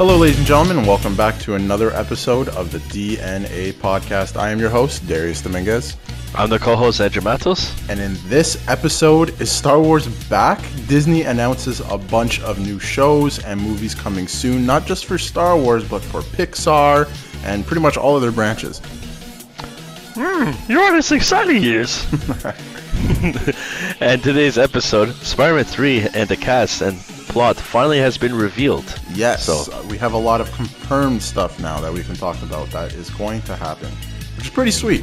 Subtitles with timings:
[0.00, 4.34] Hello, ladies and gentlemen, and welcome back to another episode of the DNA podcast.
[4.34, 5.94] I am your host, Darius Dominguez.
[6.34, 7.70] I'm the co-host Andrew Matos.
[7.90, 10.58] And in this episode, is Star Wars back?
[10.88, 15.54] Disney announces a bunch of new shows and movies coming soon, not just for Star
[15.58, 17.06] Wars, but for Pixar
[17.44, 18.80] and pretty much all of their branches.
[20.14, 22.06] Mm, you're on this exciting years.
[24.00, 26.96] and today's episode, Spider-Man 3 and the cast and
[27.30, 29.00] plot finally has been revealed.
[29.12, 32.40] Yes, so uh, we have a lot of confirmed stuff now that we can talk
[32.42, 33.88] about that is going to happen,
[34.36, 35.02] which is pretty sweet.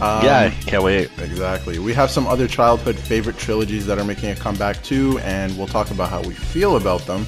[0.00, 1.10] Um, yeah, can't wait.
[1.18, 1.78] Exactly.
[1.78, 5.66] We have some other childhood favorite trilogies that are making a comeback too, and we'll
[5.66, 7.26] talk about how we feel about them.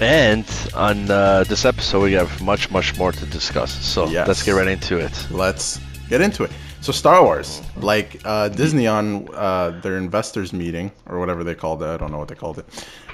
[0.00, 3.72] And on uh, this episode, we have much, much more to discuss.
[3.84, 4.26] So yes.
[4.26, 5.26] let's get right into it.
[5.30, 5.78] Let's
[6.08, 6.50] get into it.
[6.82, 11.80] So Star Wars, like uh, Disney on uh, their investors meeting or whatever they called
[11.80, 12.66] it, I don't know what they called it,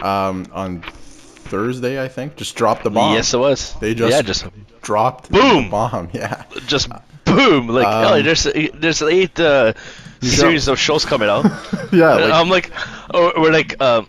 [0.03, 3.13] um, on Thursday I think, just dropped the bomb.
[3.13, 3.75] Yes, it was.
[3.75, 4.47] They just yeah, just
[4.81, 6.09] dropped boom bomb.
[6.15, 6.89] Yeah, just
[7.27, 7.69] boom.
[7.69, 9.75] Like um, there's there's eight uh,
[10.23, 11.45] series of shows coming out.
[11.93, 12.73] yeah, like, I'm like,
[13.13, 13.79] oh, we're like.
[13.83, 14.09] Um,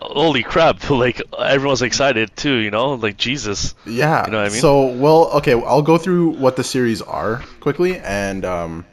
[0.00, 4.48] holy crap like everyone's excited too you know like jesus yeah you know what i
[4.50, 8.84] mean so well okay i'll go through what the series are quickly and um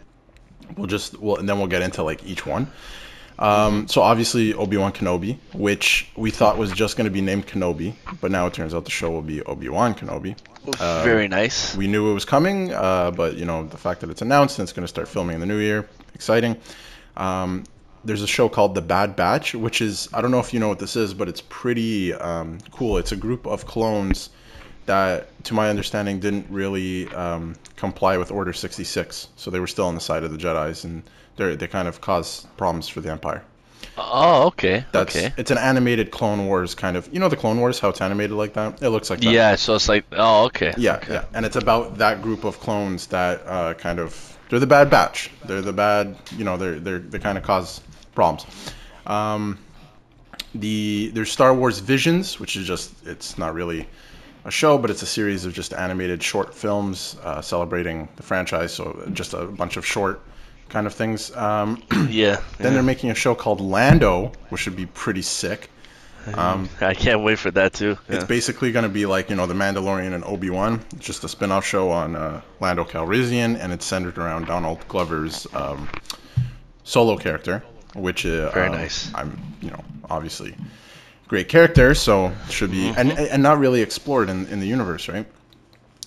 [0.77, 2.71] we'll just well and then we'll get into like each one
[3.41, 7.95] um, so obviously Obi-Wan Kenobi, which we thought was just going to be named Kenobi,
[8.21, 10.37] but now it turns out the show will be Obi-Wan Kenobi.
[10.79, 11.75] Uh, Very nice.
[11.75, 14.63] We knew it was coming, uh, but you know the fact that it's announced and
[14.63, 16.55] it's going to start filming in the new year, exciting.
[17.17, 17.63] Um,
[18.03, 20.69] there's a show called The Bad Batch, which is I don't know if you know
[20.69, 22.97] what this is, but it's pretty um, cool.
[22.97, 24.29] It's a group of clones
[24.85, 29.85] that, to my understanding, didn't really um, comply with Order 66, so they were still
[29.85, 31.03] on the side of the Jedi's, and
[31.35, 33.43] they they kind of caused problems for the Empire.
[33.97, 34.85] Oh, okay.
[34.91, 35.33] That's, okay.
[35.37, 37.09] It's an animated Clone Wars kind of.
[37.13, 38.81] You know the Clone Wars, how it's animated like that.
[38.81, 39.31] It looks like that.
[39.31, 40.73] Yeah, so it's like, oh, okay.
[40.77, 41.13] Yeah, okay.
[41.13, 44.37] yeah, and it's about that group of clones that uh, kind of.
[44.49, 45.31] They're the bad batch.
[45.45, 46.17] They're the bad.
[46.35, 47.81] You know, they're they're they kind of cause
[48.13, 48.45] problems.
[49.05, 49.57] Um,
[50.55, 53.87] the there's Star Wars Visions, which is just it's not really
[54.45, 58.73] a show, but it's a series of just animated short films uh, celebrating the franchise.
[58.73, 60.21] So just a bunch of short
[60.69, 61.35] kind of things.
[61.35, 62.35] Um, yeah.
[62.35, 62.69] Then yeah.
[62.69, 65.69] they're making a show called Lando, which should be pretty sick.
[66.33, 67.97] Um, I can't wait for that too.
[68.09, 68.17] Yeah.
[68.17, 71.29] It's basically going to be like you know the Mandalorian and Obi Wan, just a
[71.29, 75.89] spin-off show on uh, Lando Calrissian, and it's centered around Donald Glover's um,
[76.83, 77.63] solo character
[77.93, 79.11] which uh, very um, nice.
[79.13, 80.55] I'm you know obviously
[81.27, 82.99] great character, so should be mm-hmm.
[82.99, 85.25] and and not really explored in in the universe, right?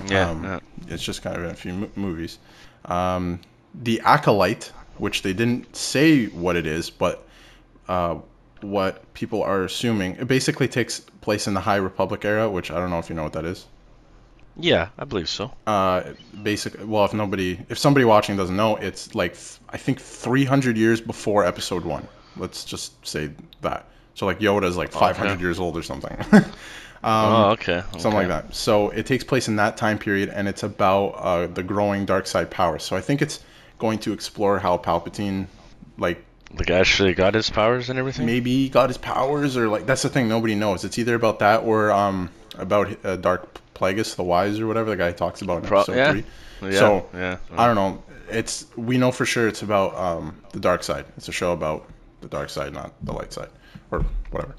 [0.06, 0.60] Yeah, um, yeah.
[0.88, 2.38] it's just kind of in a few movies.
[2.86, 3.40] Um,
[3.74, 7.26] the acolyte, which they didn't say what it is, but
[7.88, 8.16] uh,
[8.60, 12.78] what people are assuming, it basically takes place in the High Republic era, which I
[12.78, 13.66] don't know if you know what that is.
[14.56, 15.52] Yeah, I believe so.
[15.66, 19.36] Uh, basically, well, if nobody, if somebody watching doesn't know, it's like
[19.68, 22.06] I think 300 years before Episode One.
[22.36, 23.30] Let's just say
[23.62, 23.86] that.
[24.14, 25.40] So like Yoda is like 500 okay.
[25.40, 26.16] years old or something.
[26.32, 26.44] um,
[27.02, 27.78] oh, okay.
[27.78, 27.98] okay.
[27.98, 28.54] Something like that.
[28.54, 32.26] So it takes place in that time period, and it's about uh, the growing dark
[32.26, 32.78] side power.
[32.78, 33.40] So I think it's
[33.78, 35.46] going to explore how Palpatine,
[35.98, 36.24] like
[36.56, 38.26] like actually got his powers and everything.
[38.26, 40.84] Maybe got his powers, or like that's the thing nobody knows.
[40.84, 44.96] It's either about that or um about uh, Dark Plagueis the Wise or whatever the
[44.96, 46.10] guy talks about in Pro- episode yeah.
[46.12, 46.24] three.
[46.62, 47.36] Yeah, so yeah.
[47.56, 48.02] I don't know.
[48.30, 51.04] It's we know for sure it's about um, the dark side.
[51.16, 51.88] It's a show about
[52.20, 53.50] the dark side, not the light side,
[53.90, 54.54] or whatever.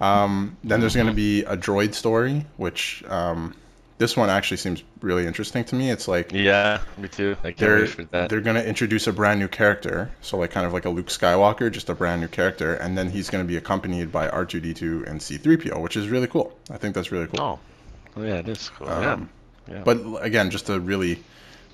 [0.00, 3.54] Um, then there's going to be a droid story, which um,
[4.00, 5.90] this one actually seems really interesting to me.
[5.90, 7.36] It's like yeah, me too.
[7.44, 8.30] I they're, wait for that.
[8.30, 11.08] They're going to introduce a brand new character, so like kind of like a Luke
[11.08, 15.06] Skywalker, just a brand new character, and then he's going to be accompanied by R2D2
[15.06, 16.58] and C3PO, which is really cool.
[16.70, 17.40] I think that's really cool.
[17.40, 17.58] Oh,
[18.22, 18.88] yeah, it is cool.
[18.88, 19.30] Um,
[19.68, 19.74] yeah.
[19.74, 19.82] yeah.
[19.84, 21.22] But again, just a really,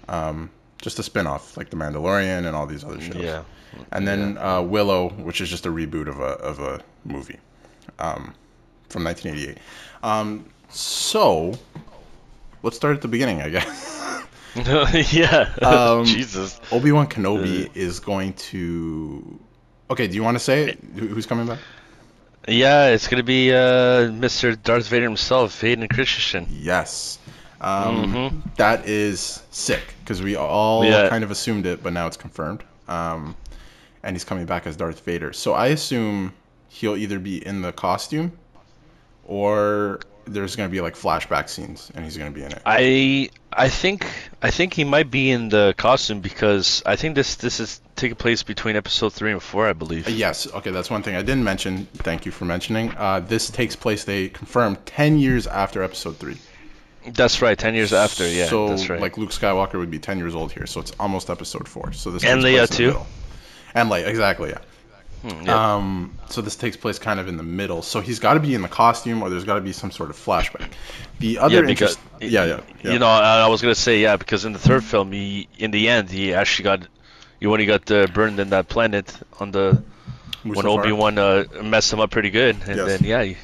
[0.09, 0.51] um,
[0.81, 3.17] just a spin-off like The Mandalorian and all these other shows.
[3.17, 3.43] Yeah.
[3.93, 4.59] And then yeah.
[4.59, 7.39] uh, Willow, which is just a reboot of a of a movie,
[7.99, 8.35] um,
[8.89, 9.59] from 1988.
[10.03, 11.59] Um, so,
[12.63, 14.25] let's start at the beginning, I guess.
[15.13, 15.53] yeah.
[15.63, 16.61] Um, Jesus.
[16.73, 19.39] Obi Wan Kenobi uh, is going to.
[19.91, 20.79] Okay, do you want to say it?
[20.97, 21.59] Who's coming back?
[22.47, 24.61] Yeah, it's gonna be uh, Mr.
[24.63, 26.47] Darth Vader himself, Hayden Christensen.
[26.51, 27.19] Yes.
[27.61, 28.39] Um, mm-hmm.
[28.57, 31.09] that is sick because we all yeah.
[31.09, 32.63] kind of assumed it, but now it's confirmed.
[32.87, 33.35] Um,
[34.03, 35.33] and he's coming back as Darth Vader.
[35.33, 36.35] So I assume
[36.69, 38.33] he'll either be in the costume
[39.25, 42.63] or there's gonna be like flashback scenes and he's gonna be in it.
[42.67, 44.07] I I think
[44.43, 48.17] I think he might be in the costume because I think this this is taking
[48.17, 50.09] place between episode three and four, I believe.
[50.09, 51.87] Yes, okay, that's one thing I didn't mention.
[51.95, 52.93] Thank you for mentioning.
[52.97, 56.37] Uh, this takes place, they confirmed, 10 years after episode 3.
[57.09, 58.29] That's right, ten years after.
[58.29, 59.01] Yeah, so, that's right.
[59.01, 61.93] like, Luke Skywalker would be 10 years old here, so it's almost episode 4.
[61.93, 62.99] So this And Leia place in the too?
[63.75, 64.59] And Leia, exactly, yeah.
[65.23, 65.75] Hmm, yeah.
[65.77, 67.83] Um, so this takes place kind of in the middle.
[67.83, 70.11] So he's got to be in the costume, or there's got to be some sort
[70.11, 70.71] of flashback.
[71.19, 72.93] The other yeah, because interest, yeah, yeah, yeah.
[72.93, 75.89] you know, I, was gonna say yeah because in the third film, he in the
[75.89, 76.87] end he actually got,
[77.41, 79.83] he when he got uh, burned in that planet on the
[80.45, 82.87] when Obi Wan uh, messed him up pretty good, and Yes.
[82.87, 83.37] then yeah, he,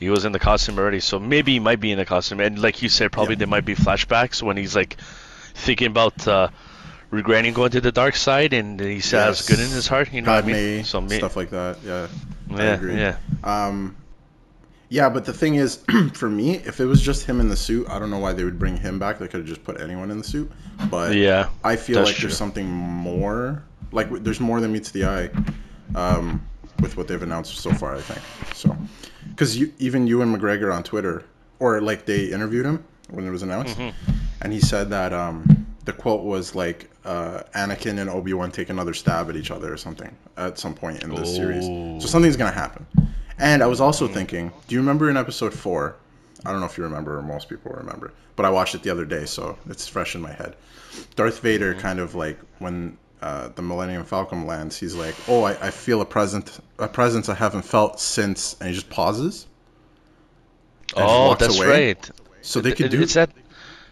[0.00, 1.00] he was in the costume already.
[1.00, 3.38] So maybe he might be in the costume, and like you said, probably Yeah.
[3.40, 4.96] there might be flashbacks when he's like
[5.54, 6.48] thinking about uh,
[7.14, 9.48] regretting going to the dark side, and he Yes.
[9.48, 10.12] good in his heart.
[10.12, 10.84] You know what I mean?
[10.84, 11.78] So stuff like that.
[11.84, 12.06] Yeah,
[12.50, 12.96] I yeah, agree.
[12.96, 13.16] yeah.
[13.42, 13.96] Um,
[14.90, 15.82] yeah, but the thing is,
[16.12, 18.44] for me, if it was just him in the suit, I don't know why they
[18.44, 19.18] would bring him back.
[19.18, 20.50] They could have just put anyone in the suit.
[20.90, 22.28] But Yeah, I feel like true.
[22.28, 23.62] there's something more.
[23.92, 25.30] Like there's more than meets the eye,
[25.94, 26.44] um,
[26.80, 27.94] with what they've announced so far.
[27.96, 28.20] I think
[28.54, 28.76] so,
[29.30, 31.24] because even Ewan McGregor on Twitter,
[31.60, 34.12] or like they interviewed him when it was announced, Mm-hmm.
[34.42, 38.70] and he said that um, the quote was like uh, Anakin and Obi Wan take
[38.70, 41.64] another stab at each other or something at some point in this series.
[41.68, 41.98] Oh.
[42.00, 42.86] So something's gonna happen.
[43.38, 45.96] And I was also thinking, do you remember in episode four?
[46.46, 48.90] I don't know if you remember or most people remember, but I watched it the
[48.90, 50.54] other day, so it's fresh in my head.
[51.16, 55.52] Darth Vader kind of like when uh, the Millennium Falcon lands, he's like, "Oh, I,
[55.66, 59.46] I feel a present, a presence I haven't felt since," and he just pauses.
[60.96, 61.86] and Oh, that's away.
[61.88, 62.10] right.
[62.42, 63.30] So they could do It's that.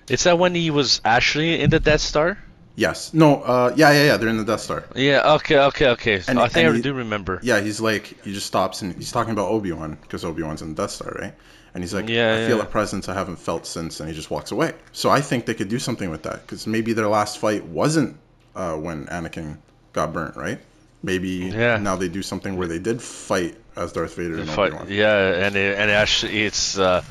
[0.08, 2.38] It's that when he was actually in the Death Star.
[2.74, 4.16] yes, no, uh, yeah, yeah, yeah.
[4.16, 4.84] They're in the Death Star.
[4.96, 5.34] Yeah.
[5.34, 5.58] Okay.
[5.58, 5.88] Okay.
[5.90, 6.22] Okay.
[6.26, 7.38] And- I think I he- do remember.
[7.42, 10.62] Yeah, he's like, he just stops and he's talking about Obi Wan because Obi Wan's
[10.62, 11.34] in the Death Star, right?
[11.74, 14.30] And he's like, Yeah, I feel a presence I haven't felt since, and he just
[14.30, 14.72] walks away.
[14.92, 18.16] So I think they could do something with that because maybe their last fight wasn't
[18.54, 19.56] uh, when Anakin
[19.94, 20.60] got burnt, right?
[21.02, 21.78] Maybe Yeah.
[21.78, 24.86] now they do something where they did fight as Darth Vader and Obi Wan.
[24.90, 27.02] yeah, and it, and actually it's uh,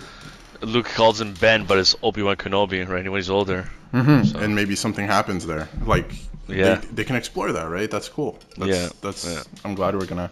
[0.61, 3.03] Luke calls him Ben, but it's Obi Wan Kenobi, right?
[3.09, 3.63] When he's older.
[3.91, 5.67] hmm And maybe something happens there.
[5.85, 6.11] Like,
[6.47, 6.75] Yeah.
[6.75, 7.89] they, they can explore that, right?
[7.89, 8.37] That's cool.
[8.57, 9.25] That's, Yeah, That's.
[9.25, 9.43] yeah.
[9.65, 10.31] I'm glad we're gonna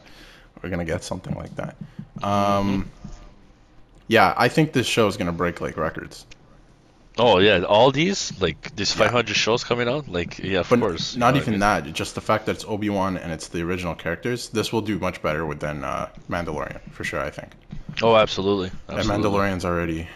[0.61, 1.75] we're gonna get something like that.
[2.19, 2.25] Mm-hmm.
[2.25, 2.89] Um,
[4.07, 6.25] yeah, I think this show is gonna break like records.
[7.17, 11.15] Oh yeah, all these like these 500 shows coming out, like yeah, of But course.
[11.17, 11.91] not even that.
[11.93, 14.49] Just the fact that it's Obi Wan and it's the original characters.
[14.49, 17.19] This will do much better with than uh, Mandalorian for sure.
[17.19, 17.49] I think.
[18.01, 18.71] Oh, absolutely.
[18.87, 19.29] And absolutely.
[19.29, 20.07] Mandalorian's already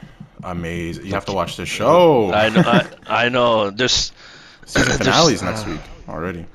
[0.44, 1.06] amazing.
[1.06, 2.32] You have to watch this show.
[2.32, 2.62] I know.
[2.66, 3.70] I, I know.
[3.70, 4.12] There's.
[4.66, 6.46] Season there's- finale's next week already.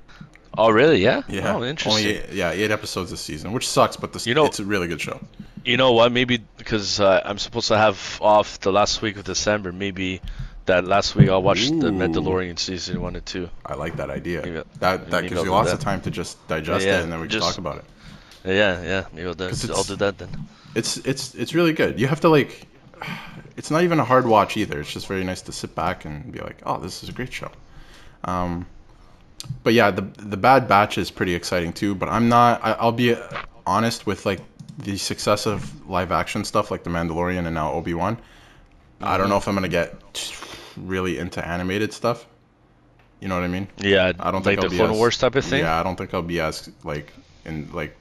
[0.56, 1.02] Oh really?
[1.04, 1.22] Yeah.
[1.28, 1.54] Yeah.
[1.56, 2.06] Oh, interesting.
[2.06, 4.64] Only eight, yeah, eight episodes this season, which sucks, but this, You know- it's a
[4.64, 5.20] really good show.
[5.64, 6.10] You know what?
[6.12, 9.70] Maybe because uh, I'm supposed to have off the last week of December.
[9.72, 10.20] Maybe
[10.64, 11.92] that last week I'll watch the Ooh.
[11.92, 13.50] Mandalorian season one and two.
[13.66, 14.40] I like that idea.
[14.42, 15.74] Maybe- that that gives you lots that.
[15.78, 17.84] of time to just digest Yeah, it, and then we can just- talk about it.
[18.52, 19.04] Yeah, yeah.
[19.12, 20.30] Maybe I'll, do, I'll do that then.
[20.74, 22.00] It's it's it's really good.
[22.00, 22.66] You have to like.
[23.56, 24.80] It's not even a hard watch either.
[24.80, 27.32] It's just very nice to sit back and be like, "Oh, this is a great
[27.32, 27.50] show."
[28.24, 28.66] Um,
[29.62, 31.94] but yeah, the the Bad Batch is pretty exciting too.
[31.94, 32.60] But I'm not.
[32.64, 33.16] I, I'll be
[33.66, 34.40] honest with like
[34.78, 38.18] the success of live action stuff like The Mandalorian and now Obi Wan.
[39.00, 39.94] I don't know if I'm gonna get
[40.76, 42.26] really into animated stuff.
[43.20, 43.68] You know what I mean?
[43.78, 45.60] Yeah, I don't like think the I'll be Clone as- Wars type of thing.
[45.60, 47.12] Yeah, I don't think I'll be as like
[47.44, 47.96] in like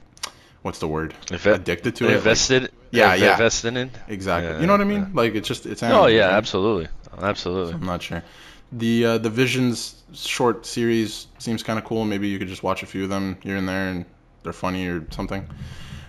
[0.67, 1.15] what's the word?
[1.27, 2.07] Inve- Addicted to it.
[2.07, 2.71] like- invested.
[2.91, 3.31] Yeah, inv- yeah.
[3.33, 3.89] Invested in.
[4.07, 4.51] exactly.
[4.51, 4.99] Yeah, you know what I yeah.
[4.99, 5.13] mean?
[5.15, 5.81] Like it's just it's.
[5.81, 6.33] Oh yeah, right?
[6.35, 6.87] absolutely,
[7.21, 7.73] absolutely.
[7.73, 8.23] I'm not sure.
[8.71, 12.05] The uh, the Visions short series seems kind of cool.
[12.05, 14.05] Maybe you could just watch a few of them here and there, and
[14.43, 15.47] they're funny or something.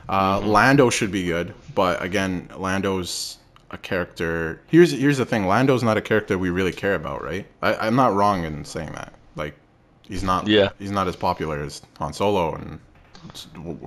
[0.08, 0.48] Uh, Mm-hmm.
[0.48, 3.36] Lando should be good, but again, Lando's
[3.70, 4.60] a character.
[4.68, 7.46] Here's here's the thing: Lando's not a character we really care about, right?
[7.62, 9.12] I, I'm not wrong in saying that.
[9.36, 9.54] Like,
[10.02, 10.46] he's not.
[10.48, 10.70] Yeah.
[10.78, 12.80] He's not as popular as Han Solo and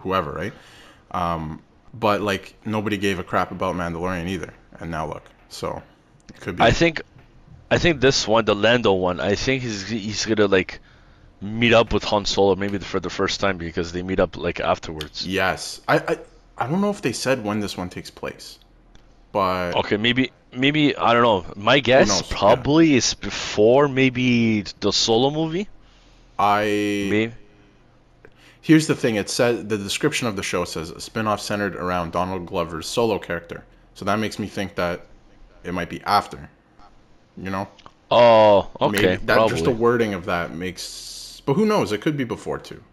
[0.01, 0.53] whoever, right?
[1.11, 1.61] Um,
[1.93, 5.23] but like nobody gave a crap about Mandalorian either, and now look.
[5.50, 5.81] So
[6.29, 6.63] it could be.
[6.63, 7.01] I think,
[7.69, 10.79] I think this one, the Lando one, I think he's he's gonna like
[11.41, 14.59] meet up with Han Solo maybe for the first time because they meet up like
[14.59, 15.25] afterwards.
[15.25, 16.17] Yes, I, I
[16.57, 18.59] I don't know if they said when this one takes place,
[19.31, 21.53] but Okay, maybe maybe I don't know.
[21.55, 22.31] My guess knows?
[22.31, 22.38] Yeah.
[22.38, 25.67] probably is before maybe the Solo movie.
[26.38, 27.33] I Maybe.
[28.62, 29.15] Here's the thing.
[29.15, 33.20] It says the description of the show says a spin-off centered around Donald Glover's solo
[33.20, 33.63] character.
[33.96, 35.06] So that makes me think that
[35.63, 36.50] it might be after.
[37.38, 37.68] You know,
[38.10, 39.53] Oh, okay, maybe that probably.
[39.53, 41.41] just the wording of that makes.
[41.46, 41.91] But who knows?
[41.91, 42.84] It could be before too.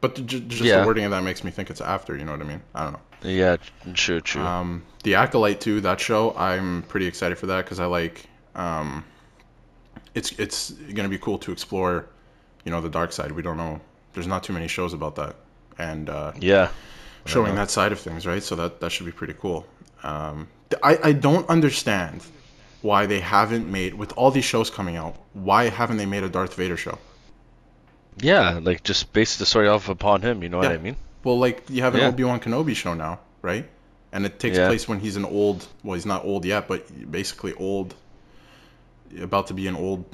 [0.00, 0.80] But the, ju- just Yeah.
[0.80, 2.16] the wording of that makes me think it's after.
[2.16, 2.62] You know what I mean?
[2.74, 3.00] I don't know.
[3.22, 3.56] Yeah,
[3.94, 4.42] true, true.
[4.42, 5.80] Um, the Acolyte too.
[5.82, 8.26] That show, I'm pretty excited for that because I like.
[8.54, 9.04] Um,
[10.14, 12.06] it's it's gonna be cool to explore,
[12.64, 13.32] you know, the dark side.
[13.32, 13.80] We don't know.
[14.16, 15.36] There's not too many shows about that,
[15.78, 16.70] and uh, yeah.
[17.26, 18.42] showing that side of things, right?
[18.42, 19.66] So that that should be pretty cool.
[20.02, 20.48] Um,
[20.82, 22.24] I I don't understand
[22.80, 25.16] why they haven't made with all these shows coming out.
[25.34, 26.98] Why haven't they made a Darth Vader show?
[28.18, 30.42] Yeah, like just base the story off upon him.
[30.42, 30.96] You know what I mean?
[31.24, 32.08] Well, like you have an Yeah.
[32.08, 33.68] Obi Wan Kenobi show now, right?
[34.12, 34.68] And it takes Yeah.
[34.68, 35.66] place when he's an old.
[35.84, 36.80] Well, he's not old yet, but
[37.10, 37.94] basically old.
[39.20, 40.04] About to be an old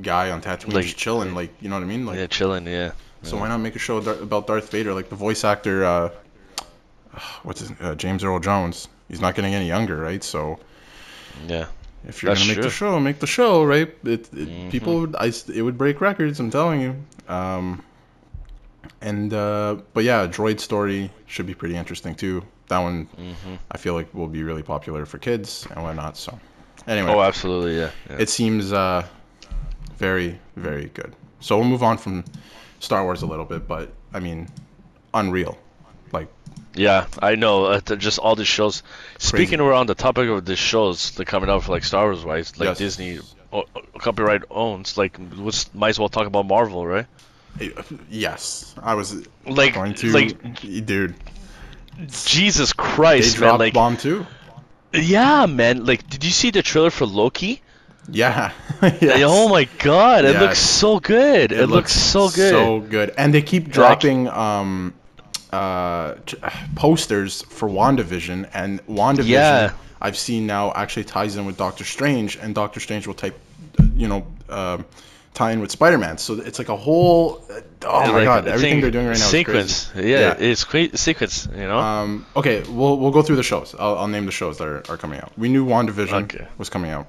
[0.00, 1.34] guy on Tatooine, Like- just chilling.
[1.34, 2.06] Like you know what I mean?
[2.06, 2.66] Like yeah, chilling.
[2.66, 2.92] Yeah.
[3.22, 4.94] So, why not make a show about Darth Vader?
[4.94, 6.10] Like the voice actor, uh,
[7.42, 8.88] what's his uh, James Earl Jones.
[9.08, 10.22] He's not getting any younger, right?
[10.22, 10.58] So
[11.46, 11.66] Yeah.
[12.06, 13.88] if you're That's gonna make the show, make the show, right?
[14.04, 14.70] It, it Mhm.
[14.70, 16.38] people would, I, it would break records.
[16.40, 16.94] I'm telling you.
[17.28, 17.82] Um,
[19.00, 22.42] and uh, but yeah, Droid Story should be pretty interesting too.
[22.68, 26.16] That one hmm I feel like will be really popular for kids and whatnot.
[26.16, 26.38] So
[26.86, 27.76] anyway, Oh, absolutely.
[27.78, 27.90] Yeah.
[28.10, 28.16] yeah.
[28.18, 29.06] it seems uh,
[29.96, 31.14] very very good.
[31.40, 32.24] So we'll move on from
[32.80, 34.48] Star Wars a little bit, but I mean,
[35.14, 35.56] Unreal,
[36.12, 36.28] like
[36.74, 37.64] Yeah, I know.
[37.66, 38.82] Uh, just all these shows.
[39.18, 42.58] Speaking around the topic of the shows that coming out for like Star Wars wise,
[42.58, 42.78] like Yes.
[42.78, 43.18] Disney
[43.52, 43.64] o-
[43.98, 47.06] copyright owns, like let's, might as well talk about Marvel, right?
[48.08, 51.14] yes, I was Like, going to, like dude.
[52.06, 53.58] Jesus They Christ, man!
[53.58, 54.24] Like, Bomb too.
[54.92, 55.84] yeah, man.
[55.84, 57.60] Like, did you see the trailer for Loki?
[58.10, 58.52] Yeah.
[59.00, 59.22] Yes.
[59.26, 60.40] Oh my God, it Yes.
[60.42, 61.50] looks so good.
[61.50, 62.50] It, looks, so good.
[62.52, 63.12] So good.
[63.18, 64.94] And they keep dropping um
[65.52, 66.14] uh
[66.76, 69.72] posters for WandaVision and WandaVision Yeah.
[70.00, 73.36] I've seen now actually ties in with Doctor Strange and Doctor Strange will type
[73.96, 74.84] you know um
[75.34, 76.18] tie in with Spider-Man.
[76.18, 77.44] So it's like a whole
[77.84, 79.70] oh my Like, god, everything thing- they're doing right now Sequence.
[79.86, 80.10] is crazy.
[80.10, 81.48] Yeah, it's cra- sequence.
[81.52, 81.78] You know.
[81.78, 83.74] Um, okay, we'll we'll go through the shows.
[83.78, 85.32] I'll, I'll name the shows that are, are coming out.
[85.36, 86.46] We knew WandaVision Okay.
[86.58, 87.06] was coming out.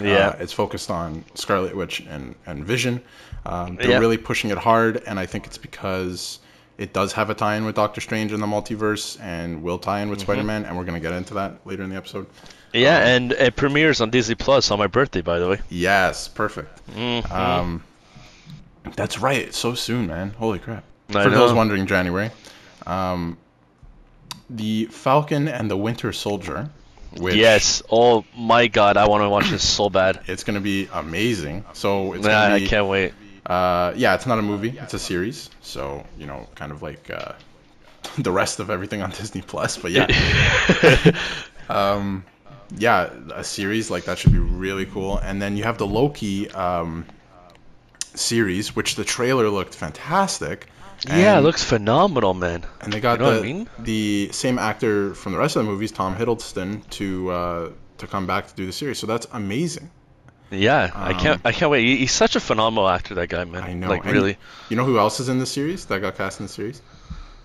[0.00, 0.28] Yeah.
[0.28, 3.02] Uh, it's focused on Scarlet Witch and, and Vision.
[3.46, 3.98] Um, they're Yeah.
[3.98, 6.40] really pushing it hard, and I think it's because
[6.78, 10.00] it does have a tie in with Doctor Strange in the multiverse and will tie
[10.00, 10.26] in with Mm-hmm.
[10.26, 12.26] Spider Man, and we're going to get into that later in the episode.
[12.72, 15.60] yeah, um, and it premieres on Disney Plus on my birthday, by the way.
[15.70, 16.80] Yes, perfect.
[16.94, 17.30] Mhm.
[17.30, 17.82] Um,
[18.96, 19.52] that's right.
[19.54, 20.30] So soon, man.
[20.38, 20.84] Holy crap.
[21.14, 22.30] I For those wondering, January.
[22.86, 23.36] Um,
[24.48, 26.70] the Falcon and the Winter Soldier.
[27.18, 27.82] Which Yes.
[27.90, 30.20] Oh my God, I want to watch this so bad.
[30.28, 31.64] It's going to be amazing.
[31.72, 32.66] So it's Nah, going I be.
[32.68, 33.12] can't wait.
[33.46, 35.50] Uh, yeah, it's not a movie; it's a series.
[35.60, 37.32] So you know, kind of like uh,
[38.18, 39.76] the rest of everything on Disney Plus.
[39.76, 40.06] But yeah,
[41.68, 42.24] um,
[42.76, 45.18] yeah, a series like that should be really cool.
[45.18, 47.06] And then you have the Loki um,
[48.14, 50.68] series, which the trailer looked fantastic.
[51.08, 52.64] Yeah, it looks phenomenal, man.
[52.80, 53.68] And they got You know the I mean?
[53.78, 58.26] the same actor from the rest of the movies, Tom Hiddleston, to uh, to come
[58.26, 58.98] back to do the series.
[58.98, 59.90] So that's amazing.
[60.50, 61.36] Yeah, I can't.
[61.36, 61.86] Um, I can't wait.
[61.98, 63.62] He's such a phenomenal actor, that guy, man.
[63.62, 63.88] I know.
[63.88, 64.36] Like And really.
[64.68, 66.82] You know who else is in the series that got cast in the series?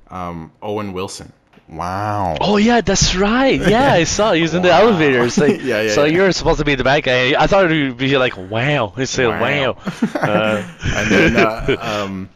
[0.10, 1.32] Um, Owen Wilson.
[1.68, 2.38] Wow.
[2.42, 3.60] Oh yeah, that's right.
[3.60, 4.82] Yeah, I saw he was in the Wow.
[4.88, 5.24] elevator.
[5.24, 6.14] It's like, Yeah, yeah, So yeah.
[6.16, 7.34] you're supposed to be the bad guy.
[7.42, 8.94] I thought it would be like, wow.
[8.96, 9.78] He said, wow.
[10.16, 12.30] Uh, and then uh, um,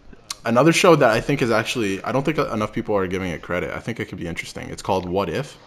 [0.46, 3.42] another show that I think is actually I don't think enough people are giving it
[3.42, 3.72] credit.
[3.72, 4.70] I think it could be interesting.
[4.70, 5.58] It's called What If,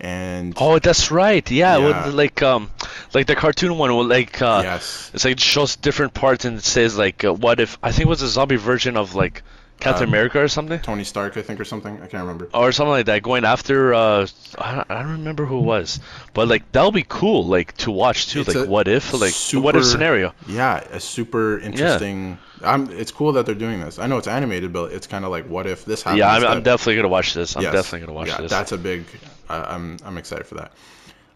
[0.00, 1.48] and oh, that's right.
[1.50, 2.06] Yeah, Yeah.
[2.06, 2.70] like um,
[3.12, 3.90] like the cartoon one.
[4.08, 7.60] Like uh, yes, it's like it shows different parts and it says like, uh, what
[7.60, 7.78] if?
[7.82, 9.42] I think it was a zombie version of like
[9.84, 10.80] Captain Um, America or something.
[10.80, 11.94] Tony Stark I think or something.
[12.02, 12.48] I can't remember.
[12.54, 14.26] or something like that going after uh
[14.58, 16.00] I don't, I don't remember who it was
[16.32, 19.28] but like that'll be cool like to watch too It's like what if like what
[19.30, 22.38] if super- scenario Yeah, a super interesting.
[22.62, 23.98] I'm, it's cool that they're doing this.
[23.98, 26.18] I know it's animated, but it's kind of like what if this happens?
[26.20, 27.72] yeah I'm, I'm definitely gonna watch this i'm Yes.
[27.74, 29.04] definitely gonna watch yeah, this that's a big.
[29.50, 30.72] Uh, I'm I'm excited for that.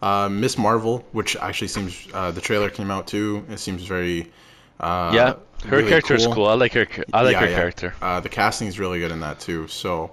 [0.01, 3.45] Uh, Miss Marvel, which actually seems uh, the trailer came out too.
[3.51, 4.31] It seems very.
[4.81, 5.35] Uh, yeah
[5.67, 7.55] her really character is cool i like her i like Yeah, her yeah.
[7.57, 9.67] character Uh, the casting is really good in that too.
[9.69, 10.13] So,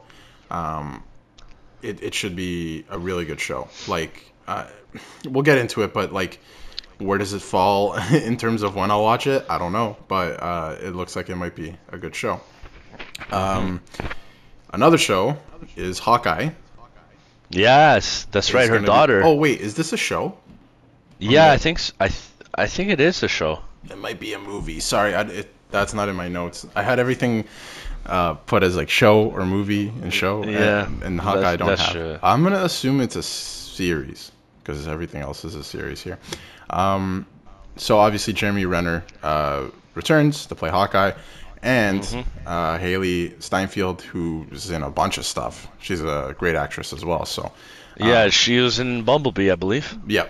[0.50, 1.04] um,
[1.82, 3.68] it it should be a really good show.
[3.88, 4.66] Like, uh,
[5.26, 6.40] we'll get into it, but like,
[6.98, 9.46] where does it fall in terms of when I'll watch it?
[9.50, 12.40] I don't know, but uh, it looks like it might be a good show.
[13.32, 13.82] Um,
[14.74, 15.38] another show
[15.76, 16.50] is Hawkeye.
[17.52, 20.38] yes that's right her gonna be- daughter oh wait, is this a show?
[21.20, 22.22] yeah i think i th-
[22.56, 24.80] i think it is a show It might be a movie.
[24.80, 26.66] Sorry, I, it, that's not in my notes.
[26.76, 27.46] I had everything
[28.06, 30.44] uh, put as like show or movie and show.
[30.46, 31.92] Yeah, and, and Hawkeye that's- don't have.
[31.92, 32.20] true.
[32.24, 34.32] I'm gonna assume it's a series
[34.64, 36.18] because everything else is a series here.
[36.70, 37.26] Um,
[37.78, 39.66] so obviously Jeremy Renner uh,
[39.96, 41.12] returns to play Hawkeye,
[41.62, 42.26] and Mhm.
[42.46, 45.68] uh, Hailee Steinfeld, who's in a bunch of stuff.
[45.80, 47.26] She's a great actress as well.
[47.26, 47.52] So
[47.98, 49.98] Yeah, she was in Bumblebee, I believe.
[50.08, 50.28] yeah,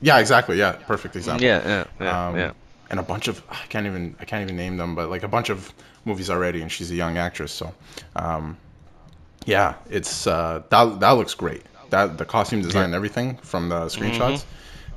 [0.00, 0.56] yeah, exactly.
[0.58, 1.44] Yeah, perfect example.
[1.44, 2.52] Yeah, yeah, yeah, um, yeah.
[2.90, 5.28] And a bunch of I can't even I can't even name them, but like a
[5.28, 5.72] bunch of
[6.04, 7.52] movies already, and she's a young actress.
[7.52, 7.74] So,
[8.16, 8.56] um,
[9.46, 11.62] yeah, it's uh, that that looks great.
[11.90, 14.44] That the costume design and everything from the screenshots,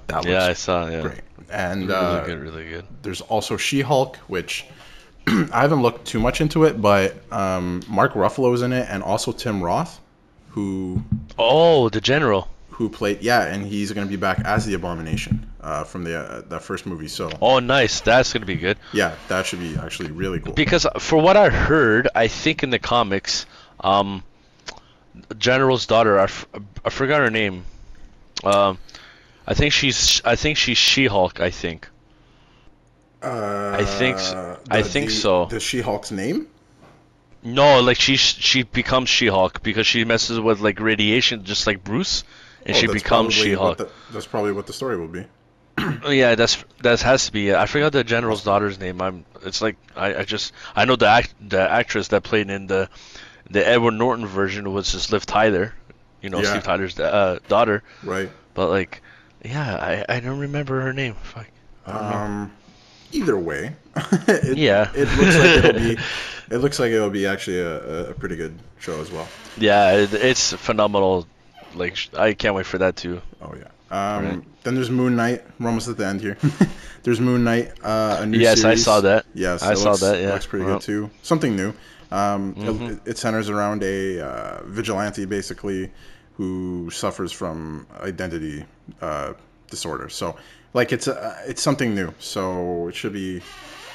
[0.07, 0.29] that looks Mm-hmm.
[0.29, 0.87] Yeah, I saw.
[0.89, 1.21] Yeah, great.
[1.49, 2.85] And really uh, good, really good.
[3.01, 4.65] there's also She-Hulk, which
[5.27, 9.31] I haven't looked too much into it, but um, Mark Ruffalo's in it, and also
[9.33, 9.99] Tim Roth,
[10.49, 11.03] who
[11.37, 12.47] Oh, the general.
[12.71, 16.41] who played yeah, and he's gonna be back as the Abomination uh, from the uh,
[16.47, 17.07] the first movie.
[17.07, 18.01] So Oh, nice.
[18.01, 18.77] That's gonna be good.
[18.93, 20.53] yeah, that should be actually really cool.
[20.53, 23.45] Because for what I heard, I think in the comics,
[23.79, 24.23] um,
[25.37, 26.47] General's daughter, I, f-
[26.85, 27.63] I forgot her name.
[28.43, 28.77] Um,
[29.45, 31.39] I think she's I think she's She-Hulk.
[31.39, 31.87] I think.
[33.21, 34.33] Uh, think s-
[34.69, 35.45] I think the, so.
[35.45, 36.47] The She-Hulk's name?
[37.43, 42.23] No, like she she becomes She-Hulk because she messes with like radiation, just like Bruce,
[42.65, 43.77] and Oh, she becomes She-Hulk.
[43.77, 45.25] the- that's probably what the story will be.
[46.03, 47.53] Oh, yeah, that's that has to be.
[47.53, 49.01] I forgot the general's daughter's name.
[49.01, 49.25] I'm.
[49.43, 52.89] It's like I, I just I know the act the actress that played in the
[53.49, 55.73] the Edward Norton version was just Liv Tyler,
[56.21, 56.49] you know Yeah.
[56.51, 57.83] Steve Tyler's uh, daughter.
[58.03, 58.29] Right.
[58.53, 59.01] But like,
[59.43, 59.75] yeah,
[60.09, 61.15] I I don't remember her name.
[61.15, 61.47] Fuck.
[61.85, 62.51] Um,
[63.11, 64.91] either way, it, Yeah.
[64.93, 65.97] it looks like it'll be.
[66.51, 69.25] It looks like it'll be actually a, a pretty good show as well.
[69.57, 71.25] Yeah, it, it's phenomenal.
[71.75, 73.21] Like I can't wait for that too.
[73.41, 73.69] Oh yeah.
[73.91, 74.43] Um, Right.
[74.63, 75.43] Then there's Moon Knight.
[75.59, 76.37] We're almost at the end here.
[77.03, 78.63] there's Moon Knight, uh, a new series.
[78.63, 79.25] Yes, I saw that.
[79.33, 80.33] Yes, I saw looks, that, yeah.
[80.33, 81.09] looks pretty good too.
[81.23, 81.73] Something new.
[82.11, 82.91] Um, Mhm.
[82.91, 85.89] it, it centers around a uh, vigilante basically
[86.35, 88.65] who suffers from identity
[89.01, 89.33] uh,
[89.69, 90.09] disorder.
[90.09, 90.35] So,
[90.73, 92.13] like, it's uh, it's something new.
[92.19, 93.41] So it should be.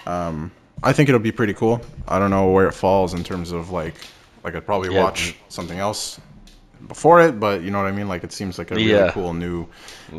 [0.07, 0.51] Um,
[0.83, 1.81] I think it'll be pretty cool.
[2.09, 3.95] I don't know where it falls in terms of like,
[4.45, 5.05] like I'd probably Yeah.
[5.05, 6.21] watch something else
[6.89, 8.09] before it, but you know what I mean.
[8.09, 9.11] Like, it seems like a really Yeah.
[9.13, 9.67] cool new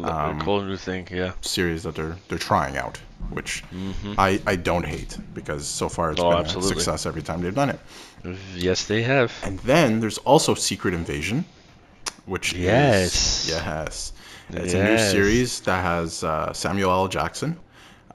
[0.04, 1.08] Um, cool new thing.
[1.12, 1.32] Yeah.
[1.42, 2.98] series that they're they're trying out,
[3.30, 4.16] which Mhm.
[4.18, 6.72] I, I don't hate because so far it's Oh, been absolutely.
[6.72, 7.80] a success every time they've done it.
[8.56, 9.32] Yes, they have.
[9.44, 11.46] And then there's also Secret Invasion,
[12.26, 13.46] which Yes.
[13.46, 14.12] is yes,
[14.50, 17.08] it's a new series that has uh, Samuel L.
[17.08, 17.56] Jackson,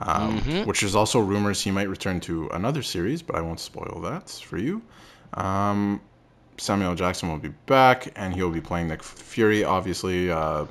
[0.00, 0.66] um, Mhm.
[0.66, 4.28] which there's also rumors he might return to another series, but I won't spoil that
[4.28, 4.82] for you.
[5.34, 6.00] Um,
[6.62, 10.30] Samuel Jackson will be back, and he'll be playing Nick Fury, obviously.
[10.30, 10.66] Uh,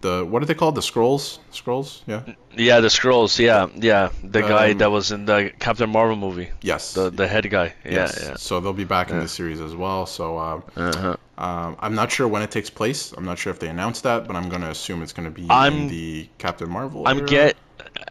[0.00, 0.74] the what are they called?
[0.74, 1.38] The Skrulls?
[1.52, 2.02] Skrulls?
[2.06, 2.22] Yeah.
[2.56, 3.38] Yeah, the Skrulls.
[3.38, 4.10] Yeah, yeah.
[4.22, 6.50] The guy Um, that was in the Captain Marvel movie.
[6.60, 6.92] Yes.
[6.94, 7.72] The the head guy.
[7.84, 8.20] Yeah, yes.
[8.22, 8.34] yeah.
[8.36, 10.04] So they'll be back in the series as well.
[10.06, 11.16] So uh, Uh-huh.
[11.38, 13.12] um, I'm not sure when it takes place.
[13.16, 15.34] I'm not sure if they announced that, but I'm going to assume it's going to
[15.34, 17.06] be in I'm- the Captain Marvel.
[17.06, 17.28] I'm era.
[17.28, 17.56] get.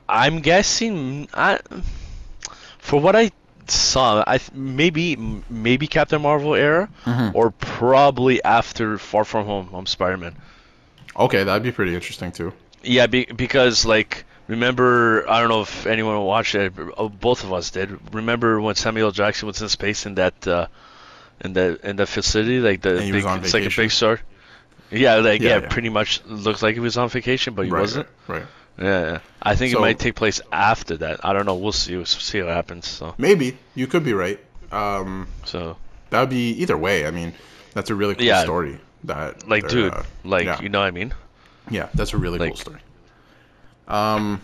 [0.09, 1.27] I'm guessing.
[1.33, 1.59] I,
[2.79, 3.29] for what I
[3.71, 5.15] saw, I th- maybe
[5.49, 7.31] maybe Captain Marvel era, Mhm.
[7.35, 9.69] or probably after Far From Home.
[9.73, 10.35] I'm Spider-Man.
[11.17, 12.53] Okay, that'd be pretty interesting too.
[12.83, 16.73] Yeah, be, because like remember, I don't know if anyone watched it.
[16.97, 17.97] uh, Both of us did.
[18.13, 20.67] Remember when Samuel Jackson was in space in that uh,
[21.41, 23.71] in the in the facility, like the And he big, was on it's like a
[23.75, 24.19] big star.
[24.91, 25.67] Yeah, like Yeah, yeah, yeah.
[25.69, 28.07] pretty much looked like he was on vacation, but he right, wasn't.
[28.27, 28.47] Right, right.
[28.77, 29.19] Yeah, yeah.
[29.41, 31.23] I think So- it might take place after that.
[31.23, 31.55] I don't know.
[31.55, 31.95] We'll see.
[31.95, 32.87] We'll see what happens.
[32.87, 34.39] So, Maybe you could be right.
[34.71, 35.77] Um, so
[36.09, 37.05] that would be either way.
[37.05, 37.33] I mean,
[37.73, 38.43] that's a really cool Yeah.
[38.43, 38.79] story.
[39.03, 40.61] That like, dude, uh, like, yeah.
[40.61, 41.13] you know what I mean?
[41.69, 42.79] Yeah, that's a really cool story.
[43.87, 44.41] Um,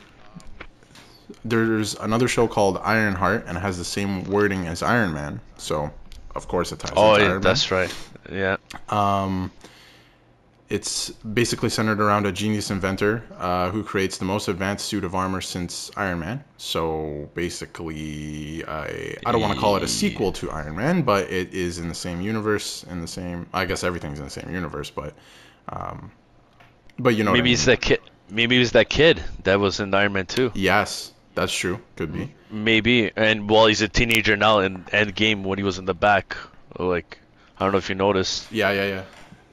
[1.46, 5.40] there's another show called Ironheart, and it has the same wording as Iron Man.
[5.58, 5.92] So,
[6.36, 7.94] of course, it ties Oh, yeah, Iron that's right.
[8.32, 8.58] Yeah.
[8.90, 9.52] Um,
[10.70, 15.16] it's basically centered around a genius inventor uh, who creates the most advanced suit of
[15.16, 16.44] armor since Iron Man.
[16.58, 21.30] So basically, I I don't want to call it a sequel to Iron Man, but
[21.32, 23.48] it is in the same universe, in the same.
[23.54, 25.14] I guess everything's in the same universe, but.
[25.70, 26.12] Um,
[26.98, 27.66] but you know, what I Maybe mean.
[27.66, 28.00] that kid.
[28.30, 30.52] Maybe it's that kid that was in Iron Man 2.
[30.54, 31.80] Yes, that's true.
[31.96, 32.32] Could be.
[32.52, 36.38] Maybe, and while he's a teenager now in Endgame when he was in the back,
[36.78, 37.18] like
[37.58, 38.52] I don't know if you noticed.
[38.52, 39.04] Yeah, yeah, yeah.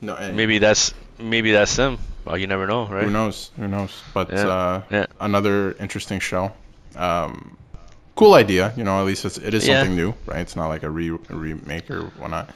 [0.01, 1.99] No, and Maybe that's maybe that's him.
[2.25, 3.05] Well, you never know, right?
[3.05, 3.51] Who knows?
[3.57, 3.93] Who knows?
[4.13, 5.07] But Yeah, uh, yeah.
[5.21, 6.53] another interesting show.
[6.97, 7.57] Um,
[8.17, 8.73] cool idea.
[8.77, 9.79] You know, at least it's, it is Yeah.
[9.81, 10.41] something new, right?
[10.41, 12.51] It's not like a, re- a remake or whatnot.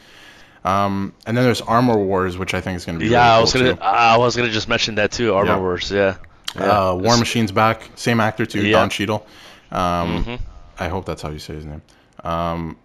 [0.65, 3.39] Um, and then there's Armor Wars, which I think is going to be Yeah, really
[3.39, 3.81] I was cool gonna too.
[3.83, 5.35] I was gonna just mention that too.
[5.35, 5.59] Armor Yeah.
[5.59, 6.17] Wars, yeah.
[6.57, 8.79] Uh, War Machine's back, same actor too, Yeah.
[8.79, 9.27] Don Cheadle.
[9.71, 10.41] Um, Mhm.
[10.79, 11.81] I hope that's how you say his name.
[12.25, 12.77] Um,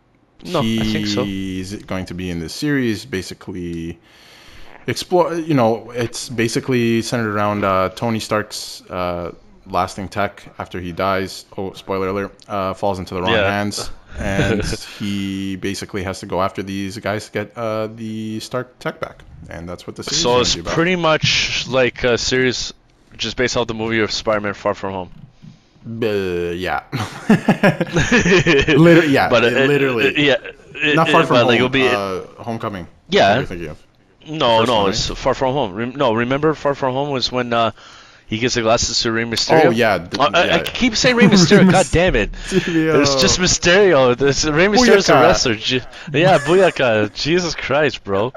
[0.45, 1.23] No, I think so.
[1.23, 3.97] He's going to be in this series, basically
[4.87, 5.33] explore.
[5.35, 9.33] You know, it's basically centered around uh, Tony Stark's uh,
[9.67, 11.45] lasting tech after he dies.
[11.57, 12.33] Oh, spoiler alert!
[12.47, 13.49] Uh, falls into the wrong Yeah.
[13.49, 13.89] hands.
[14.17, 14.63] and
[14.97, 19.23] he basically has to go after these guys to get uh, the Stark tech back,
[19.49, 22.73] and that's what the series So is it's pretty much like a series
[23.17, 25.11] just based off the movie of Spider-Man Far From Home.
[26.01, 26.83] Uh, yeah.
[28.77, 30.05] Liter- yeah, but it it- literally.
[30.07, 30.35] it- yeah,
[30.75, 31.47] it- Not far from home.
[31.47, 32.87] like, it'll be uh, Homecoming.
[33.09, 33.29] Yeah.
[33.29, 33.84] What are you thinking of?
[34.27, 35.73] No, no, one, it's Far From Home.
[35.73, 37.71] Rem- no, remember Far From Home was when uh,
[38.27, 39.65] he gives the glasses to Rey Mysterio.
[39.65, 39.97] Oh yeah.
[39.99, 41.71] th- Uh, I, I keep saying Rey Mysterio.
[41.71, 42.31] God damn it!
[42.51, 44.17] It's just Mysterio.
[44.17, 45.21] This Rey Mysterio's a Booyaka.
[45.21, 45.55] wrestler.
[45.55, 45.81] Je-
[46.13, 47.13] yeah, Booyaka.
[47.13, 48.31] Jesus Christ, bro.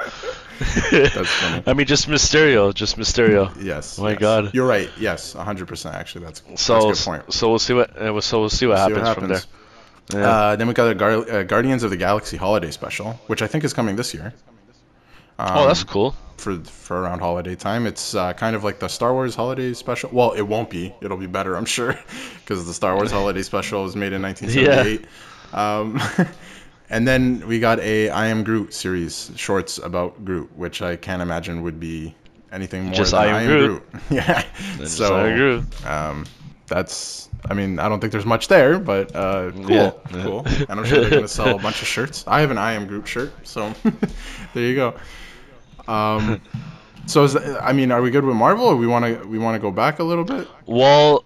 [0.90, 1.62] That's funny.
[1.66, 2.74] I mean, just Mysterio.
[2.74, 3.52] Just Mysterio.
[3.62, 3.98] Yes.
[3.98, 4.18] Oh my yes.
[4.20, 4.54] God.
[4.54, 4.90] You're right.
[4.98, 5.92] Yes, 100%.
[5.94, 7.32] Actually, that's, So, that's a good point.
[7.32, 7.96] so we'll see what.
[7.96, 9.40] Uh, so we'll see what See happens, from there.
[10.12, 10.28] Yeah.
[10.28, 13.46] Uh, then we got the Gar- uh, Guardians of the Galaxy holiday special, which I
[13.46, 14.34] think is coming this year.
[15.38, 16.14] Um, oh, that's cool.
[16.36, 17.86] for for around holiday time.
[17.86, 20.10] It's uh, kind of like the Star Wars holiday special.
[20.12, 20.94] Well, it won't be.
[21.00, 21.98] It'll be better, I'm sure,
[22.40, 25.06] because the Star Wars holiday special was made in 1978.
[25.52, 26.00] Um,
[26.90, 31.22] and then we got a I Am Groot series shorts about Groot, which I can't
[31.22, 32.14] imagine would be
[32.50, 33.82] anything more Just than I Am Groot.
[34.10, 34.44] yeah.
[34.78, 35.62] Just so I agree.
[35.86, 36.24] um,
[36.66, 37.28] that's.
[37.48, 39.92] I mean, I don't think there's much there, but uh, cool, Yeah.
[40.10, 40.44] cool.
[40.68, 42.24] And I'm sure they're gonna sell a bunch of shirts.
[42.26, 43.72] I have an I Am Groot shirt, so
[44.54, 44.94] there you go.
[45.88, 46.40] Um,
[47.06, 49.38] so is that, I mean, are we good with Marvel, or we want to we
[49.38, 50.46] want to go back a little bit?
[50.66, 51.24] Well,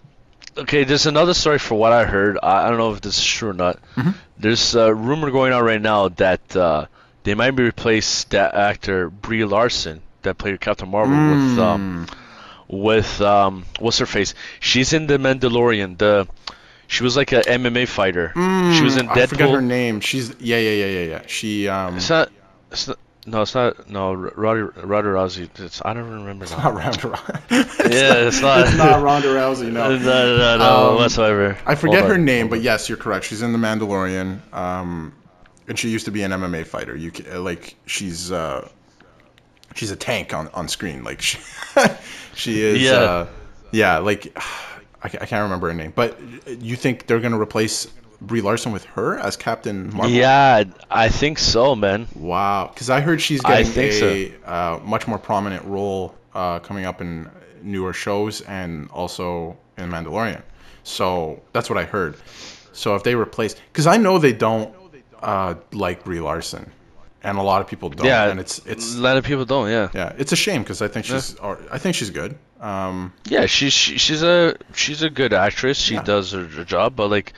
[0.57, 0.83] okay.
[0.85, 2.37] There's another story for what I heard.
[2.41, 3.79] I, I don't know if this is true or not.
[3.95, 4.13] Mhm.
[4.37, 6.85] There's a rumor going on right now that uh,
[7.23, 12.13] they might be replace that actor Brie Larson that played Captain Marvel with um, Mm.
[12.69, 14.33] with um, what's her face?
[14.61, 15.97] She's in the Mandalorian.
[15.97, 16.27] The
[16.87, 18.31] she was like a MMA fighter.
[18.35, 19.99] she was in Mm, I forget her name.
[19.99, 21.21] She's yeah, yeah, yeah, yeah, yeah.
[21.27, 21.97] She um.
[21.97, 22.29] It's not.
[22.71, 22.97] It's not.
[23.25, 23.89] No, it's not.
[23.89, 25.49] No, Roddy Roddy Rousey.
[25.59, 26.57] It's, I don't remember now.
[26.57, 27.89] not Ronda Rousey.
[27.91, 29.71] Yeah, it's not- It's not Ronda Rousey.
[29.71, 29.97] No, No.
[29.97, 31.57] no, no, no Um, whatsoever.
[31.65, 32.25] I forget Hold her on.
[32.25, 33.25] name, but yes, you're correct.
[33.25, 34.39] She's in The Mandalorian.
[34.53, 35.13] Um,
[35.69, 36.95] and she used to be an MMA fighter.
[36.97, 38.67] You like she's uh,
[39.75, 41.05] she's a tank on, on screen.
[41.05, 41.37] Like she,
[42.35, 42.81] she is.
[42.81, 42.91] Yeah.
[42.91, 43.27] Uh,
[43.71, 43.97] yeah.
[43.99, 44.37] Like
[45.01, 46.19] I, I can't remember her name, but
[46.61, 47.87] you think they're gonna replace
[48.25, 50.09] Brie Larson with her as Captain Marvel?
[50.11, 52.07] Yeah, I think so, man.
[52.15, 52.69] Wow.
[52.73, 57.29] Because I heard she's getting a uh, much more prominent role uh, coming up in
[57.61, 60.41] newer shows and also in Mandalorian.
[60.83, 62.15] So that's what I heard.
[62.73, 64.73] So if they replace, because I know they don't
[65.21, 66.71] uh, like Brie Larson,
[67.23, 68.05] and a lot of people don't.
[68.05, 69.69] Yeah, and it's it's a lot of people don't.
[69.69, 72.35] Yeah, yeah, it's a shame because I think she's or, I think she's good.
[72.59, 73.45] Um, yeah.
[73.45, 75.77] She's she, she's a she's a good actress.
[75.77, 76.03] She Yeah.
[76.03, 77.33] does her, her job, but like,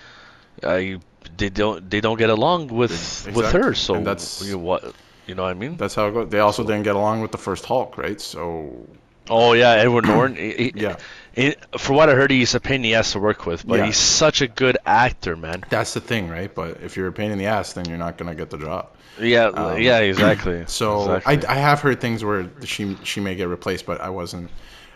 [0.64, 1.00] I
[1.38, 3.74] they don't they don't get along with with her.
[3.74, 4.94] So And that's- you, what
[5.28, 5.76] you know what I mean?
[5.78, 6.30] that's how it goes.
[6.30, 8.20] They also didn't get along with the first Hulk, right?
[8.22, 8.88] So
[9.28, 10.36] Oh yeah, Edward Norton.
[10.36, 10.98] he- yeah,
[11.34, 13.80] he- for what I heard, he's a pain in the ass to work with, but
[13.80, 13.88] Yeah.
[13.88, 15.64] he's such a good actor, man.
[15.70, 16.54] that's the thing, right?
[16.54, 18.90] But if you're a pain in the ass, then you're not gonna get the job.
[19.20, 20.64] Yeah, Um, yeah, exactly.
[20.68, 21.48] So Exactly.
[21.48, 24.52] I, I have heard things where she she may get replaced, but I wasn't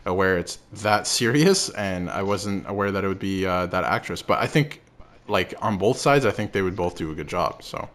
[0.05, 4.21] aware it's that serious, and I wasn't aware that it would be uh, that actress.
[4.21, 4.81] But I think,
[5.29, 7.63] like on both sides, I think they would both do a good job.
[7.63, 7.89] So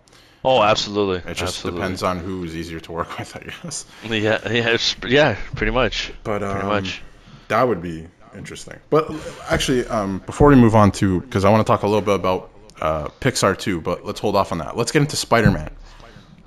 [0.45, 1.19] oh, absolutely.
[1.31, 1.81] it just absolutely.
[1.81, 3.85] depends on who's easier to work with, I guess.
[4.05, 4.13] Yeah,
[4.51, 6.13] yeah, it's, yeah, pretty much.
[6.23, 7.03] But um, Pretty much.
[7.49, 8.79] that would be interesting.
[8.91, 9.11] But
[9.49, 12.15] actually, um, before we move on to, because I want to talk a little bit
[12.17, 14.77] about uh, Pixar too, but let's hold off on that.
[14.77, 15.71] Let's get into Spider-Man.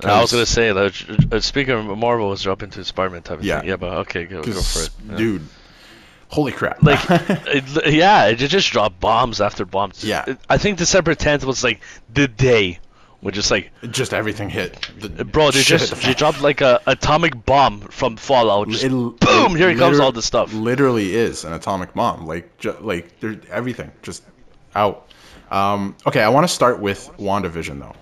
[0.03, 0.93] I was gonna say, like,
[1.31, 3.61] uh, speaking of Marvel, was dropping into Spider-Man type of Yeah.
[3.61, 3.69] thing.
[3.69, 4.89] Yeah, but okay, go, go for it.
[5.09, 5.15] Yeah.
[5.17, 5.47] dude,
[6.29, 6.81] holy crap!
[6.83, 10.03] Like, it, yeah, it just dropped bombs after bombs.
[10.03, 10.35] Yeah.
[10.49, 11.81] I think December 10th was like
[12.13, 12.79] the day,
[13.21, 14.89] where just like, just everything hit.
[14.99, 18.69] The bro, they just the they dropped like a atomic bomb from Fallout.
[18.69, 19.19] Just It- boom,
[19.55, 20.53] it here comes all the stuff.
[20.53, 22.25] Literally is an atomic bomb.
[22.25, 24.23] Like, ju- like there, everything just
[24.75, 25.07] out.
[25.49, 27.95] Um, okay, I want to start with WandaVision though.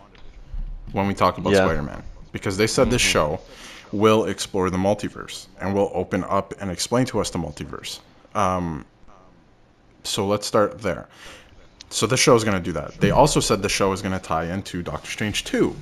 [0.91, 1.59] When we talk about Yeah.
[1.59, 1.67] Mm-hmm.
[1.67, 3.39] Spider-Man, because they said this show
[3.91, 7.99] will explore the multiverse and will open up and explain to us the multiverse.
[8.35, 8.85] Um,
[10.03, 11.07] so let's start there.
[11.89, 12.95] So the show is going to do that.
[12.99, 15.75] They also said the show is going to tie into Doctor Strange 2.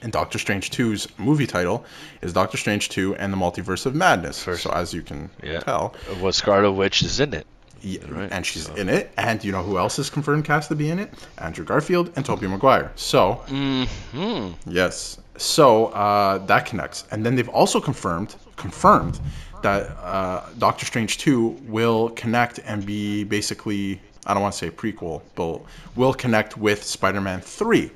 [0.00, 1.84] And Doctor Strange 2's movie title
[2.22, 4.42] is Doctor Strange 2 and the Multiverse of Madness.
[4.42, 5.60] First- So as you can Yeah.
[5.60, 7.46] tell, Was Scarlet Witch is in it?
[7.82, 8.28] yeah, Right.
[8.32, 9.12] and she's in it.
[9.18, 11.12] And you know who else is confirmed cast to be in it?
[11.36, 12.90] Andrew Garfield and Tobey Maguire.
[12.96, 14.52] So Hmm.
[14.66, 15.18] Yes.
[15.36, 19.18] So uh, that connects, and then they've also confirmed confirmed
[19.62, 24.70] that uh, Doctor Strange two will connect and be basically I don't want to say
[24.70, 25.60] prequel, but
[25.96, 27.90] will connect with Spider-Man three.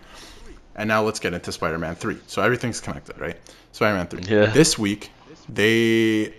[0.75, 2.19] And now let's get into Spider-Man three.
[2.27, 3.37] So everything's connected, right?
[3.73, 4.23] Spider-Man three.
[4.23, 4.47] Yeah.
[4.47, 5.11] This week
[5.49, 6.35] they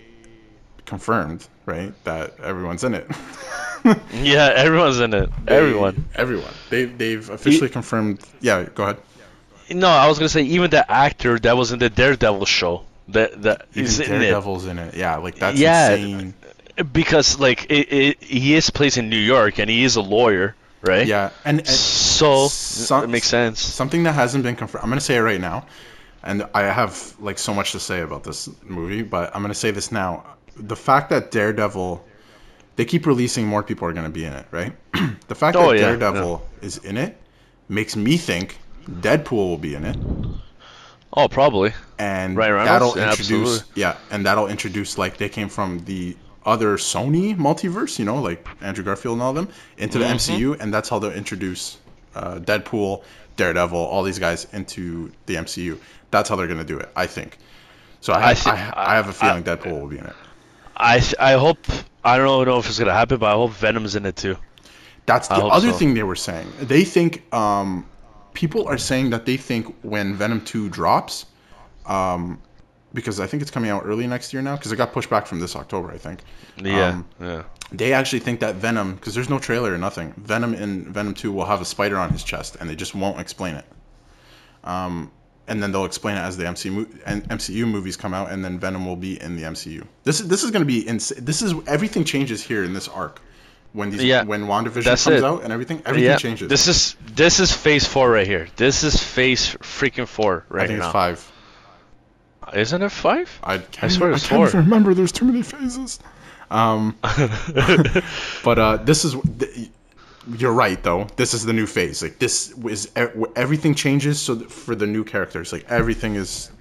[0.85, 3.07] confirmed, right, that everyone's in it.
[4.11, 5.29] Yeah, everyone's in it.
[5.45, 6.03] They- Everyone.
[6.15, 6.51] Everyone.
[6.69, 8.19] They they've officially confirmed.
[8.41, 8.97] Yeah, go ahead.
[9.71, 12.83] No, I was gonna say even the actor that was in the Daredevil show.
[13.09, 14.19] That that is in it.
[14.19, 14.95] Daredevil's in it.
[14.95, 15.91] Yeah, like that's Yeah.
[15.95, 16.33] insane.
[16.91, 20.55] because like it, it, he is placed in New York and he is a lawyer,
[20.81, 21.07] right?
[21.07, 23.59] Yeah, and, and So Some- it makes sense.
[23.61, 24.83] something that hasn't been confirmed.
[24.83, 25.65] I'm gonna say it right now,
[26.23, 29.71] and I have like so much to say about this movie, but I'm gonna say
[29.71, 30.25] this now.
[30.57, 32.03] The fact that Daredevil,
[32.75, 34.73] they keep releasing more people are gonna be in it, right?
[35.27, 37.15] the fact Oh, that yeah, Daredevil is in it
[37.69, 38.57] makes me think
[38.89, 39.97] Deadpool will be in it,
[41.17, 41.73] Oh, probably.
[41.99, 42.69] and Ryan Reynolds?
[42.71, 43.81] that'll Yeah, introduce absolutely.
[43.81, 48.47] yeah, and that'll introduce like they came from the other Sony multiverse, you know, like
[48.61, 50.15] Andrew Garfield and all of them, into the Mm-hmm.
[50.53, 51.77] MCU, and that's how they'll introduce
[52.15, 53.03] uh, Deadpool,
[53.35, 55.77] Daredevil, all these guys into the MCU.
[56.11, 57.37] That's how they're gonna do it, I think.
[57.99, 60.15] So I I have, I, I have a feeling I- Deadpool will be in it.
[60.77, 61.57] I th- I hope
[62.05, 64.37] I don't know if it's gonna happen, but I hope Venom's in it too.
[65.07, 65.77] That's the other so.
[65.77, 66.47] thing they were saying.
[66.61, 67.85] They think um,
[68.37, 71.25] people are saying that they think when Venom two drops,
[71.87, 72.39] um,
[72.93, 75.25] because I think it's coming out early next year now, because it got pushed back
[75.25, 76.19] from this October, I think.
[76.63, 77.43] Yeah, Um, yeah.
[77.71, 81.31] they actually think that Venom, because there's no trailer or nothing, Venom in Venom 2
[81.31, 83.65] will have a spider on his chest, and they just won't explain it.
[84.63, 85.11] Um,
[85.47, 88.59] and then they'll explain it as the MCU, and MCU movies come out, and then
[88.59, 89.83] Venom will be in the MCU.
[90.03, 92.87] This is this is going to be ins- This is everything changes here in this
[92.87, 93.21] arc.
[93.73, 95.23] When these Yeah, when WandaVision that's comes it.
[95.23, 96.17] out and everything, everything yeah.
[96.17, 96.47] changes.
[96.49, 98.47] This is this is Phase Four right here.
[98.55, 100.85] This is Phase freaking Four right I think now.
[100.85, 101.31] it's five.
[102.55, 103.39] Isn't it five?
[103.43, 104.47] I can't, I swear it's I can't four.
[104.47, 104.93] even remember.
[104.93, 105.99] There's too many phases.
[106.49, 106.97] Um,
[108.43, 109.15] but uh, this is
[110.37, 111.07] you're right though.
[111.15, 112.01] This is the new phase.
[112.01, 112.89] Like this is
[113.35, 114.19] everything changes.
[114.19, 116.51] So for the new characters, like everything is.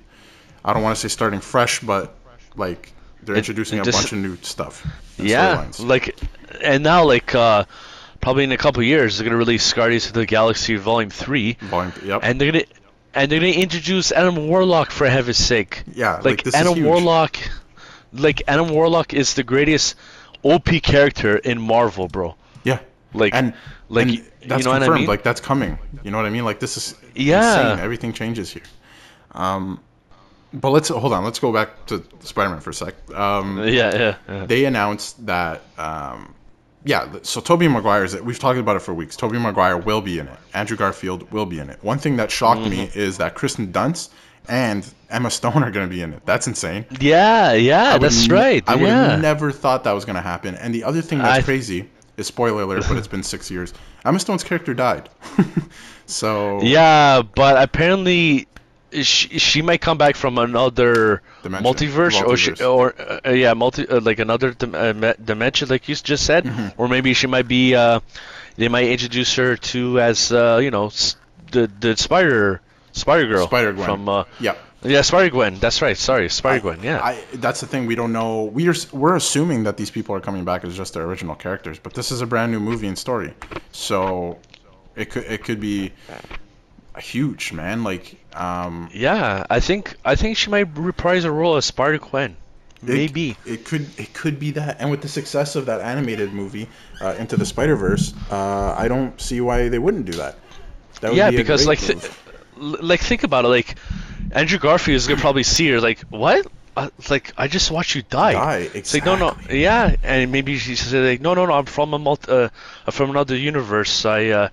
[0.64, 2.14] I don't want to say starting fresh, but
[2.56, 2.92] like
[3.22, 4.84] they're It- introducing a this- bunch of new stuff.
[5.18, 6.18] yeah, like,
[6.62, 7.64] and now like uh,
[8.20, 11.92] probably in a couple years they're gonna release Guardians of the Galaxy Volume Three, Volume,
[12.04, 12.20] yep.
[12.22, 12.64] and they're gonna
[13.14, 15.84] and they're gonna introduce Adam Warlock for heaven's sake.
[15.94, 16.84] yeah, like, Like, Adam.
[16.84, 17.36] Warlock,
[18.12, 19.94] like Adam Warlock is the greatest
[20.42, 22.34] OP character in Marvel, bro.
[22.64, 22.78] Yeah,
[23.14, 23.54] Like, and
[23.88, 25.00] like and that's you know what I confirmed.
[25.00, 25.08] mean?
[25.08, 25.78] Like that's coming.
[26.02, 26.44] You know what I mean?
[26.44, 27.70] Like this is Yeah.
[27.72, 27.84] insane.
[27.84, 28.62] Everything changes here.
[29.32, 29.80] Um,
[30.52, 31.24] but let's hold on.
[31.24, 32.94] Let's go back to Spider-Man for a sec.
[33.14, 34.46] Um, yeah, yeah, yeah.
[34.46, 36.34] they announced that um,
[36.86, 40.00] yeah so tobey maguire is it we've talked about it for weeks tobey maguire will
[40.00, 42.98] be in it andrew garfield will be in it one thing that shocked me Mm-hmm.
[42.98, 44.10] is that kirsten dunst
[44.48, 48.32] and emma stone are going to be in it that's insane Yeah, yeah, that's n-
[48.34, 48.64] right.
[48.68, 49.10] i would yeah.
[49.10, 51.88] have never thought that was going to happen and the other thing that's I- crazy
[52.16, 55.08] is spoiler alert but it's been six years emma stone's character died
[56.06, 58.46] so Yeah, but apparently
[59.02, 61.64] she, she might come back from another Dimension.
[61.72, 62.94] multiverse, or she, or
[63.26, 66.80] uh, yeah, multi uh, like another dim- uh, dimension, like you just said, Mm-hmm.
[66.80, 67.74] or maybe she might be.
[67.74, 68.00] Uh,
[68.56, 70.90] they might introduce her to as uh, you know
[71.52, 72.60] the the Spider
[72.92, 73.84] Spider Girl Spider-Gwen.
[73.84, 75.58] from uh, yeah yeah Spider Gwen.
[75.58, 75.96] That's right.
[75.96, 76.82] Sorry, Spider Gwen.
[76.82, 77.00] Yeah.
[77.02, 77.86] I, that's the thing.
[77.86, 78.44] We don't know.
[78.44, 81.78] We are we're assuming that these people are coming back as just their original characters,
[81.78, 83.34] but this is a brand new movie and story,
[83.72, 84.38] so
[84.94, 85.92] it could it could be
[86.98, 87.84] huge, man.
[87.84, 92.36] Like, um, yeah, I think I think she might reprise a role as Spider Gwen.
[92.82, 93.36] Maybe.
[93.46, 94.76] it, could it could be that.
[94.80, 96.68] And with the success of that animated movie,
[97.00, 100.36] uh, Into the Spider Verse, uh, I don't see why they wouldn't do that.
[101.00, 102.10] That would yeah, be because like, th-
[102.56, 103.48] like think about it.
[103.48, 103.76] Like,
[104.32, 105.80] Andrew Garfield is gonna probably see her.
[105.80, 106.46] Like, what?
[106.76, 108.34] Uh, it's like I just watched you die.
[108.34, 109.62] Die, It's like no, no, exactly.
[109.62, 112.48] yeah, and maybe she said like, no, no, no, I'm from a multi, uh,
[112.90, 114.04] from another universe.
[114.04, 114.48] I, uh,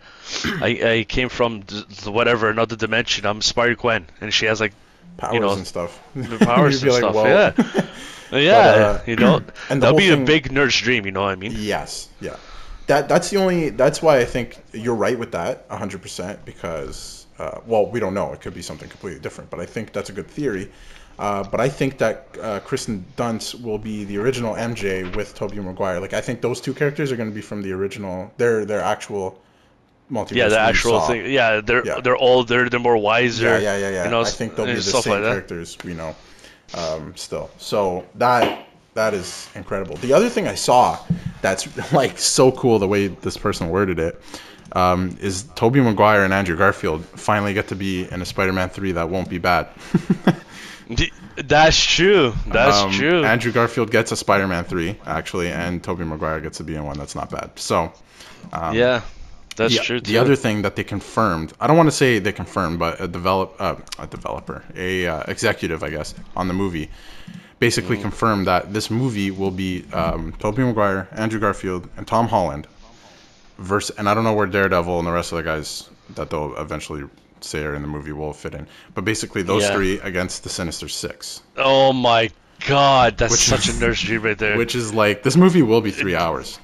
[0.45, 3.25] I, I came from th- whatever another dimension.
[3.25, 4.73] I'm Spider Gwen, and she has like
[5.17, 6.01] powers know, and stuff.
[6.15, 7.15] the powers and like, stuff.
[8.31, 11.05] Yeah, yeah, uh, you know, and that'll be thing- a big nerd's dream.
[11.05, 11.51] You know what I mean?
[11.55, 12.37] Yes, yeah.
[12.87, 13.69] That that's the only.
[13.69, 16.45] That's why I think you're right with that, hundred percent.
[16.45, 18.31] Because uh, well, we don't know.
[18.31, 19.49] It could be something completely different.
[19.49, 20.71] But I think that's a good theory.
[21.19, 25.59] Uh, but I think that uh, Kirsten Dunst will be the original MJ with Tobey
[25.59, 25.99] Maguire.
[25.99, 28.31] Like I think those two characters are going to be from the original.
[28.37, 29.39] Their their actual
[30.11, 30.35] multiverse.
[30.35, 31.31] Yeah, the actual thing.
[31.31, 32.01] Yeah, they're Yeah.
[32.01, 32.67] they're older.
[32.69, 33.45] They're more wiser.
[33.45, 34.03] Yeah, yeah, yeah, yeah.
[34.05, 36.15] You know, I think they'll be the same like characters we know
[36.73, 37.51] um, still.
[37.57, 39.95] So that that is incredible.
[39.97, 40.97] The other thing I saw
[41.41, 44.21] that's like so cool the way this person worded it
[44.73, 48.93] um, is Tobey Maguire and Andrew Garfield finally get to be in a Spider-Man three
[48.93, 49.67] that won't be bad.
[51.37, 52.33] That's true.
[52.47, 53.23] That's Um, true.
[53.23, 56.97] Andrew Garfield gets a Spider-Man three actually, and Tobey Maguire gets to be in one
[56.97, 57.51] that's not bad.
[57.55, 57.91] So.
[58.51, 59.01] Um, yeah,
[59.55, 60.01] that's the, true.
[60.01, 63.07] The other thing that they confirmed, I don't want to say they confirmed, but a
[63.07, 66.89] develop uh, a developer, a uh, executive, I guess, on the movie,
[67.59, 72.67] basically confirmed that this movie will be um, Tobey Maguire, Andrew Garfield, and Tom Holland.
[73.59, 76.55] Versus, and I don't know where Daredevil and the rest of the guys that they'll
[76.57, 77.03] eventually
[77.43, 78.67] say are in the movie will fit in.
[78.95, 79.73] But basically, those Yeah.
[79.75, 82.29] three against the Sinister Six, Oh my
[82.67, 84.57] god, that's such is- a dream right there.
[84.57, 86.59] which is like this movie will be three hours.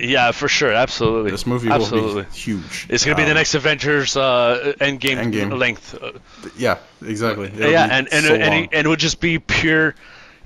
[0.00, 1.30] yeah, for sure, absolutely.
[1.30, 2.14] This movie absolutely.
[2.14, 2.86] will be huge.
[2.88, 5.58] It's gonna be the Um, next Avengers uh, Endgame, Endgame.
[5.58, 5.94] length.
[6.00, 6.12] Uh,
[6.56, 7.48] Yeah, exactly.
[7.48, 9.94] It'll yeah, and and so and, and it would just be pure,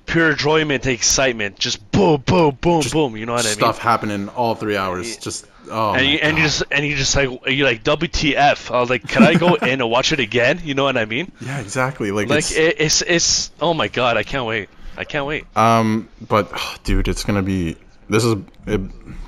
[0.07, 1.57] pure enjoyment, and excitement.
[1.59, 3.17] Just boom, boom, boom, boom.
[3.17, 3.55] You know what I mean?
[3.59, 5.17] stuff happening all three hours.
[5.19, 5.95] Just oh.
[5.95, 8.75] and you, and you just and you just like you like WTF?
[8.75, 10.61] I was like, can I go in and watch it again?
[10.65, 11.33] You know what I mean?
[11.41, 12.11] yeah, exactly.
[12.11, 14.69] Like, Like it's, it, it's it's oh my god, I can't wait.
[14.97, 15.45] I can't wait.
[15.57, 17.77] um, but oh, dude, it's gonna be.
[18.11, 18.81] This is it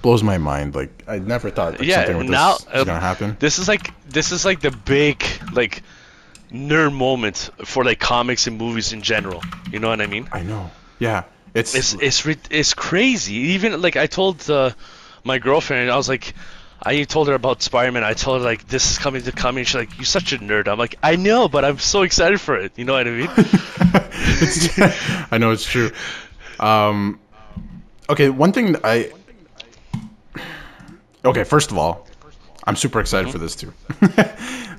[0.02, 0.74] blows my mind.
[0.74, 3.36] Like I never thought like, Yeah, something with now, this is uh, gonna happen.
[3.38, 5.22] This is like this is like the big
[5.52, 5.82] like
[6.50, 9.42] nerd moment for like comics and movies in general.
[9.70, 10.28] You know what I mean?
[10.32, 10.70] I know.
[10.98, 11.24] Yeah,
[11.54, 13.34] it's It's it's it's crazy.
[13.34, 14.70] Even like I told uh,
[15.24, 16.34] my girlfriend, I was like,
[16.82, 18.02] I told her about Spider-Man.
[18.04, 19.64] I told her like this is coming to coming.
[19.64, 20.66] She's like, you're such a nerd.
[20.68, 22.72] I'm like, I know, but I'm so excited for it.
[22.76, 23.30] You know what I mean?
[24.42, 25.90] It's- I know it's true.
[26.58, 27.18] Um,
[28.08, 29.12] okay, one thing that I.
[31.24, 32.06] Okay, first of all,
[32.66, 33.32] I'm super excited Mm-hmm.
[33.32, 33.72] for this too.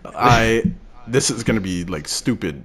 [0.16, 0.64] I
[1.08, 2.64] this is gonna be like stupid,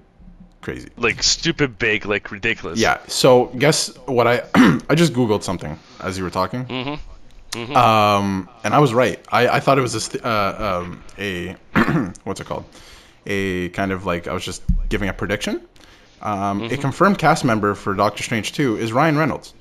[0.62, 0.88] crazy.
[0.96, 2.78] like stupid big, like ridiculous.
[2.78, 2.98] Yeah.
[3.06, 4.42] So guess what I
[4.88, 6.64] I just googled something as you were talking.
[6.66, 6.94] Mm-hmm.
[7.56, 9.18] Um, and I was right.
[9.30, 11.52] I, I thought it was a st- uh, um, a
[12.24, 12.64] what's it called?
[13.26, 15.60] A kind of like I was just giving a prediction.
[16.22, 19.52] Um, A confirmed cast member for Doctor Strange 2 is Ryan Reynolds.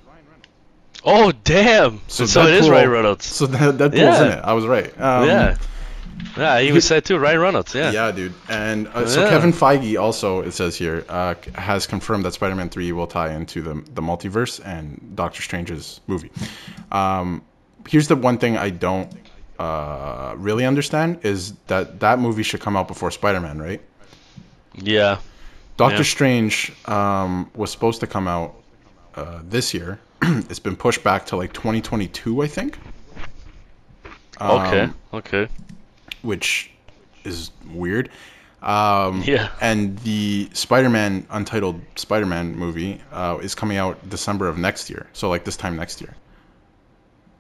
[1.04, 2.02] Oh damn!
[2.08, 3.26] So, it is Ryan Reynolds.
[3.26, 4.26] So that, Deadpool's Yeah.
[4.26, 4.42] in it.
[4.44, 4.88] I was right.
[5.00, 5.58] Um, yeah.
[6.38, 7.18] Yeah, he was said too.
[7.20, 7.76] Ryan Reynolds.
[7.76, 7.92] Yeah.
[7.92, 8.34] Yeah, dude.
[8.50, 9.30] And uh, so Yeah.
[9.30, 13.62] Kevin Feige also, it says here, uh, has confirmed that Spider-Man 3 will tie into
[13.62, 16.32] the the multiverse and Doctor Strange's movie.
[16.92, 17.42] Um,
[17.88, 19.12] here's the one thing I don't
[19.60, 23.82] uh, really understand is that that movie should come out before Spider-Man, right?
[24.74, 25.20] Yeah.
[25.78, 26.04] Doctor Yeah.
[26.04, 28.56] Strange um, was supposed to come out
[29.16, 30.00] uh, this year.
[30.22, 32.78] it's been pushed back to like 2022, I think.
[34.42, 34.82] Okay.
[34.82, 35.48] Um, okay.
[36.22, 36.72] which
[37.24, 38.10] is weird.
[38.62, 39.50] Um, Yeah.
[39.62, 45.08] And the Spider-Man Untitled Spider-Man movie uh, is coming out December of next year.
[45.14, 46.16] So like this time next year.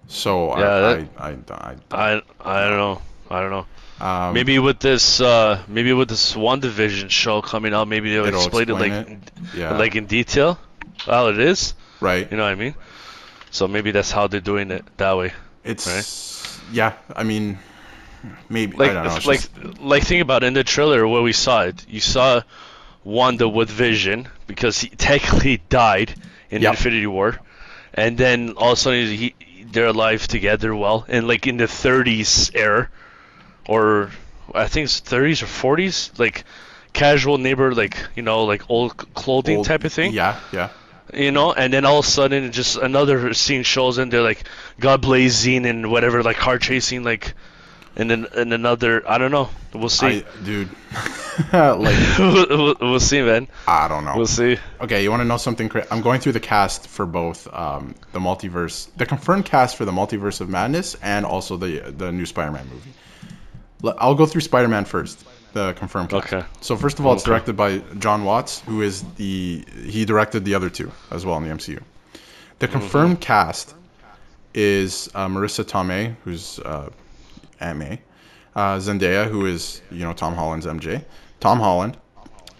[0.07, 3.01] So Yeah, I, that- I, I, I, I I don't know.
[3.29, 3.65] I don't know.
[4.05, 8.69] um, Maybe with this uh maybe with this WandaVision show coming out, maybe they'll explain,
[8.69, 9.31] explain it like it.
[9.55, 10.59] yeah, like in detail
[11.05, 11.73] how it is.
[12.01, 12.29] right.
[12.29, 12.75] You know what I mean?
[13.51, 15.33] So maybe that's how they're doing it that way.
[15.63, 16.93] It's yeah.
[17.15, 17.57] I mean,
[18.49, 19.13] maybe Like I don't know.
[19.25, 21.85] like just- like think about it, in the trailer where we saw it.
[21.89, 22.41] You saw
[23.03, 26.13] Wanda with Vision because he technically died
[26.51, 26.73] in Yep.
[26.73, 27.39] Infinity War,
[27.93, 29.33] and then all of a sudden he
[29.71, 30.75] they're alive together.
[30.75, 32.89] Well, and like in the 30s era,
[33.67, 34.11] or
[34.53, 35.47] I think it's 30s or
[35.77, 36.43] 40s, like
[36.93, 40.13] casual neighbor, like you know, like old clothing old- type of thing.
[40.13, 40.69] Yeah, yeah.
[41.13, 44.43] You know, and then all of a sudden, just another scene shows, and they're like
[44.79, 47.33] God blazing and whatever, like car chasing, like,
[47.97, 49.49] and then and another, I don't know.
[49.73, 50.23] We'll see.
[50.23, 50.69] I, dude,
[51.53, 53.47] like we'll, we'll see, man.
[53.67, 54.13] I don't know.
[54.15, 54.57] We'll see.
[54.81, 55.69] Okay, you want to know something?
[55.69, 59.85] Cra- I'm going through the cast for both um, the multiverse, the confirmed cast for
[59.85, 62.91] the multiverse of madness, and also the the new Spider-Man movie.
[63.99, 66.33] I'll go through Spider-Man first, the confirmed cast.
[66.33, 66.45] Okay.
[66.61, 67.31] So first of all, it's Okay.
[67.31, 71.43] directed by Jon Watts, who is the he directed the other two as well in
[71.47, 71.81] the MCU.
[72.59, 73.75] The confirmed cast
[74.53, 76.89] is uh, Marisa Tomei, who's uh,
[77.65, 77.99] Aunt May,
[78.55, 81.03] uh, Zendaya, who is you know Tom Holland's MJ,
[81.39, 81.97] Tom Holland,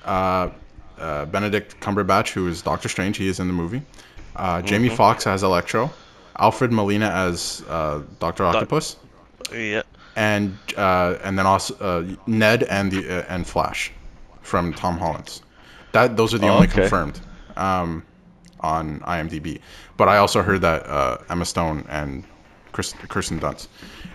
[0.06, 0.50] uh,
[0.98, 3.82] uh, Benedict Cumberbatch, who is Doctor Strange, he is in the movie,
[4.36, 5.90] uh, Jamie Foxx as Electro,
[6.40, 8.98] Alfred Molina as uh, Doctor Octopus,
[9.54, 9.84] Yeah.
[10.16, 13.92] and uh, and then also uh, Ned and the uh, and Flash
[14.42, 15.42] from Tom Holland's.
[15.92, 16.82] That those are the Oh, only okay.
[16.82, 17.20] confirmed
[17.58, 18.04] um,
[18.62, 19.60] on IMDb.
[19.98, 22.24] But I also heard that uh, Emma Stone and
[22.76, 23.68] Kirsten Dunst.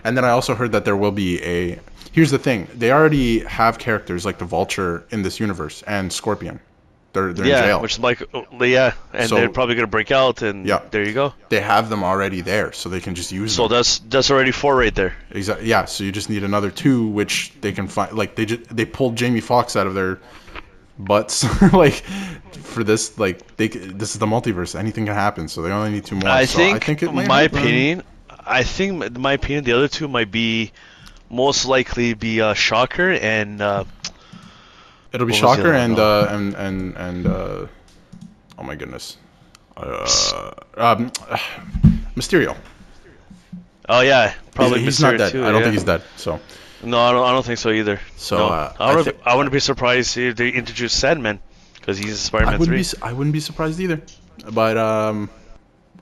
[0.03, 1.79] And then I also heard that there will be a.
[2.11, 6.59] Here's the thing: they already have characters like the Vulture in this universe and Scorpion.
[7.13, 7.61] They're they're in Yeah.
[7.63, 7.81] jail.
[7.81, 10.79] Which like oh, yeah, and So- they're probably gonna break out, and Yeah.
[10.91, 11.33] there you go.
[11.49, 13.63] they have them already there, so they can just use them.
[13.63, 13.77] So them.
[13.79, 15.13] that's that's already four right there.
[15.31, 15.67] Exactly.
[15.67, 15.85] Yeah.
[15.85, 18.13] So you just need another two, which they can find.
[18.13, 20.19] Like they just they pulled Jamie Foxx out of their
[20.99, 21.43] butts,
[21.73, 21.95] like
[22.63, 23.17] for this.
[23.17, 24.77] Like they this is the multiverse.
[24.77, 25.47] Anything can happen.
[25.49, 26.29] So they only need two more.
[26.29, 27.57] I so think, I think my happen.
[27.59, 28.03] opinion,
[28.51, 30.71] I think in my opinion, the other two might be
[31.29, 33.85] most likely be uh, Shocker and uh,
[35.13, 37.67] It'll be what was the Shocker and uh, and and and uh,
[38.57, 39.17] oh my goodness,
[39.75, 41.11] uh, um,
[42.15, 42.55] Mysterio.
[43.89, 45.31] Oh yeah, probably he's, he's Mysterio not dead.
[45.33, 45.61] too, I don't yeah.
[45.63, 46.03] think he's dead.
[46.15, 46.39] So
[46.83, 47.25] No, I don't.
[47.25, 47.99] I don't think so either.
[48.15, 48.45] So, no.
[48.47, 51.39] uh, I, I wouldn't, I wouldn't be surprised if they introduced Sandman,
[51.75, 52.99] because he's I Spider-Man wouldn't three.
[52.99, 53.05] be.
[53.05, 54.01] I wouldn't be surprised either.
[54.49, 55.29] But um,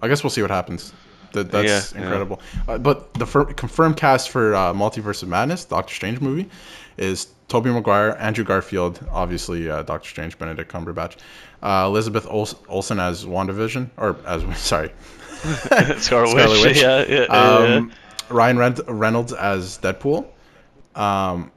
[0.03, 0.93] I guess we'll see what happens.
[1.33, 2.03] That, that's Yeah, yeah.
[2.05, 2.41] incredible.
[2.67, 6.49] Uh, but the fir- confirmed cast for uh, Multiverse of Madness, Doctor Strange movie,
[6.97, 11.17] is Tobey Maguire, Andrew Garfield, obviously uh, Doctor Strange, Benedict Cumberbatch,
[11.63, 14.91] uh, Elizabeth Ols- Olsen as WandaVision, or as sorry,
[15.31, 16.63] Scarlet, Scarlet Witch.
[16.63, 16.81] Witch.
[16.81, 17.91] Yeah, yeah, yeah, um,
[18.29, 20.25] Ryan Ren- Reynolds as Deadpool,
[20.95, 21.51] um,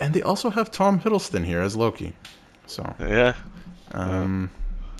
[0.00, 2.12] and they also have Tom Hiddleston here as Loki.
[2.66, 3.34] So yeah.
[3.92, 4.50] um,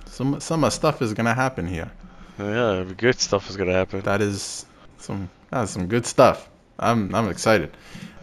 [0.07, 1.91] some some stuff is gonna happen here.
[2.39, 4.01] Yeah, yeah, good stuff is gonna happen.
[4.03, 4.65] That is
[4.99, 6.49] some that's some good stuff.
[6.79, 7.71] I'm I'm excited.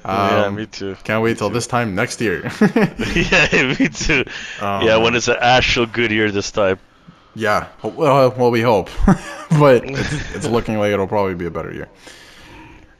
[0.05, 0.95] yeah, Um, me too.
[1.03, 2.43] Can't wait till this time next year.
[3.15, 4.23] yeah, me too.
[4.61, 6.79] Oh, yeah, when it's an actual good year this time.
[7.35, 7.67] yeah.
[7.83, 8.89] Well, well, we hope,
[9.59, 11.89] but it's, it's looking like it'll probably be a better year.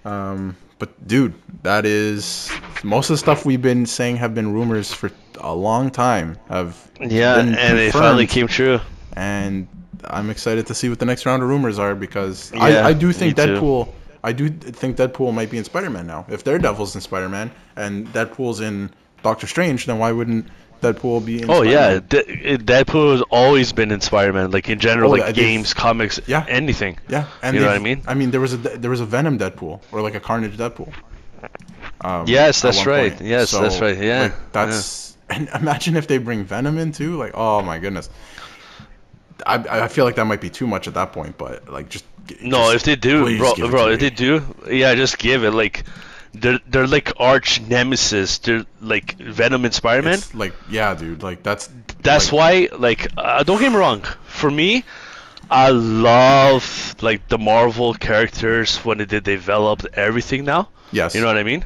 [0.03, 2.51] Um, but dude, that is
[2.83, 5.09] most of the stuff we've been saying have been rumors for
[5.39, 6.37] a long time.
[6.49, 8.79] Have Yeah, and it finally came true.
[9.13, 9.67] and
[10.03, 12.93] I'm excited to see what the next round of rumors are because Yeah, I, I
[12.93, 13.51] do think me too.
[13.53, 13.89] Deadpool.
[14.23, 16.25] I do think Deadpool might be in Spider-Man now.
[16.29, 18.89] If Daredevil's in Spider-Man and Deadpool's in
[19.23, 20.47] Doctor Strange, then why wouldn't
[20.81, 21.49] Deadpool be in?
[21.49, 22.07] Oh yeah, Spider-Man?
[22.07, 26.19] De- Deadpool has always been in Spider-Man, like in general, Oh, like yeah, games, comics,
[26.25, 26.43] Yeah.
[26.47, 26.97] anything.
[27.07, 28.01] yeah, and you know what I mean?
[28.07, 30.91] I mean, there was a there was a Venom Deadpool or like a Carnage Deadpool.
[32.01, 33.11] Um, Yes, that's right.
[33.15, 33.21] point.
[33.27, 33.97] Yes, that's right.
[33.97, 37.15] Yeah, like, that's and imagine if they bring Venom in too.
[37.17, 38.09] Like, oh my goodness.
[39.45, 42.05] I, I feel like that might be too much at that point, but like just
[42.41, 44.09] No, just if they do, bro, bro, if me.
[44.09, 45.51] they do, yeah, just give it.
[45.51, 45.83] Like,
[46.33, 48.39] they're they're like arch nemesis.
[48.39, 50.19] They're like Venom and Spider-Man.
[50.33, 51.23] Like yeah, dude.
[51.23, 51.69] Like that's
[52.01, 54.01] That's like, why, like, uh, don't get me wrong.
[54.27, 54.83] For me,
[55.49, 60.69] I love like the Marvel characters when they developed everything now.
[60.91, 61.15] yes.
[61.15, 61.65] You know what I mean?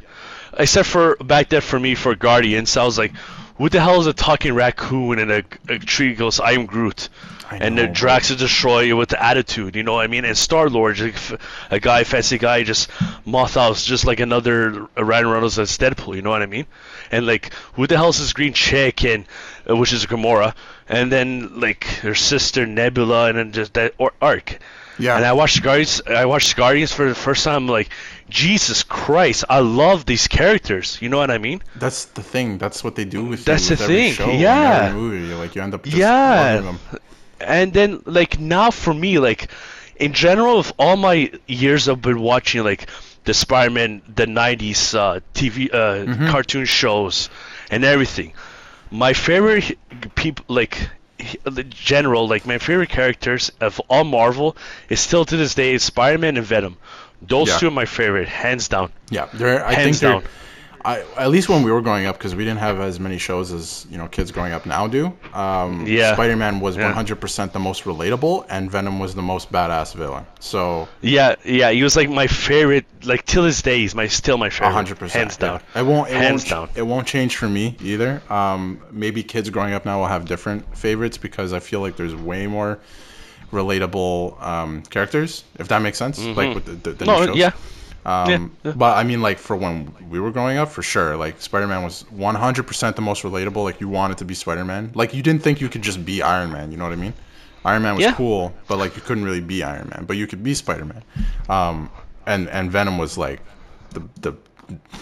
[0.57, 3.13] Except for back then, for me, for Guardians, I was like,
[3.57, 7.09] "Who the hell is a talking raccoon and a, a tree goes, I am Groot."
[7.51, 10.25] And know, Drax is Destroyer with the attitude, you know what I mean?
[10.25, 10.99] And Star Lord,
[11.71, 12.89] a guy, fancy guy, just
[13.25, 16.67] moth house, just like another Ryan Reynolds as Deadpool, you know what I mean?
[17.11, 19.25] And like, who the hell's this green chick, and
[19.69, 20.53] uh, which is Gamora,
[20.87, 24.59] and then like her sister Nebula, and then just that or Arc.
[24.99, 25.15] Yeah.
[25.15, 26.01] And I watched Guardians.
[26.05, 27.67] I watched Guardians for the first time.
[27.67, 27.89] Like,
[28.29, 30.97] Jesus Christ, I love these characters.
[31.01, 31.61] You know what I mean?
[31.77, 32.57] That's the thing.
[32.57, 34.91] That's what they do with That's you the with thing, show yeah.
[34.93, 35.33] movie.
[35.33, 36.75] Like you end up just Yeah.
[37.41, 39.49] And then like now for me like
[39.97, 42.87] in general of all my years i've been watching like
[43.25, 46.27] the spider-man the 90s uh, tv uh, Mm-hmm.
[46.29, 47.29] cartoon shows
[47.71, 48.33] and everything
[48.91, 49.77] my favorite
[50.15, 50.89] people like
[51.43, 54.55] the general like my favorite characters of all marvel
[54.89, 56.77] is still to this day spider-man and venom
[57.21, 57.57] those Yeah.
[57.57, 59.65] two are my favorite hands down Yeah, they're.
[59.65, 60.11] I Hands think they're.
[60.21, 60.23] down.
[60.85, 63.51] I, at least when we were growing up, because we didn't have as many shows
[63.51, 65.13] as you know kids growing up now do.
[65.33, 66.13] Um, Yeah.
[66.13, 66.93] Spider-Man was Yeah.
[66.93, 70.25] 100% the most relatable, and Venom was the most badass villain.
[70.39, 74.37] So yeah yeah he was like my favorite like till this day he's my still
[74.37, 75.09] my favorite 100%.
[75.11, 75.47] hands yeah.
[75.47, 76.09] down It won't.
[76.09, 76.49] It Hands won't.
[76.49, 76.69] down.
[76.77, 78.21] It won't change for me either.
[78.29, 82.15] Um, maybe kids growing up now will have different favorites because I feel like there's
[82.15, 82.79] way more
[83.51, 86.19] relatable um, characters, if that makes sense.
[86.23, 87.35] Like with the, the, the new no shows.
[87.37, 87.51] yeah
[88.09, 88.71] Um, Yeah, yeah.
[88.75, 92.05] But I mean, like for when we were growing up, for sure, like Spider-Man was
[92.15, 93.63] 100% the most relatable.
[93.63, 94.91] Like you wanted to be Spider-Man.
[94.95, 96.71] Like you didn't think you could just be Iron Man.
[96.71, 97.13] You know what I mean?
[97.65, 98.13] Iron Man was Yeah.
[98.13, 100.05] cool, but like you couldn't really be Iron Man.
[100.05, 101.03] But you could be Spider-Man.
[101.49, 101.89] Um,
[102.25, 103.41] and and Venom was like
[103.91, 104.33] the the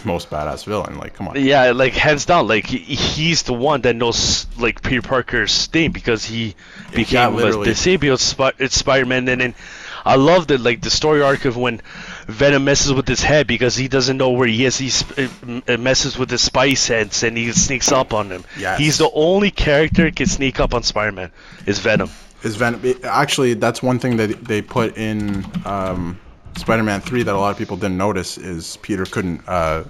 [0.05, 0.97] most badass villain.
[0.97, 1.35] Like come on.
[1.35, 5.91] Yeah, like hands down, like he, he's the one that knows like Peter Parker's name
[5.91, 6.55] because he
[6.93, 7.65] became a literally.
[7.65, 9.55] disabled Sp- it's Spider-Man, and then
[10.05, 11.81] I love the like the story arc of when
[12.27, 14.77] Venom messes with his head because he doesn't know where he is.
[14.77, 18.43] He uh, uh, messes with his spy sense and he sneaks up on him.
[18.59, 18.79] Yes.
[18.79, 21.31] He's the only character that can sneak up on Spider-Man.
[21.65, 22.09] Is Venom.
[22.43, 23.53] Is Venom actually?
[23.53, 26.19] That's one thing that they put in um,
[26.57, 29.85] Spider-Man 3 that a lot of people didn't notice is Peter couldn't uh,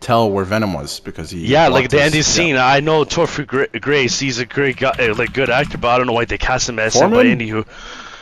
[0.00, 2.22] tell where Venom was because he Yeah, like the ending yeah.
[2.22, 2.56] scene.
[2.56, 4.18] I know Topher Grace.
[4.18, 6.66] He's a great guy, uh, like good actor, but I don't know why they cast
[6.68, 7.10] him as him.
[7.10, 7.66] But anywho,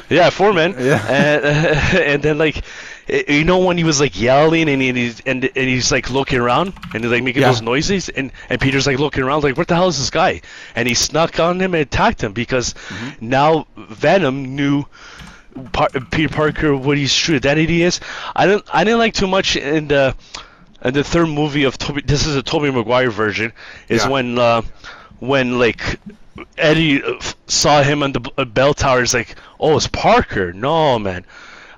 [0.09, 0.75] yeah, Forman.
[0.79, 1.05] Yeah.
[1.09, 1.45] And,
[2.03, 2.65] and then like,
[3.09, 6.73] you know when he was like yelling and he's and, and he's like looking around
[6.93, 7.49] and he's like making Yeah.
[7.49, 10.41] those noises and and Peter's like looking around like what the hell is this guy?
[10.75, 13.29] And he snuck on him and attacked him because Mm-hmm.
[13.29, 14.85] now Venom knew.
[15.73, 17.99] Par- Peter Parker, what his true identity is.
[18.35, 18.65] I didn't.
[18.71, 20.15] I didn't like too much in the
[20.83, 23.55] and the third movie of Tobey, this is a Tobey Maguire version,
[23.89, 24.11] is Yeah.
[24.11, 24.61] when uh,
[25.19, 25.99] when like
[26.59, 30.53] Eddie uh, saw him on the uh, bell tower, He's like, oh, it's Parker.
[30.53, 31.25] No, man.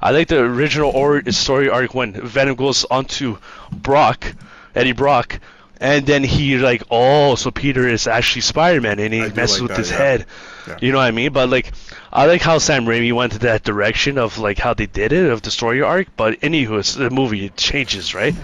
[0.00, 3.38] I like the original or- story arc when Venom goes onto
[3.72, 4.34] Brock,
[4.74, 5.40] Eddie Brock,
[5.80, 9.62] and then he like, oh, so Peter is actually Spider-Man, and he I messes like
[9.62, 9.96] with that, his yeah.
[9.96, 10.26] head.
[10.66, 10.76] Yeah.
[10.80, 11.32] You know what I mean?
[11.32, 11.72] But like,
[12.12, 15.30] I like how Sam Raimi went to that direction of like how they did it
[15.30, 16.08] of the story arc.
[16.16, 18.34] But anywho, it's, the movie it changes, right?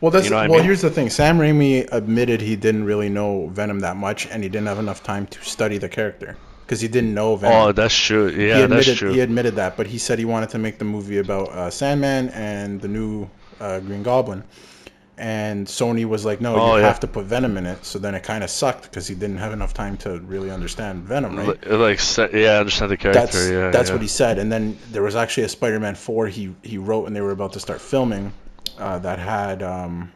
[0.00, 0.58] Well, that's You know what I well.
[0.58, 0.66] mean?
[0.66, 4.48] Here's the thing: Sam Raimi admitted he didn't really know Venom that much, and he
[4.48, 6.36] didn't have enough time to study the character
[6.68, 7.68] because he didn't know Venom.
[7.68, 8.26] Oh, that's true.
[8.28, 9.12] he Yeah, admitted that's true.
[9.12, 12.28] he admitted that, but he said he wanted to make the movie about uh, Sandman
[12.28, 13.26] and the new
[13.58, 14.44] uh, Green Goblin.
[15.16, 16.86] And Sony was like, "No, Oh, you yeah.
[16.86, 19.38] have to put Venom in it." So then it kind of sucked because he didn't
[19.38, 21.48] have enough time to really understand Venom, right?
[21.68, 21.98] Like,
[22.32, 23.20] yeah, understand the character.
[23.20, 23.94] that's yeah, that's yeah.
[23.96, 24.38] what he said.
[24.38, 27.52] And then there was actually a Spider-Man four he he wrote, and they were about
[27.54, 28.32] to start filming,
[28.78, 30.12] uh, that had um,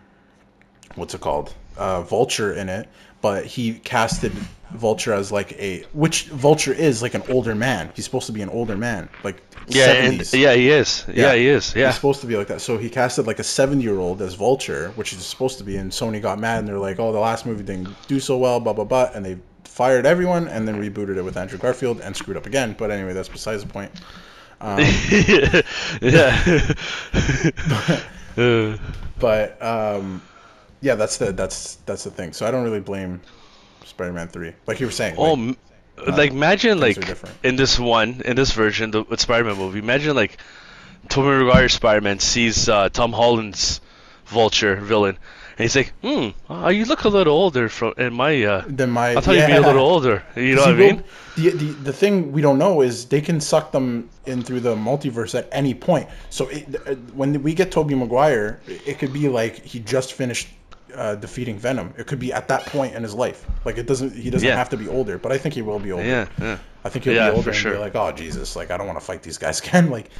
[0.94, 2.88] what's it called, uh, Vulture in it.
[3.20, 4.32] But he casted
[4.72, 7.90] Vulture as like a which Vulture is like an older man.
[7.94, 10.40] He's supposed to be an older man, like Yeah, and, 70s.
[10.40, 11.04] yeah, he is.
[11.06, 11.72] Yeah, he is.
[11.76, 11.86] Yeah.
[11.86, 12.60] He's supposed to be like that.
[12.60, 15.76] So he casted like a seven-year-old as Vulture, which he's supposed to be.
[15.76, 18.58] And Sony got mad and they're like, "Oh, the last movie didn't do so well."
[18.58, 22.16] Blah blah blah, and they fired everyone and then rebooted it with Andrew Garfield and
[22.16, 22.74] screwed up again.
[22.76, 23.92] But anyway, that's besides the point.
[24.60, 24.78] Um,
[26.00, 26.72] yeah.
[28.36, 28.76] Uh,
[29.18, 30.22] but um,
[30.82, 32.32] yeah, that's the that's that's the thing.
[32.34, 33.20] So I don't really blame
[33.84, 35.14] Spider-Man Three, like you were saying.
[35.16, 35.56] oh, like, m-
[36.16, 36.98] like imagine like
[37.42, 39.78] in this one, in this version, the with Spider-Man movie.
[39.78, 40.36] Imagine like
[41.08, 43.80] Tobey Maguire's Spider-Man sees uh, Tom Holland's
[44.26, 45.18] Vulture villain,
[45.56, 48.42] and he's like, "Hmm, uh, you look a little older from in my.
[48.42, 51.04] Uh, then my I thought you'd be a little older." You know what I mean?
[51.36, 54.74] The, the the thing we don't know is they can suck them in through the
[54.74, 56.08] multiverse at any point.
[56.30, 60.48] So it, uh, when we get Tobey Maguire, it could be like he just finished
[60.94, 61.94] uh, defeating Venom.
[61.98, 63.46] It could be at that point in his life.
[63.64, 64.56] Like it doesn't he doesn't Yeah.
[64.56, 66.04] have to be older, but I think he will be older.
[66.04, 66.58] Yeah, yeah.
[66.84, 67.72] I think he'll Yeah, be older for and sure.
[67.72, 69.90] be like, oh Jesus, like I don't want to fight these guys again.
[69.90, 70.10] Like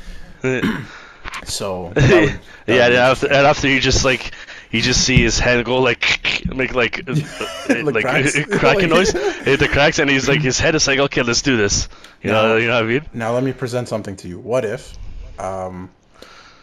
[1.45, 1.93] so.
[1.95, 4.33] that would- that yeah, and after, and after you just like
[4.71, 9.11] you just see his head go like make like uh, uh, Like like cracking noise,
[9.13, 11.89] hit the cracks, and he's like his head is like okay, let's do this.
[12.23, 13.05] You know, you know what I mean?
[13.13, 14.39] Now let me present something to you.
[14.39, 14.95] What if,
[15.39, 15.91] um,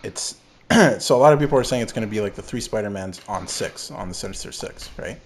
[0.03, 0.35] it's
[0.99, 2.89] so a lot of people are saying it's going to be like the three Spider
[2.89, 5.19] Mans on six on the Sinister Six, right?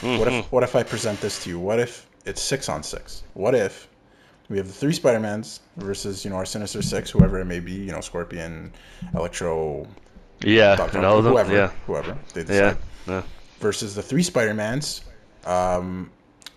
[0.00, 1.58] What if what if I present this to you?
[1.58, 3.22] What if it's six on six?
[3.34, 3.88] What if
[4.48, 7.60] we have the three Spider Mans versus you know our Sinister Six, whoever it may
[7.60, 8.72] be, you know Scorpion,
[9.14, 9.86] Electro,
[10.40, 11.32] Yeah, Doctor and all of them.
[11.32, 12.74] whoever, Yeah, whoever they yeah,
[13.06, 13.22] yeah.
[13.60, 15.02] versus the three Spider Mans,
[15.44, 16.10] um,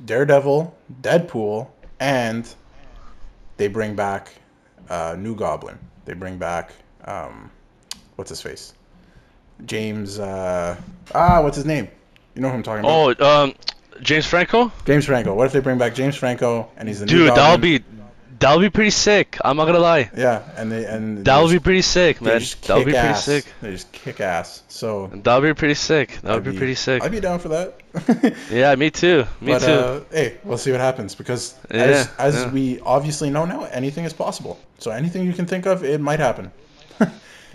[0.06, 1.68] Daredevil, Deadpool,
[2.00, 2.54] and
[3.58, 4.34] they bring back
[4.90, 5.78] uh, New Goblin.
[6.06, 6.72] They bring back
[7.06, 7.52] um,
[8.22, 8.74] what's his face,
[9.66, 10.20] James.
[10.20, 10.80] Uh,
[11.16, 11.88] ah, what's his name?
[12.36, 13.20] You know who I'm talking about?
[13.20, 13.56] Oh, um,
[14.04, 15.34] James Franco, James Franco.
[15.34, 17.84] What if they bring back James Franco and he's the dude, that'll be
[18.38, 19.40] that'll be pretty sick.
[19.44, 22.42] I'm not gonna lie, yeah, and they and that'll they be pretty sick, man.
[22.62, 23.46] That'll be kick pretty sick.
[23.60, 24.62] They just kick ass.
[24.68, 26.20] So That'll be pretty sick.
[26.22, 27.04] That would I'd be pretty sick.
[27.04, 27.78] I'd be down for that.
[28.52, 29.26] Yeah, me too.
[29.42, 29.72] Me but too.
[29.72, 32.52] uh, hey, we'll see what happens because as, as yeah.
[32.52, 34.60] we obviously know now, anything is possible.
[34.78, 36.52] So anything you can think of, it might happen.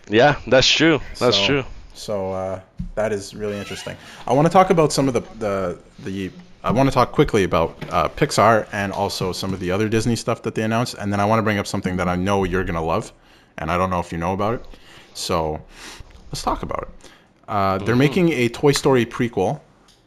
[0.08, 1.00] Yeah, that's true.
[1.18, 1.64] That's so- true.
[1.94, 2.60] So uh,
[2.94, 3.96] that is really interesting.
[4.26, 6.30] I want to talk about some of the the, the
[6.62, 10.16] I want to talk quickly about uh, Pixar and also some of the other Disney
[10.16, 12.44] stuff that they announced, and then I want to bring up something that I know
[12.44, 13.12] you're gonna love,
[13.58, 14.66] and I don't know if you know about it.
[15.14, 15.62] So
[16.28, 17.10] let's talk about it.
[17.48, 19.60] Uh, they're making a Toy Story prequel.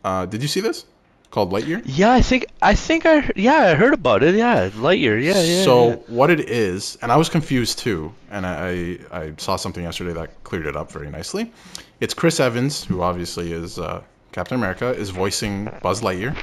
[0.04, 0.86] Uh, did you see this?
[1.32, 1.84] Called Lightyear.
[1.86, 4.34] Yeah, I think I think I yeah I heard about it.
[4.34, 5.21] Yeah, Lightyear.
[5.21, 5.63] Yeah, yeah.
[5.63, 5.95] so yeah.
[6.07, 10.43] what it is, and I was confused too, and I I saw something yesterday that
[10.43, 11.51] cleared it up very nicely.
[11.99, 14.01] It's Chris Evans, who obviously is uh,
[14.32, 16.36] Captain America, is voicing Buzz Lightyear.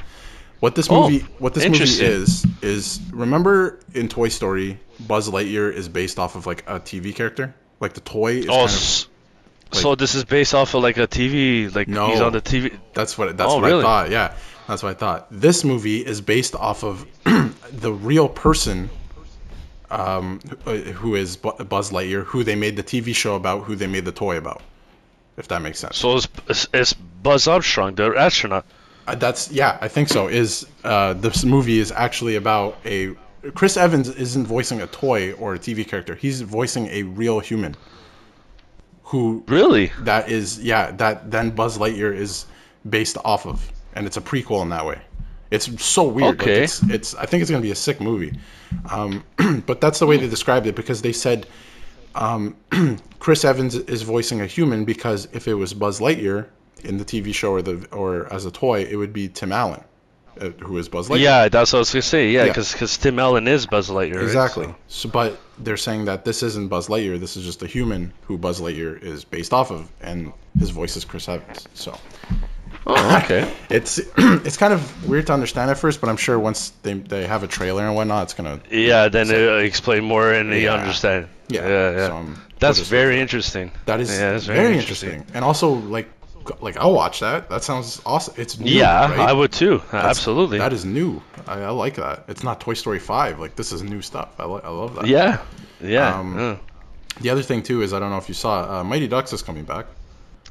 [0.61, 5.71] What this Oh, movie what this movie is is remember in Toy Story, Buzz Lightyear
[5.71, 8.37] is based off of like a TV character, like the toy.
[8.37, 9.07] Is Oh, kind of,
[9.73, 12.07] s- so this is based off of like a TV, like No.
[12.07, 12.77] he's on the TV.
[12.93, 13.79] That's what that's Oh, what really?
[13.79, 14.11] I thought.
[14.11, 14.33] Yeah,
[14.67, 15.27] that's what I thought.
[15.31, 17.05] This movie is based off of
[17.71, 18.89] the real person,
[19.89, 24.05] um, who is Buzz Lightyear, who they made the TV show about, who they made
[24.05, 24.61] the toy about.
[25.37, 25.97] If that makes sense.
[25.97, 28.65] So it's, it's, it's Buzz Armstrong, the astronaut.
[29.07, 30.27] Uh, that's yeah, I think so.
[30.27, 33.15] Is uh, this movie is actually about a
[33.53, 36.15] Chris Evans isn't voicing a toy or a TV character.
[36.15, 37.75] He's voicing a real human.
[39.07, 39.91] Who Really?
[40.01, 42.45] that is yeah that then Buzz Lightyear is
[42.89, 44.99] based off of, and it's a prequel in that way.
[45.49, 46.39] It's so weird.
[46.39, 46.63] Like, Okay.
[46.63, 48.37] it's, it's I think it's gonna be a sick movie,
[48.91, 49.23] um,
[49.65, 51.47] but that's the way they described it because they said
[52.15, 52.55] um,
[53.19, 56.47] Chris Evans is voicing a human because if it was Buzz Lightyear
[56.83, 59.83] in the TV show or the or as a toy, it would be Tim Allen.
[60.41, 61.19] Uh, who is Buzz Lightyear.
[61.19, 62.29] Yeah, that's what I was gonna say.
[62.31, 62.53] Yeah, Yeah.
[62.53, 64.15] because Tim Allen is Buzz Lightyear.
[64.15, 64.23] right?
[64.23, 64.65] Exactly.
[64.65, 67.19] So- So, but they're saying that this isn't Buzz Lightyear.
[67.19, 70.95] This is just a human who Buzz Lightyear is based off of, and his voice
[70.97, 71.67] is Chris Evans.
[71.73, 71.97] So
[72.85, 73.51] Oh, okay.
[73.69, 77.25] it's it's kind of weird to understand at first, but I'm sure once they they
[77.27, 80.73] have a trailer and whatnot, it's gonna Yeah, then uh, explain more and you Yeah.
[80.75, 81.27] understand.
[81.49, 82.07] yeah yeah, yeah.
[82.07, 82.25] So
[82.59, 83.71] That's very interesting.
[83.85, 85.25] That is yeah, that's very, interesting.
[85.33, 86.07] and also like
[86.61, 87.49] like I'll watch that.
[87.49, 88.35] That sounds awesome.
[88.37, 89.19] It's new, Yeah, right?
[89.19, 89.77] I would too.
[89.91, 90.57] That's- Absolutely.
[90.59, 91.21] That is new.
[91.47, 92.25] I, I like that.
[92.27, 93.39] It's not Toy Story Five.
[93.39, 94.29] Like this is new stuff.
[94.39, 95.07] I, li- I love that.
[95.07, 95.41] yeah,
[95.81, 96.57] yeah, Um, yeah.
[97.21, 99.41] The other thing too is I don't know if you saw uh, Mighty Ducks is
[99.41, 99.85] coming back.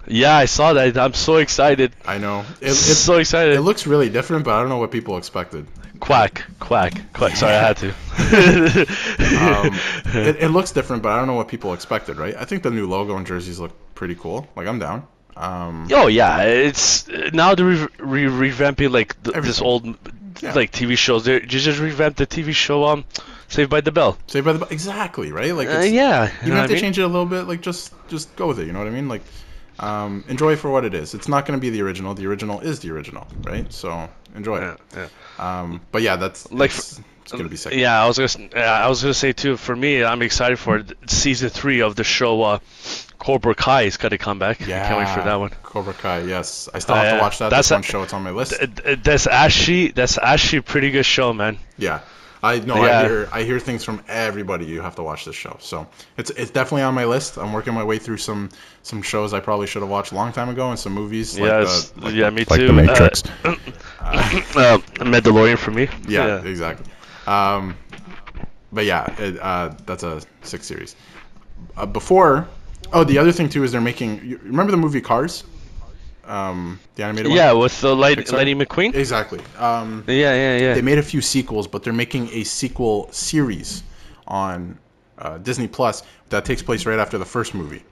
[0.08, 0.96] Yeah, I saw that.
[0.96, 1.92] I'm so excited.
[2.06, 3.54] I know it, it, so excited.
[3.54, 5.66] it looks really different, but I don't know what people expected.
[5.98, 7.34] quack, quack, quack.
[7.36, 7.94] Sorry, I had to.
[9.36, 9.70] Um,
[10.14, 12.16] it, it looks different, but I don't know what people expected.
[12.18, 12.34] Right?
[12.36, 14.48] I think the new logo and jerseys look pretty cool.
[14.56, 15.06] Like I'm down.
[15.36, 17.88] Um, oh yeah, it's now they're re-
[18.26, 19.84] re- revamping like th- this old
[20.40, 20.54] Yeah.
[20.54, 21.24] like TV shows.
[21.24, 23.04] They you just revamped the TV show um
[23.48, 24.16] Saved by the Bell.
[24.26, 24.68] Saved by the Bell.
[24.70, 25.30] Exactly.
[25.32, 25.54] Right?
[25.54, 26.80] Like Uh, yeah, you you know have to mean?
[26.82, 27.42] change it a little bit.
[27.42, 28.66] Like just just go with it.
[28.66, 29.08] You know what I mean?
[29.08, 29.22] Like
[29.78, 31.12] um, enjoy for what it is.
[31.14, 32.14] It's not going to be the original.
[32.14, 33.70] The original is the original, right?
[33.72, 34.80] So enjoy Yeah, it.
[34.96, 35.60] yeah.
[35.60, 37.74] Um, but yeah, that's Like it's, it's going to be sick.
[37.74, 39.58] Yeah, I was gonna s- uh, I was gonna say too.
[39.58, 40.92] For me, I'm excited for it.
[41.10, 42.42] season three of the show.
[42.42, 42.58] Uh,
[43.18, 44.60] Cobra Kai is gonna come back.
[44.66, 45.50] Yeah, I can't wait for that one.
[45.62, 46.20] Cobra Kai.
[46.22, 47.50] Yes, I still Uh, have to watch that.
[47.50, 48.02] That's That's one a- show.
[48.02, 48.54] It's on my list.
[48.58, 51.58] Th- th- That's actually that's actually a pretty good show, man.
[51.78, 52.00] Yeah,
[52.42, 52.76] I know.
[52.84, 53.00] Yeah.
[53.00, 54.66] I hear I hear things from everybody.
[54.66, 55.56] You have to watch this show.
[55.60, 55.86] So
[56.18, 57.36] it's it's definitely on my list.
[57.38, 58.50] I'm working my way through some
[58.82, 61.38] some shows I probably should have watched a long time ago, and some movies.
[61.38, 62.66] Like yes, the, like yeah, the- me like too.
[62.68, 63.22] The Matrix.
[63.44, 63.54] Uh,
[64.00, 65.88] uh, Mandalorian for me.
[66.08, 66.86] yeah, exactly.
[67.26, 67.76] Um,
[68.72, 70.94] but yeah, it, uh, that's a six series.
[71.76, 72.46] Uh, before,
[72.92, 74.24] oh, the other thing too is they're making.
[74.24, 75.44] You remember the movie Cars?
[76.24, 77.36] Um, the animated one.
[77.36, 78.32] Yeah, with the light?
[78.32, 78.94] Lightning McQueen.
[78.94, 79.40] Exactly.
[79.58, 80.74] Um, Yeah, yeah, yeah.
[80.74, 83.84] they made a few sequels, but they're making a sequel series
[84.26, 84.76] on
[85.18, 87.84] uh, Disney Plus that takes place right after the first movie.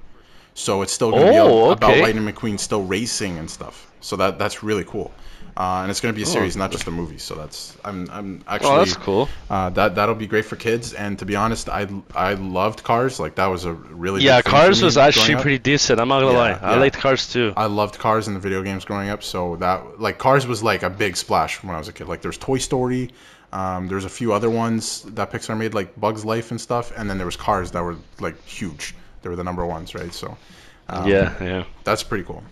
[0.54, 2.02] So it's still going to Oh, be about okay.
[2.02, 3.92] Lightning McQueen still racing and stuff.
[4.00, 5.12] So that that's really cool.
[5.56, 7.18] Uh, and it's going to be a series, not just a movie.
[7.18, 9.28] So that's I'm I'm actually oh, that's cool.
[9.48, 10.94] uh, that that'll be great for kids.
[10.94, 13.20] And to be honest, I I loved Cars.
[13.20, 16.00] Like that was a really Yeah, thing Cars was actually pretty decent.
[16.00, 16.58] I'm not gonna Yeah, lie.
[16.60, 17.52] I liked Cars too.
[17.56, 20.82] I loved Cars in the video games growing up, so that like Cars was like
[20.82, 22.08] a big splash when I was a kid.
[22.08, 23.10] Like there's Toy Story,
[23.52, 27.08] um, there's a few other ones that Pixar made, like Bugs Life and stuff, and
[27.08, 28.94] then there was Cars that were like huge.
[29.22, 30.12] They were the number ones, right?
[30.12, 30.36] So
[30.88, 31.64] um, yeah, yeah.
[31.84, 32.42] that's pretty cool.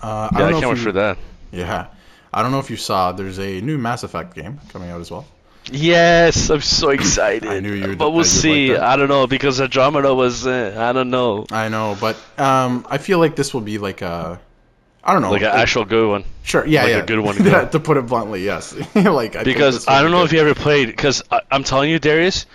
[0.00, 1.18] Uh, I Yeah, I, don't know can't wait for that.
[1.50, 1.88] Yeah,
[2.32, 3.12] I don't know if you saw.
[3.12, 5.26] There's a new Mass Effect game coming out as well.
[5.70, 7.48] Yes, I'm so excited.
[7.48, 8.72] I knew you'd- But we'll see.
[8.72, 8.80] like.
[8.82, 10.46] I don't know because Andromeda was.
[10.46, 11.46] Uh, I don't know.
[11.52, 14.40] I know, but um, I feel like this will be like a.
[15.04, 15.30] I don't know.
[15.32, 16.24] Like an actual good one.
[16.44, 16.64] Sure.
[16.64, 17.64] Yeah, like a good one, Yeah, yeah.
[17.68, 18.72] to put it bluntly, yes.
[18.94, 20.26] like I Because I don't know good.
[20.26, 20.86] if you ever played.
[20.86, 22.46] Because I'm telling you, Darius,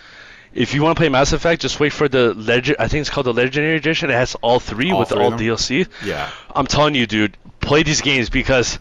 [0.53, 2.77] if you want to play Mass Effect, just wait for the legend.
[2.79, 4.09] I think it's called the Legendary Edition.
[4.09, 5.31] It has all three All with three all?
[5.33, 5.87] DLC.
[6.05, 6.29] Yeah.
[6.55, 8.79] I'm telling you, dude, play these games because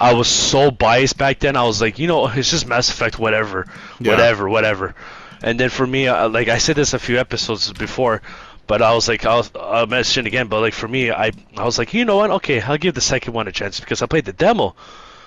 [0.00, 1.56] I was so biased back then.
[1.56, 3.66] I was like, you know, it's just Mass Effect, whatever,
[3.98, 4.12] Yeah.
[4.12, 4.94] whatever, whatever.
[5.42, 8.22] And then for me, uh, like I said this a few episodes before,
[8.68, 10.46] but I was like, I'll, I'll mention it again.
[10.48, 12.30] But like for me, I I was like, you know what?
[12.30, 14.74] Okay, I'll give the second one a chance because I played the demo.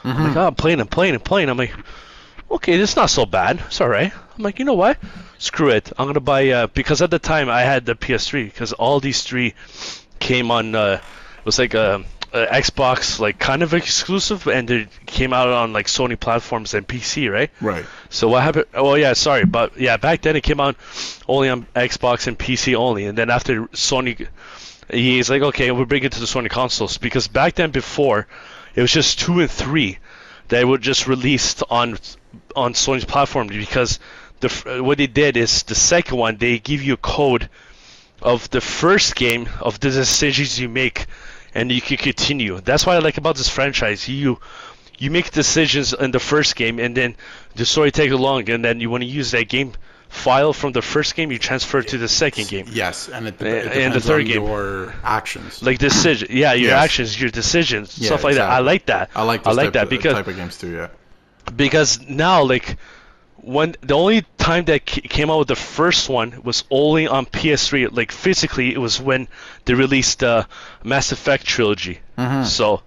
[0.03, 0.23] I'm Mm-hmm.
[0.29, 1.49] like, oh, I'm playing and playing and playing.
[1.49, 1.73] I'm like,
[2.49, 3.59] okay, this is not so bad.
[3.67, 4.11] It's all right.
[4.37, 4.97] I'm like, you know what?
[5.37, 5.91] Screw it.
[5.97, 9.23] I'm gonna buy uh, because at the time I had the PS3 because all these
[9.23, 9.53] three
[10.19, 10.75] came on.
[10.75, 10.99] Uh,
[11.39, 12.03] it was like a,
[12.33, 16.87] a Xbox like kind of exclusive, and it came out on like Sony platforms and
[16.87, 17.49] PC, right?
[17.59, 17.85] Right.
[18.09, 18.65] So what happened?
[18.73, 20.75] Oh yeah, sorry, but yeah, back then it came out
[21.27, 24.27] only on Xbox and PC only, and then after Sony,
[24.89, 28.27] he's like, okay, we'll bring it to the Sony consoles because back then before,
[28.75, 29.99] it was just two and three
[30.47, 31.97] that were just released on
[32.55, 33.99] on Sony's platform because
[34.39, 37.49] the uh, what they did is the second one they give you a code
[38.21, 41.07] of the first game of the decisions you make
[41.53, 42.59] and you can continue.
[42.61, 44.07] That's what I like about this franchise.
[44.07, 44.39] You
[44.97, 47.15] you make decisions in the first game and then
[47.55, 49.73] the story takes along and then you want to use that game
[50.09, 52.65] file from the first game you transfer it to the second game.
[52.69, 54.43] Yes, and it, it and the third game.
[54.43, 55.63] your actions.
[55.63, 56.83] Like decision, yeah, your Yes.
[56.83, 58.49] actions, your decisions, Yeah, stuff like that.
[58.49, 59.09] I like that.
[59.15, 60.71] I like I like that because type of games too.
[60.71, 60.87] Yeah.
[61.55, 62.77] because now like
[63.43, 67.89] when the only time that came out with the first one was only on PS3
[67.91, 69.27] like physically it was when
[69.65, 70.47] they released the
[70.83, 71.99] Mass Effect trilogy.
[72.17, 72.43] Mm-hmm.
[72.45, 72.81] so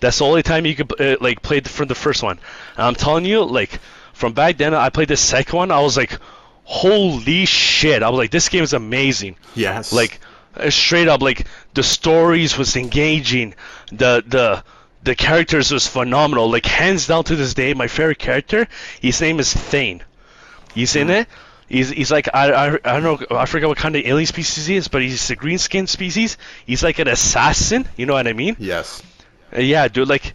[0.00, 2.38] that's the only time you could uh, like play the, from the first one.
[2.76, 3.80] And I'm telling you like
[4.12, 6.18] from back then I played the second one I was like
[6.64, 8.02] holy shit.
[8.02, 9.36] I was like this game is amazing.
[9.54, 9.92] Yes.
[9.92, 10.20] like
[10.56, 13.54] uh, straight up like the stories was engaging.
[13.90, 14.64] The the
[15.04, 16.50] the characters was phenomenal.
[16.50, 18.66] Like hands down to this day, my favorite character.
[19.00, 20.02] His name is Thane.
[20.74, 21.28] He's in it.
[21.68, 24.66] He's, he's like I, I, I don't know I forget what kind of alien species
[24.66, 26.36] he is, but he's a green skin species.
[26.66, 27.88] He's like an assassin.
[27.96, 28.56] You know what I mean?
[28.58, 29.02] Yes.
[29.54, 30.08] Uh, yeah, dude.
[30.08, 30.34] Like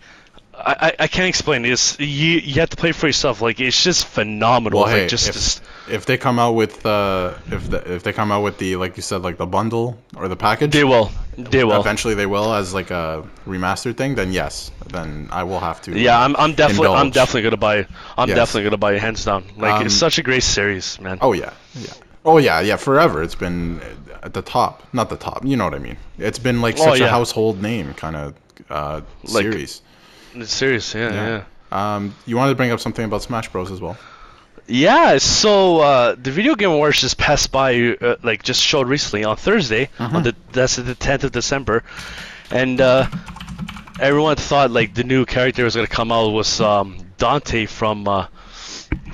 [0.66, 1.64] I, I, can't explain.
[1.66, 3.42] It's you you have to play for yourself.
[3.42, 4.80] Like it's just phenomenal.
[4.80, 8.14] Well, like hey, just, if, if they come out with uh, if the, if they
[8.14, 11.12] come out with the like you said like the bundle or the package, they will.
[11.38, 11.80] They will.
[11.80, 14.16] eventually they will as like a remastered thing.
[14.16, 15.98] Then yes, then I will have to.
[15.98, 17.88] Yeah, I'm, I'm definitely I'm definitely gonna buy.
[18.18, 18.36] I'm Yes.
[18.36, 19.46] definitely gonna buy hands down.
[19.58, 21.20] Like it's Um, such a great series, man.
[21.22, 21.94] Oh yeah, yeah.
[22.26, 22.76] Oh yeah, yeah.
[22.76, 23.80] Forever, it's been
[24.22, 24.84] at the top.
[24.94, 25.46] Not the top.
[25.46, 25.98] You know what I mean?
[26.18, 28.34] It's been like Oh, such a household name kind of
[28.70, 29.82] uh, Like- series.
[30.36, 31.44] It's serious, yeah, yeah.
[31.72, 31.96] Yeah.
[31.96, 33.98] Um, you wanted to bring up something about Smash Bros as well.
[34.68, 39.24] Yeah, so uh, the Video Game Awards just passed by, uh, like just showed recently
[39.24, 39.90] on Thursday.
[39.98, 40.18] uh-huh.
[40.18, 41.84] On the that's the 10th of December,
[42.52, 43.08] and uh,
[44.00, 48.28] everyone thought like the new character was gonna come out was um, Dante from uh,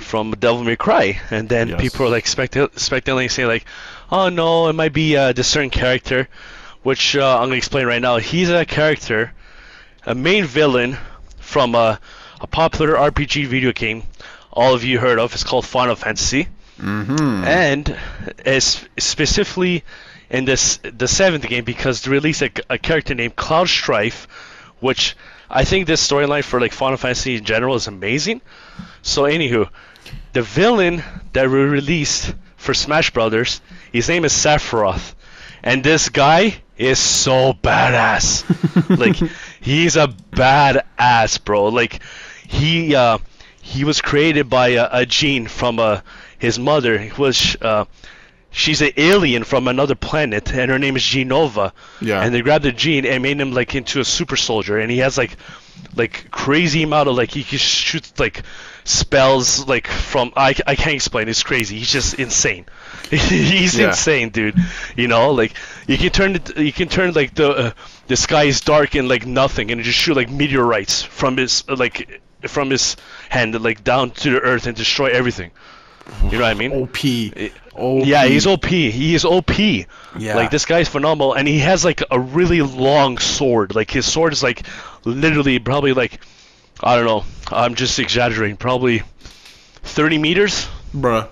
[0.00, 1.80] from Devil May Cry, and then Yes.
[1.80, 3.64] people were like specul- speculating, saying like,
[4.10, 6.28] "Oh no, it might be uh, this certain character,"
[6.82, 8.18] which uh, I'm gonna explain right now.
[8.18, 9.32] He's a character,
[10.06, 10.96] a main villain
[11.38, 12.00] from a,
[12.40, 14.04] a popular RPG video game
[14.52, 15.34] all of you heard of.
[15.34, 16.48] It's called Final Fantasy,
[16.80, 17.44] Mm-hmm.
[17.44, 17.96] and
[18.44, 19.82] it's specifically
[20.28, 24.26] in this the seventh game because they released a, a character named Cloud Strife,
[24.80, 25.16] which
[25.48, 28.42] I think this storyline for like Final Fantasy in general is amazing.
[29.00, 29.70] So anywho,
[30.34, 31.02] the villain
[31.32, 35.14] that we released for Smash Brothers, his name is Sephiroth,
[35.62, 38.44] and this guy is so badass.
[38.98, 39.16] like
[39.66, 41.66] he's a badass, bro.
[41.66, 42.00] Like
[42.46, 43.18] he uh,
[43.60, 46.00] he was created by a, a gene from uh,
[46.38, 46.96] his mother.
[46.98, 47.84] He was uh,
[48.50, 51.72] she's an alien from another planet, and her name is Jenova.
[52.00, 52.22] Yeah.
[52.22, 54.98] And they grabbed the gene and made him like into a super soldier, and he
[54.98, 55.36] has like
[55.94, 58.42] like crazy amount of like he can shoot like
[58.84, 61.28] spells like from I, I can't explain.
[61.28, 61.78] It's crazy.
[61.78, 62.66] He's just insane.
[63.10, 63.88] He's Yeah.
[63.88, 64.56] insane, dude.
[64.96, 65.52] You know, like
[65.86, 66.56] you can turn it.
[66.56, 67.70] You can turn like the uh,
[68.06, 71.68] the sky is dark and like nothing, and it just shoot like meteorites from his
[71.68, 72.96] like from his
[73.28, 75.50] hand like down to the earth and destroy everything.
[76.24, 76.72] You know what I mean?
[76.72, 76.96] OP.
[77.74, 78.06] OP.
[78.06, 78.66] Yeah, he's OP.
[78.66, 79.58] He is OP.
[79.58, 80.36] Yeah.
[80.36, 83.74] Like this guy's phenomenal, and he has like a really long sword.
[83.74, 84.62] Like his sword is like
[85.04, 86.20] literally probably like
[86.82, 87.24] I don't know.
[87.50, 88.56] I'm just exaggerating.
[88.56, 89.02] Probably
[89.82, 90.66] 30 meters.
[90.94, 91.26] bruh.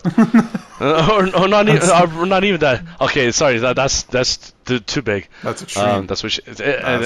[0.80, 2.82] Uh, or, or not even uh, not even that.
[3.00, 3.58] Okay, sorry.
[3.58, 5.28] That, that's that's too, too big.
[5.42, 5.86] That's extreme.
[5.86, 6.60] Um, that's what she, that's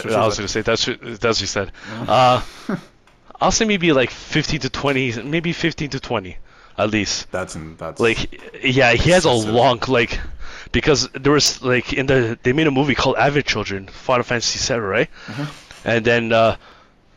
[0.05, 0.41] what she I was said.
[0.43, 0.61] gonna say.
[0.63, 1.73] That's what, that's what she said.
[2.07, 2.43] Uh,
[3.41, 6.37] I'll say maybe like 15 to 20, maybe 15 to 20,
[6.77, 7.31] at least.
[7.31, 10.19] that's in, that's Like, yeah, he has a long like,
[10.73, 14.59] because there was like in the they made a movie called Advent Children, Final Fantasy
[14.75, 15.09] VII, right?
[15.27, 15.89] Mm-hmm.
[15.89, 16.57] And then, uh,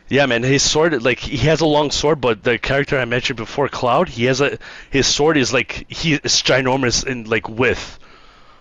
[0.09, 3.37] yeah, man, his sword like he has a long sword, but the character I mentioned
[3.37, 4.59] before, Cloud, he has a
[4.91, 7.97] his sword is like he is ginormous in like width.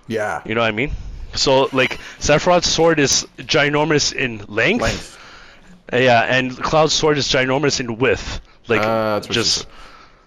[0.07, 0.41] yeah.
[0.47, 0.93] You know what I mean?
[1.35, 4.83] So like Sephiroth's sword is ginormous in length.
[4.83, 5.16] Length.
[5.93, 8.41] Yeah, and Cloud's sword is ginormous in width.
[8.68, 9.66] Like Uh, just.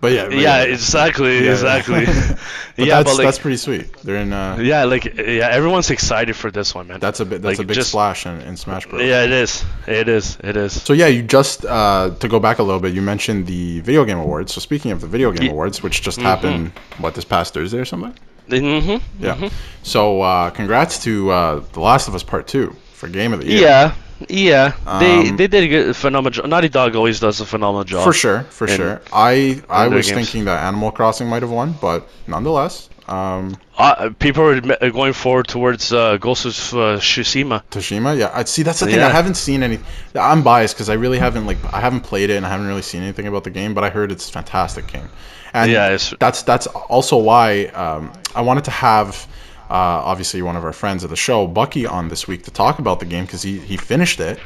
[0.01, 0.25] But yeah.
[0.25, 1.51] but yeah, exactly, Yeah.
[1.51, 2.05] exactly.
[2.75, 3.93] But yeah, that's but like that's pretty sweet.
[4.03, 4.33] They're in.
[4.33, 6.99] Uh, yeah, like yeah, everyone's excited for this one, man.
[6.99, 7.41] That's a bit.
[7.41, 9.01] That's Like, a big just- splash in, in Smash Bros.
[9.01, 9.63] yeah, it is.
[9.87, 10.37] It is.
[10.43, 10.81] It is.
[10.81, 14.03] So yeah, you just uh, to go back a little bit, you mentioned the video
[14.03, 14.51] game awards.
[14.53, 16.23] So speaking of the video game awards, which just Mhm.
[16.23, 18.13] happened what this past Thursday or something.
[18.49, 19.01] Mhm.
[19.19, 19.49] Yeah.
[19.83, 23.47] So uh, congrats to uh, The Last of Us Part Two for Game of the
[23.47, 23.61] Year.
[23.61, 23.93] Yeah.
[24.29, 24.73] Yeah.
[24.99, 26.45] they Um, they did a good phenomenal job.
[26.45, 28.03] Naughty Dog always does a phenomenal job.
[28.03, 29.01] For sure, for sure.
[29.11, 30.15] I I was games.
[30.15, 35.47] thinking that Animal Crossing might have won, but nonetheless, um, Uh, people are going forward
[35.47, 37.63] towards uh, Ghost of uh, Tsushima.
[37.71, 38.15] Toshima.
[38.17, 38.63] Yeah, I see.
[38.63, 38.99] That's the thing.
[39.01, 39.79] I haven't seen any.
[40.15, 42.83] I'm biased because I really haven't like I haven't played it and I haven't really
[42.83, 43.73] seen anything about the game.
[43.73, 45.09] But I heard it's a fantastic game,
[45.53, 49.27] and Yeah, it's- that's that's also why um, I wanted to have.
[49.69, 52.77] Uh, obviously, one of our friends of the show, Bucky, on this week to talk
[52.79, 54.37] about the game because he, he finished it,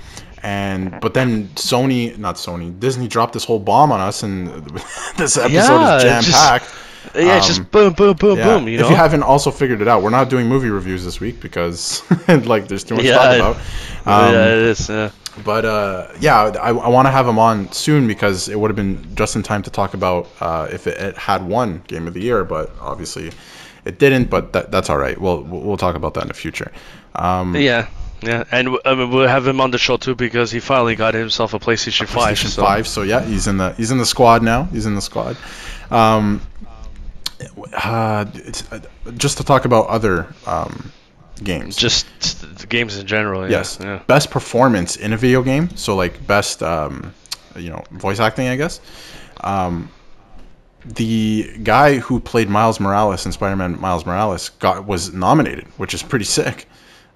[0.41, 4.47] and but then Sony, not Sony, Disney dropped this whole bomb on us, and
[5.17, 6.69] this episode Yeah, is jam packed.
[7.15, 8.45] Yeah, it's Um, just boom, boom, boom, Yeah.
[8.57, 8.67] boom.
[8.69, 8.85] You know.
[8.85, 12.03] If you haven't also figured it out, we're not doing movie reviews this week because
[12.45, 13.55] like there's too much to Yeah, talk about.
[14.05, 14.87] Um, yeah, it is.
[14.87, 15.09] Yeah.
[15.43, 18.75] But uh, yeah, I, I want to have him on soon because it would have
[18.75, 22.13] been just in time to talk about uh, if it, it had won Game of
[22.13, 23.31] the Year, but obviously
[23.85, 24.29] it didn't.
[24.29, 25.19] But that, that's all right.
[25.19, 26.71] We'll we'll talk about that in the future.
[27.15, 27.87] Um, Yeah,
[28.21, 31.59] yeah, and we'll have him on the show too because he finally got himself a
[31.59, 32.35] PlayStation Five.
[32.35, 32.61] PlayStation so.
[32.63, 32.87] Five.
[32.87, 34.63] So yeah, he's in the he's in the squad now.
[34.65, 35.37] He's in the squad.
[35.91, 36.41] Um,
[37.73, 38.79] uh, it's, uh,
[39.15, 40.91] just to talk about other um,
[41.43, 41.75] games.
[41.75, 42.05] Just
[42.59, 43.43] the games in general.
[43.43, 43.77] Yeah, yes.
[43.81, 44.01] Yeah.
[44.07, 45.75] Best performance in a video game.
[45.77, 47.13] So like best, um,
[47.55, 48.79] you know, voice acting, I guess.
[49.41, 49.89] Um,
[50.85, 56.01] the guy who played Miles Morales in Spider-Man Miles Morales got was nominated, which is
[56.03, 56.67] pretty sick.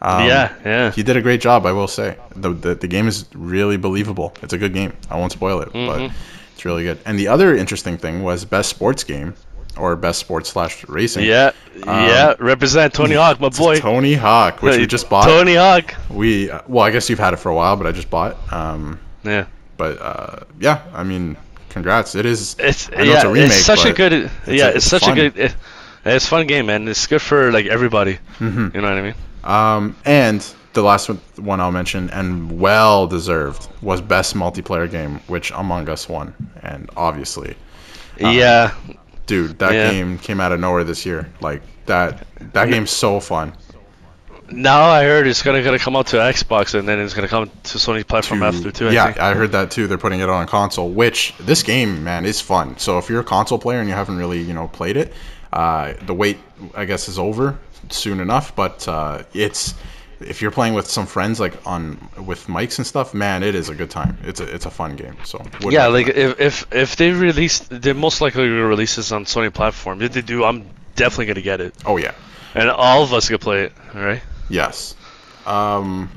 [0.02, 0.54] Um, yeah.
[0.66, 0.92] Yeah.
[0.92, 2.18] He did a great job, I will say.
[2.36, 4.34] The, the the game is really believable.
[4.42, 4.94] It's a good game.
[5.10, 5.88] I won't spoil it, Mhm.
[5.88, 6.12] but
[6.54, 6.98] it's really good.
[7.06, 9.36] And the other interesting thing was best sports game
[9.78, 11.26] or best sports slash racing.
[11.26, 11.52] Yeah.
[11.76, 12.34] yeah.
[12.40, 13.78] Represent Tony Hawk, my boy.
[13.78, 15.26] Tony Hawk, which we just bought.
[15.26, 15.96] Tony Hawk.
[16.10, 18.36] We uh, well, I guess you've had it for a while, but I just bought.
[18.52, 19.46] Um, Yeah.
[19.78, 21.38] but uh, yeah, I mean,
[21.70, 22.16] congrats.
[22.16, 22.56] It is.
[22.60, 23.02] It's yeah.
[23.04, 24.30] it's a remake, it's such a good.
[24.48, 24.66] yeah.
[24.66, 25.12] a- it's, it's such fun.
[25.14, 25.38] a good.
[25.38, 25.56] It,
[26.04, 26.88] it's a fun game, man.
[26.88, 28.18] It's good for like everybody.
[28.40, 28.74] Mhm.
[28.74, 29.16] You know what I mean?
[29.44, 35.20] Um, and the last one, one I'll mention, and well deserved, was best multiplayer game,
[35.28, 37.56] which Among Us won, and obviously,
[38.24, 38.74] Uh, yeah.
[39.32, 39.90] Dude, that Yeah.
[39.92, 41.30] game came out of nowhere this year.
[41.40, 43.54] Like that, that game's so fun.
[44.50, 47.50] Now I heard it's gonna gonna come out to Xbox and then it's gonna come
[47.64, 48.90] to Sony platform to- after too.
[48.90, 49.20] I yeah, think.
[49.22, 49.88] I heard that too.
[49.88, 52.78] They're putting it on a console, which this game, man, is fun.
[52.78, 55.14] So if you're a console player and you haven't really, you know, played it,
[55.54, 56.38] uh, the wait,
[56.76, 57.58] I guess, is over
[57.90, 58.54] soon enough.
[58.54, 59.76] But uh, it's
[60.22, 63.70] if you're playing with some friends, like on with mics and stuff, man, it is
[63.70, 64.18] a good time.
[64.24, 65.16] It's a it's a fun game.
[65.24, 69.26] So Yeah, like if, if if they release, they most likely to release this on
[69.26, 70.02] Sony platform.
[70.02, 72.14] If they do, I'm definitely gonna get it, oh yeah,
[72.56, 73.74] and all of us can play it.
[73.96, 74.22] All right?
[74.50, 74.96] yes,
[75.46, 76.10] um,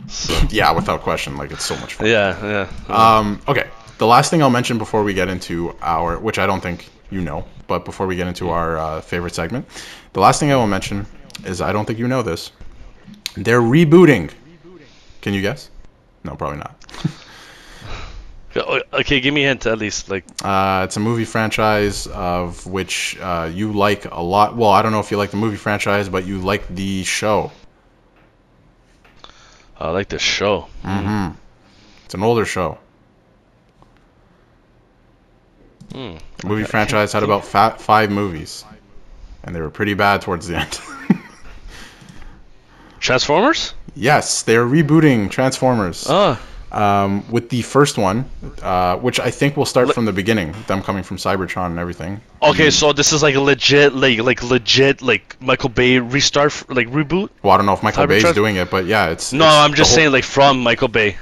[0.51, 1.37] yeah, without question.
[1.37, 2.07] Like it's so much fun.
[2.07, 3.17] Yeah, yeah.
[3.19, 3.69] Um, okay.
[3.99, 7.21] The last thing I'll mention before we get into our, which I don't think you
[7.21, 9.67] know, but before we get into our uh, favorite segment,
[10.13, 11.07] the last thing I will mention
[11.45, 12.51] is I don't think you know this.
[13.37, 14.30] They're rebooting.
[15.22, 15.70] Can you guess?
[16.24, 16.85] No, probably not.
[18.93, 20.09] Okay, give me a hint at least.
[20.09, 24.57] Like, Uh, it's a movie franchise of which uh, you like a lot.
[24.57, 27.51] Well, I don't know if you like the movie franchise, but you like the show.
[29.76, 30.68] I like the show.
[30.82, 31.30] hmm
[32.05, 32.78] It's an older show.
[35.91, 36.70] The movie Okay.
[36.70, 38.64] franchise had about five movies,
[39.43, 40.78] and they were pretty bad towards the end.
[43.05, 43.75] Transformers?
[43.95, 46.39] Yes, they're rebooting Transformers Oh,
[46.73, 48.25] um, with the first one,
[48.63, 50.55] uh, which I think will start Le- from the beginning.
[50.67, 52.21] Them coming from Cybertron and everything.
[52.43, 52.71] okay.
[52.71, 57.29] So this is like a legit, like like legit, like Michael Bay restart, like reboot.
[57.43, 58.35] Well, I don't know if Michael Bay's Cybertron?
[58.35, 59.33] doing it, but yeah, it's.
[59.33, 61.17] No, it's I'm just whole- saying like from Michael Bay.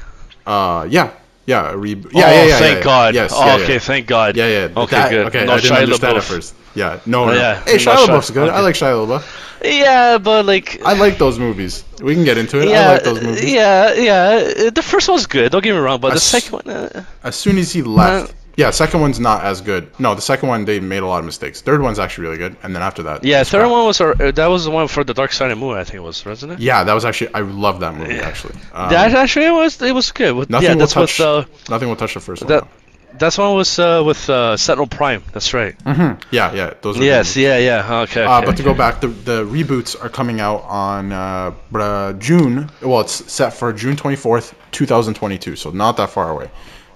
[0.46, 1.10] Uh, yeah,
[1.46, 2.12] yeah, a reboot.
[2.12, 2.58] Yeah, oh, yeah, yeah.
[2.58, 3.14] thank yeah, God.
[3.14, 3.32] Yes.
[3.34, 4.36] oh, yeah, okay, thank God.
[4.36, 4.68] Yeah, yeah.
[4.82, 5.26] Okay, that- good.
[5.26, 6.54] Okay, No I didn't Shia understand at first.
[6.74, 7.32] Yeah, no, Oh, no.
[7.34, 8.48] yeah, Hey, Shia LaBeouf's good.
[8.48, 9.24] I like Shia LaBeouf.
[9.64, 10.80] Yeah, but like.
[10.84, 11.84] I like those movies.
[12.00, 12.68] We can get into it.
[12.68, 13.52] I yeah, like those movies.
[13.52, 14.70] yeah, yeah.
[14.70, 15.52] The first one's good.
[15.52, 18.34] Don't get me wrong, but I the second one, uh, As soon as he left.
[18.56, 19.90] Yeah, second one's not as good.
[19.98, 21.62] No, the second one they made a lot of mistakes.
[21.62, 23.24] Third one's actually really good, and then after that.
[23.24, 23.44] yeah.
[23.44, 23.70] Third crap.
[23.70, 25.84] one was uh, that was the one for the Dark Side of the Moon, I
[25.84, 26.58] think it was, wasn't it?
[26.60, 28.54] Yeah, that was actually I love that movie actually.
[28.74, 30.34] Um, that actually was it was good.
[30.34, 31.18] With, nothing yeah, will that's touch.
[31.18, 32.70] with uh, nothing will touch the first that one.
[33.18, 35.22] that's one was uh, with uh, Sentinel Prime.
[35.32, 35.74] That's right.
[35.82, 36.98] hmm Yeah, yeah, those.
[36.98, 38.00] Yes, yeah, yeah.
[38.02, 38.24] Okay.
[38.24, 42.70] Uh, okay, but to go back, the, the reboots are coming out on uh, June.
[42.82, 46.50] Well, it's set for June 24th, 2022, so not that far away.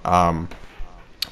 [0.05, 0.49] Um,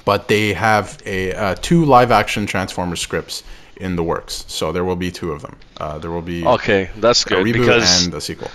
[0.06, 3.44] but they have a uh, two live-action Transformers scripts
[3.78, 5.58] in the works, so there will be two of them.
[5.78, 8.50] Uh, there will be Okay, that's a good reboot because and a sequel.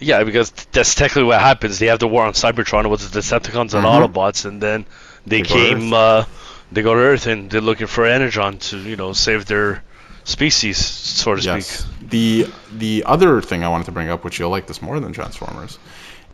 [0.00, 1.78] yeah, because that's technically what happens.
[1.78, 4.08] They have the war on Cybertron with the Decepticons and Mhm.
[4.12, 4.86] Autobots, and then
[5.26, 5.92] they, They came.
[5.92, 6.24] Uh,
[6.72, 9.82] they go to Earth and they're looking for Energon to you know save their
[10.24, 11.66] species, so to Yes.
[11.84, 12.10] speak.
[12.10, 15.12] The the other thing I wanted to bring up, which you'll like this more than
[15.12, 15.78] Transformers,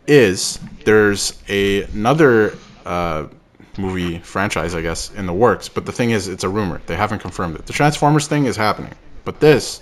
[0.07, 3.25] is there's a, another uh,
[3.77, 5.69] movie franchise, I guess, in the works.
[5.69, 6.81] But the thing is, it's a rumor.
[6.85, 7.65] They haven't confirmed it.
[7.65, 8.93] The Transformers thing is happening,
[9.25, 9.81] but this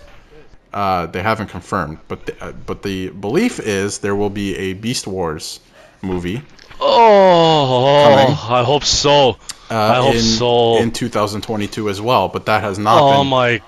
[0.74, 2.00] uh, they haven't confirmed.
[2.08, 5.60] But the, uh, but the belief is there will be a Beast Wars
[6.02, 6.42] movie.
[6.82, 8.38] Oh, Coming.
[8.58, 9.38] I hope so.
[9.70, 10.78] Uh, I hope in, so.
[10.78, 13.62] in 2022 as well, but that has not been Oh been my!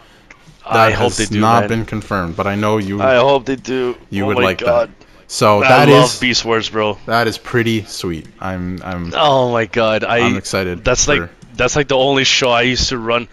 [0.66, 1.70] that I hope has they do, not man.
[1.70, 2.36] been confirmed.
[2.36, 3.96] But I know you I hope they do.
[4.10, 4.90] you oh would like God.
[4.90, 4.97] that.
[5.28, 6.98] So I that love is Beast Wars, bro.
[7.06, 8.28] that is pretty sweet.
[8.40, 10.04] I'm I'm Oh my God!
[10.04, 10.84] I I'm excited.
[10.86, 13.28] That's for- like that's like the only show I used to run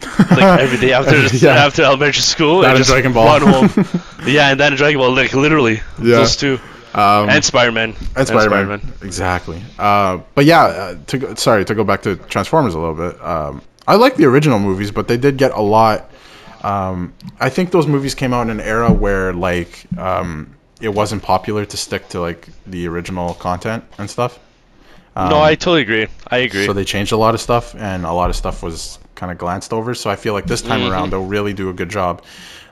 [0.30, 1.52] like every day after Yeah.
[1.64, 2.60] after elementary school.
[2.60, 3.38] That and and just Dragon Ball.
[4.26, 6.16] yeah, and then Dragon Ball, like literally Yeah.
[6.16, 6.58] those two,
[6.94, 7.94] um, and Spider-Man.
[8.16, 8.80] and Spider-Man.
[9.02, 9.62] Exactly.
[9.78, 13.20] Uh, but yeah, uh, to go, sorry to go back to Transformers a little bit.
[13.24, 16.10] Um, I like the original movies, but they did get a lot.
[16.62, 21.22] Um, I think those movies came out in an era where like um, it wasn't
[21.22, 24.38] popular to stick to like the original content and stuff.
[25.16, 26.08] Um, no, I totally agree.
[26.28, 26.66] I agree.
[26.66, 29.38] So they changed a lot of stuff, and a lot of stuff was kind of
[29.38, 29.94] glanced over.
[29.94, 30.90] So I feel like this time Mhm.
[30.90, 32.22] around they'll really do a good job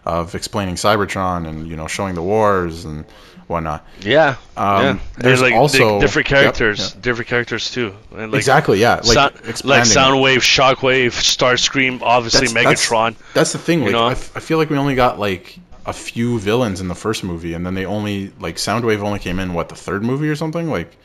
[0.05, 3.05] of explaining Cybertron and you know showing the wars and
[3.47, 3.87] whatnot.
[4.01, 4.35] Yeah.
[4.57, 4.99] Um, yeah.
[5.19, 7.03] there's like also- di- different characters, yep.
[7.03, 7.95] different characters too.
[8.17, 8.95] And like exactly, yeah.
[8.97, 9.35] Like sound,
[9.65, 9.83] like.
[9.85, 13.15] Soundwave, Shockwave, Starscream, obviously That's- that's- Megatron.
[13.35, 13.85] That's the thing.
[13.85, 14.07] You know?
[14.07, 17.25] I, f- I feel like we only got like a few villains in the first
[17.25, 20.37] movie, and then they only like Soundwave only came in what the third movie or
[20.37, 20.97] something like,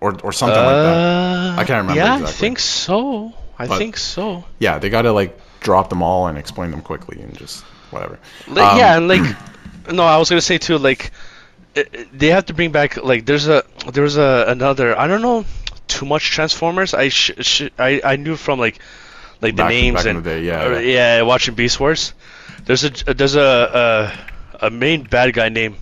[0.00, 0.96] or or something like that.
[0.96, 3.32] Uh, I can't remember Yeah, I think so.
[3.58, 4.44] I But- think so.
[4.58, 8.18] Yeah, they got to like drop them all and explain them quickly and just whatever.
[8.46, 9.36] Like, Um, yeah, and like,
[9.90, 11.10] no, I was gonna say too, like,
[12.12, 13.62] they have to bring back like there's a
[13.92, 15.44] there's a another I don't know
[15.88, 16.94] too much Transformers.
[16.94, 18.78] I sh- sh- I I knew from like
[19.42, 21.16] like the Back- names back and the day, yeah, uh, yeah.
[21.18, 22.12] yeah, watching Beast Wars.
[22.66, 24.12] There's a there's a
[24.60, 25.76] a, a main bad guy named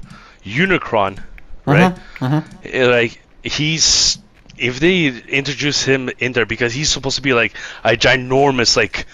[0.44, 1.18] Unicron,
[1.66, 1.94] right?
[2.20, 2.44] mhm.
[2.74, 4.18] Uh, Like he's
[4.56, 9.06] if they introduce him in there because he's supposed to be like a ginormous like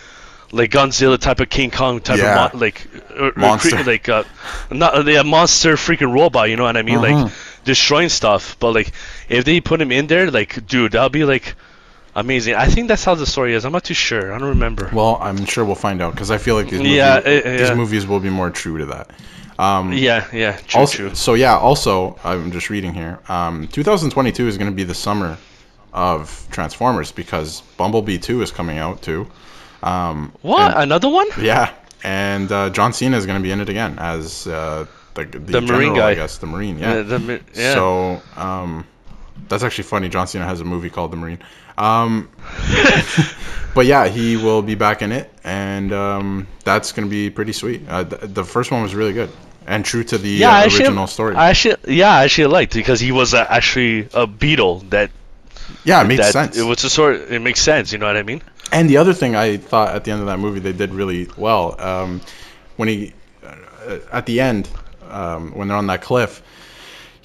[0.52, 2.46] like Godzilla type of King Kong type Yeah.
[2.46, 3.76] of mon- like uh, uh, Monster.
[3.76, 4.24] cre- like uh,
[4.70, 6.98] not a monster freaking robot, you know what I mean?
[6.98, 7.24] Mhm.
[7.24, 7.32] Like
[7.64, 8.56] destroying stuff.
[8.58, 8.92] But like
[9.28, 11.54] if they put him in there, like dude, that'll be like
[12.20, 12.54] amazing.
[12.54, 13.64] I think that's how the story is.
[13.64, 14.32] I'm not too sure.
[14.32, 14.90] I don't remember.
[14.92, 17.68] Well, I'm sure we'll find out because I feel like these movies, Yeah, uh, these
[17.68, 17.74] yeah.
[17.74, 19.10] movies will be more true to that.
[19.58, 21.14] Um, yeah, yeah, true, also, true.
[21.14, 21.56] so yeah.
[21.56, 23.18] Also, I'm just reading here.
[23.28, 25.36] Um, 2022 is going to be the summer
[25.92, 29.26] of Transformers because Bumblebee 2 is coming out too.
[29.82, 30.72] Um, What?
[30.72, 31.26] and- Another one?
[31.40, 31.72] yeah,
[32.04, 35.38] and uh, John Cena is going to be in it again as uh, the, the,
[35.38, 36.10] The Marine guy.
[36.10, 36.78] I guess the Marine.
[36.78, 36.92] Yeah.
[36.92, 37.74] Uh, the yeah.
[37.74, 38.86] So um,
[39.48, 40.08] that's actually funny.
[40.08, 41.38] John Cena has a movie called The Marine.
[41.76, 42.30] Um,
[43.74, 47.52] but yeah, he will be back in it, and um, that's going to be pretty
[47.52, 47.88] sweet.
[47.88, 49.30] Uh, the, the first one was really good
[49.66, 51.36] and true to the yeah, uh, actually, original story.
[51.36, 55.10] I actually, yeah, I actually liked because he was uh, actually a beetle that
[55.84, 56.58] yeah, it makes that sense.
[56.58, 57.16] it was a sort.
[57.16, 57.92] It makes sense.
[57.92, 58.42] You know what I mean?
[58.72, 61.28] And the other thing I thought at the end of that movie they did really
[61.36, 62.20] well um,
[62.76, 63.12] when he
[63.44, 64.68] uh, at the end
[65.08, 66.42] um, when they're on that cliff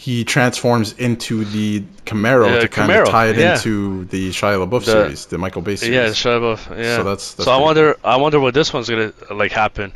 [0.06, 3.56] he transforms into the Camaro Yeah, to kind Camaro, of tie it yeah.
[3.56, 5.96] into the Shia LaBeouf The- series, the Michael Bay series.
[5.96, 6.60] Yeah, shut up.
[6.70, 6.98] Yeah.
[6.98, 7.98] So that's- that's so I wonder.
[8.04, 9.92] I wonder what this one's gonna like happen.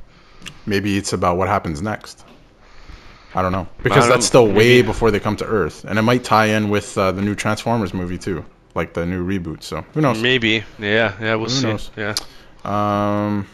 [0.65, 2.25] Maybe it's about what happens next.
[3.35, 5.99] I don't know because don't- that's still way maybe- before they come to Earth, and
[5.99, 8.43] it might tie in with uh, the new Transformers movie too,
[8.73, 9.61] like the new reboot.
[9.61, 10.19] So who knows?
[10.19, 10.63] Maybe.
[10.79, 11.13] Yeah.
[11.21, 11.35] Yeah.
[11.35, 11.67] We'll Who see.
[11.67, 11.91] knows?
[11.95, 12.15] Yeah.
[12.65, 13.45] Um,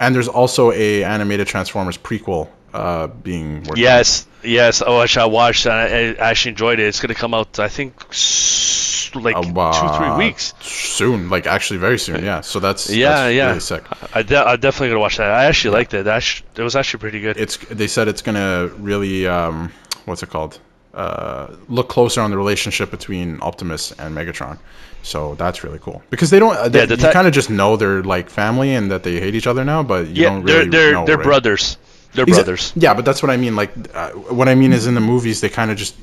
[0.00, 3.76] and there's also a animated Transformers prequel uh, being worked on.
[3.76, 4.26] Yes.
[4.42, 4.82] Yes.
[4.86, 6.86] Oh, actually, I watched I, I actually enjoyed it.
[6.86, 7.58] It's gonna come out.
[7.58, 9.52] I think s- like two,
[9.96, 10.52] three weeks.
[10.60, 12.22] soon, like actually very soon.
[12.24, 13.46] Yeah, so that's Yeah, that's yeah.
[13.48, 13.82] really sick.
[14.14, 15.30] I, de- I definitely gonna watch that.
[15.30, 16.04] I actually liked it.
[16.04, 17.36] That sh- it was actually pretty good.
[17.36, 19.72] It's they said it's gonna really um,
[20.04, 20.60] what's it called?
[20.94, 24.58] Uh, look closer on the relationship between Optimus and Megatron.
[25.02, 26.56] So that's really cool because they don't.
[26.56, 29.18] Uh, they, Yeah, the you kind of just know they're like family and that they
[29.20, 31.04] hate each other now, but you yeah, don't they're really they're know.
[31.06, 31.24] they're right?
[31.24, 31.76] brothers.
[32.14, 32.72] They're Exa- brothers.
[32.76, 33.54] Yeah, but that's what I mean.
[33.56, 35.94] Like, uh, what I mean is in the movies they kind of just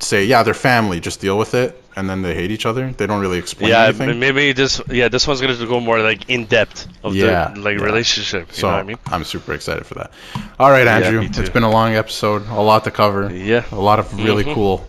[0.00, 2.92] say, yeah, they're family, just deal with it, and then they hate each other.
[2.92, 4.20] They don't really explain Yeah, anything.
[4.20, 4.80] maybe this.
[4.88, 7.84] Yeah, this one's gonna go more like in depth of Yeah, the like yeah.
[7.84, 8.46] relationship.
[8.50, 8.98] You so know what I mean?
[9.10, 10.12] am super excited for that.
[10.60, 11.40] All right, Andrew, too.
[11.40, 13.64] it's been a long episode, a lot to cover, Yeah.
[13.72, 14.54] a lot of really Mhm.
[14.54, 14.88] cool,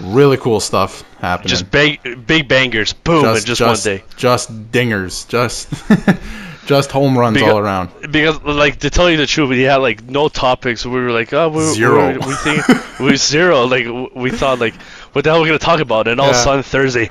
[0.00, 1.48] really cool stuff happening.
[1.50, 4.02] Just big big bangers, boom, in just, one day.
[4.16, 5.68] just dingers, just
[6.66, 7.90] just home runs Because- all around.
[8.10, 10.84] Because, like, to tell you the truth, we had like no topics.
[10.84, 12.12] We were like, oh, we Zero.
[12.12, 12.62] We, we think
[13.00, 13.64] we zero.
[13.64, 14.74] Like, we thought, like,
[15.12, 16.08] what the hell are we gonna talk about?
[16.08, 17.08] And all of a sudden, Thursday,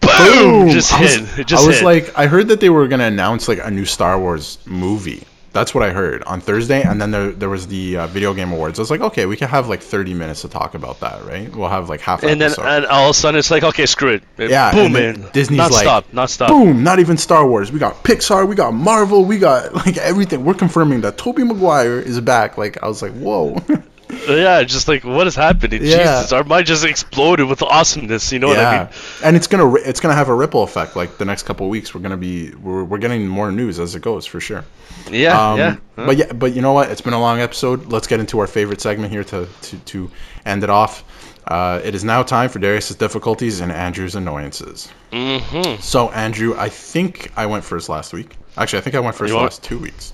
[0.00, 1.38] boom, just I was, hit.
[1.40, 1.84] It just I was hit.
[1.84, 5.24] like, I heard that they were gonna announce like a new Star Wars movie.
[5.52, 8.52] That's what I heard on Thursday, and then there, there was the uh, video game
[8.52, 8.78] awards.
[8.78, 11.54] I was like, okay, we can have like 30 minutes to talk about that, right?
[11.54, 12.22] We'll have like half.
[12.22, 14.22] an and then, and all of a sudden, it's like, okay, screw it.
[14.38, 15.28] Yeah, boom, man.
[15.32, 16.50] Disney's not like, stop, not stop.
[16.50, 16.84] Boom!
[16.84, 17.72] Not even Star Wars.
[17.72, 18.46] We got Pixar.
[18.46, 19.24] We got Marvel.
[19.24, 20.44] We got like everything.
[20.44, 22.56] We're confirming that Tobey Maguire is back.
[22.56, 23.60] Like I was like, whoa.
[24.28, 25.82] Yeah, just like what is happening?
[25.84, 26.18] Yeah.
[26.20, 28.32] Jesus, our mind just exploded with awesomeness.
[28.32, 28.92] You know what I yeah, mean?
[29.24, 30.96] and it's gonna it's gonna have a ripple effect.
[30.96, 33.94] Like the next couple of weeks, we're gonna be we're, we're getting more news as
[33.94, 34.64] it goes for sure.
[35.10, 35.76] Yeah, Um, yeah.
[35.96, 36.06] Huh?
[36.06, 36.90] But yeah, but you know what?
[36.90, 37.86] It's been a long episode.
[37.86, 40.10] Let's get into our favorite segment here to to, to
[40.44, 41.04] end it off.
[41.48, 44.88] Uh, it is now time for Darius's difficulties and Andrew's annoyances.
[45.10, 45.80] Mm-hmm.
[45.80, 48.36] So Andrew, I think I went first last week.
[48.56, 50.12] Actually, I think I went first You the want- last two weeks.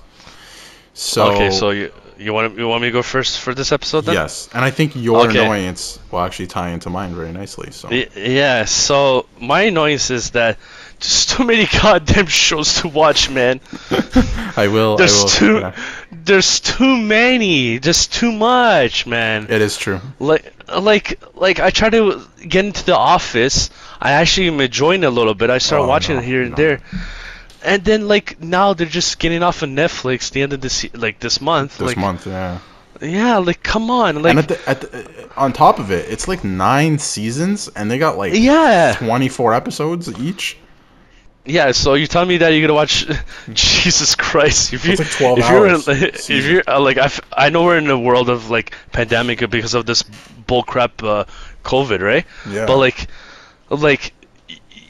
[0.93, 4.01] So okay, so you you want you want me to go first for this episode
[4.05, 4.15] then?
[4.15, 5.39] yes, and I think your Okay.
[5.43, 7.71] annoyance will actually tie into mine very nicely.
[7.71, 10.57] So Yeah, so my annoyance is that
[10.99, 13.59] there's too many goddamn shows to watch, man.
[14.57, 14.97] I will.
[14.97, 15.29] There's I will.
[15.29, 15.75] too yeah.
[16.11, 17.77] there's too many.
[17.77, 19.47] There's too much, man.
[19.49, 19.99] It is true.
[20.19, 23.69] Like like like I try to get into the office.
[24.01, 25.49] I actually am enjoying it a little bit.
[25.49, 26.55] I start Oh, watching no, it here and no.
[26.57, 26.79] there.
[27.63, 31.19] And then like now they're just getting off of Netflix the end of this like
[31.19, 31.77] this month.
[31.77, 32.59] This like, month, yeah.
[33.01, 36.27] Yeah, like come on, like and at the, at the, on top of it, it's
[36.27, 40.57] like nine seasons, and they got like yeah, 24 episodes each.
[41.45, 41.71] yeah.
[41.73, 43.05] So you're telling me that you're gonna watch?
[43.53, 44.73] Jesus Christ!
[44.73, 45.87] If you It's like 12 if you're in, hours
[46.29, 49.75] if you're uh, like I, I know we're in a world of like pandemic because
[49.75, 51.25] of this bullcrap uh,
[51.63, 52.25] COVID, right?
[52.49, 52.65] Yeah.
[52.65, 53.07] But like,
[53.69, 54.13] like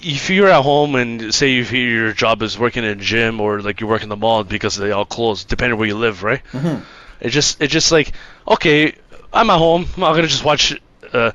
[0.01, 3.61] if you're at home and say if your job is working in a gym or
[3.61, 6.41] like you work in the mall because they all close, depending where you live, right?
[6.51, 6.81] Mhm.
[7.19, 8.11] It just it's just like
[8.47, 8.93] okay,
[9.33, 9.85] I'm at home.
[9.95, 10.79] I'm gonna just watch
[11.13, 11.31] uh,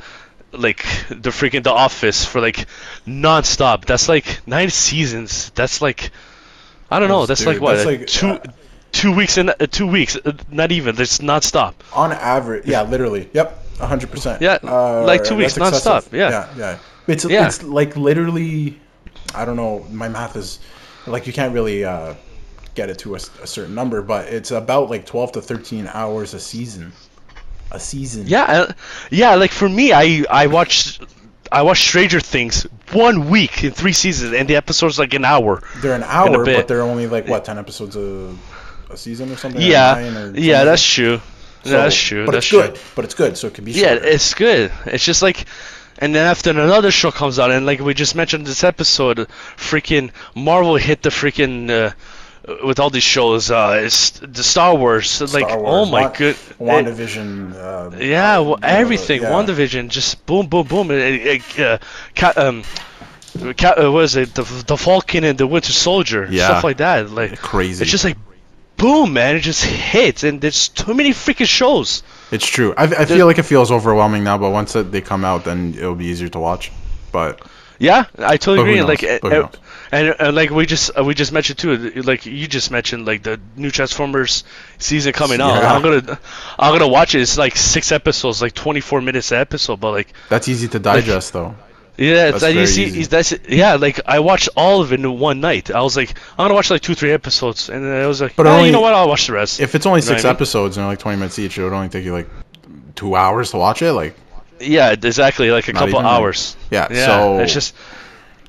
[0.52, 2.66] like the freaking The Office for like
[3.06, 3.84] non-stop.
[3.86, 5.50] That's like nine seasons.
[5.54, 6.10] That's like
[6.90, 7.26] I don't know.
[7.26, 8.52] That's- That's like what that's uh, like, two uh,
[8.92, 10.16] two weeks in uh, two weeks.
[10.16, 10.94] Uh, not even.
[10.94, 11.82] That's non-stop.
[11.94, 14.10] On average, yeah, literally, yep, 100.
[14.10, 14.68] percent Uh, Yeah,
[15.04, 16.14] like two weeks nonstop, excessive.
[16.14, 16.30] yeah.
[16.30, 16.78] yeah, yeah.
[17.06, 17.46] It's Yeah.
[17.46, 18.78] it's like literally,
[19.34, 19.84] I don't know.
[19.90, 20.58] My math is
[21.06, 22.14] like you can't really uh,
[22.74, 26.40] get it to a certain number, but it's about like 12 to 13 hours a
[26.40, 26.92] season.
[27.70, 28.24] A season.
[28.26, 28.72] Yeah, uh,
[29.10, 29.34] yeah.
[29.34, 31.02] Like for me, I I watched
[31.50, 35.62] I watched Stranger Things one week in three seasons, and the episode's like an hour.
[35.80, 38.34] They're an hour, but they're only like what 10 episodes a,
[38.90, 39.60] a season or something.
[39.62, 40.42] Yeah, or yeah, something?
[40.66, 41.20] that's true.
[41.64, 42.26] So- that's true.
[42.26, 42.62] But that's it's true.
[42.62, 42.80] good.
[42.96, 43.72] But it's good, so it can be.
[43.72, 44.72] Yeah, it's good.
[44.86, 45.46] It's just like,
[45.98, 50.10] and then after another show comes out, and like we just mentioned this episode, freaking
[50.34, 51.92] Marvel hit the freaking uh,
[52.66, 53.50] with all these shows.
[53.50, 55.20] Uh, it's the Star Wars.
[55.32, 56.36] like, Star oh my Wa- good.
[56.58, 57.54] WandaVision.
[57.54, 59.22] Uh, yeah, uh, well, you know, everything.
[59.22, 59.30] yeah.
[59.30, 60.90] WandaVision, just boom, boom, boom.
[60.90, 61.78] Uh, uh, uh,
[62.16, 62.62] ca- um,
[63.56, 64.34] ca- uh, what is it?
[64.34, 66.26] The the Falcon and the Winter Soldier.
[66.30, 66.46] Yeah.
[66.46, 67.10] Stuff like that.
[67.10, 67.82] Like Crazy.
[67.82, 68.16] it's just like.
[68.82, 69.36] Boom, man!
[69.36, 72.02] It just hits, and there's too many freaking shows.
[72.32, 72.74] It's true.
[72.76, 75.74] I, I feel like it feels overwhelming now, but once it, they come out, then
[75.76, 76.72] it'll be easier to watch.
[77.12, 77.40] But
[77.78, 78.80] Yeah, I totally agree.
[78.80, 78.88] knows?
[78.88, 79.56] Like, uh, But who uh, knows?
[79.92, 83.06] and, and like we just uh, we just mentioned too, uh, like you just mentioned,
[83.06, 84.42] like the new Transformers
[84.78, 85.62] season coming out.
[85.62, 85.72] Yeah.
[85.72, 86.18] I'm gonna
[86.58, 87.20] I'm gonna watch it.
[87.20, 91.34] It's like six episodes, like 24 minutes an episode, but like that's easy to digest,
[91.34, 91.54] though.
[91.98, 92.82] Yeah, it's That's that very easy.
[92.82, 93.02] easy.
[93.04, 93.74] That's yeah.
[93.74, 95.70] Like I watched all of it in one night.
[95.70, 98.34] I was like, I'm gonna watch like two, three episodes, and then I was like,
[98.36, 98.94] But "Ah, only- you know what?
[98.94, 99.60] I'll watch the rest.
[99.60, 100.36] If it's only You know what six I mean?
[100.36, 102.28] episodes and they're like 20 minutes each, it would only take you like
[102.94, 103.92] two hours to watch it.
[103.92, 104.14] Like,
[104.60, 106.56] yeah, exactly, like a couple even, like- hours.
[106.70, 107.74] yeah, Yeah, so it's just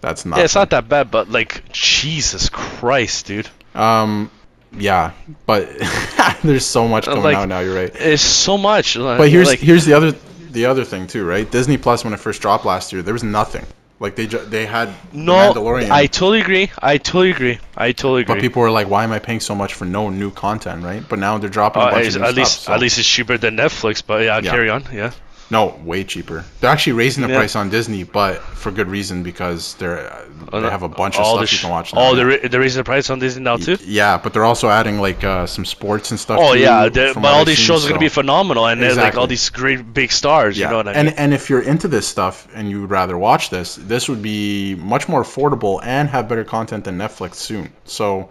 [0.02, 0.38] that's not.
[0.38, 3.50] yeah, it's not that bad, but like Jesus Christ, dude.
[3.76, 4.30] Um,
[4.78, 5.12] yeah,
[5.46, 5.70] but
[6.44, 7.60] there's so much coming like- out now.
[7.60, 7.92] You're right.
[7.94, 8.96] It's so much.
[8.96, 10.14] But here's like, here's the other
[10.54, 11.50] the other thing too, right?
[11.50, 13.66] Disney Plus when it first dropped last year, there was nothing.
[14.00, 16.70] Like they ju- they had The No, Mandalorian, I totally agree.
[16.82, 17.60] I totally agree.
[17.78, 18.36] I totally agree.
[18.36, 21.04] but people were like, "Why am I paying so much for no new content?" Right?
[21.08, 22.64] But now they're dropping a Uh, bunch at of new least, stuff.
[22.66, 24.04] so- at least it's cheaper than Netflix.
[24.06, 24.52] But yeah, Yeah.
[24.52, 24.84] carry on.
[24.94, 25.12] Yeah.
[25.50, 26.44] No, way cheaper.
[26.60, 27.38] They're actually raising the Yeah.
[27.38, 30.12] price on Disney, but for good reason because they're
[30.52, 31.94] uh, they have a bunch of all stuff the you sh- can watch.
[31.94, 32.02] Now.
[32.10, 33.78] Oh, they're, ra- they're raising the price on Disney now too.
[33.86, 36.40] Yeah, but they're also adding like uh, some sports and stuff.
[36.42, 38.22] Oh too, yeah, from but what all I've these seen, shows are gonna be so-
[38.22, 40.58] phenomenal, and they're like all these great big stars.
[40.58, 42.90] Yeah, You know what I and and if you're into this stuff and you would
[42.92, 47.36] rather watch this, this would be much more affordable and have better content than Netflix
[47.36, 47.72] soon.
[47.86, 48.30] So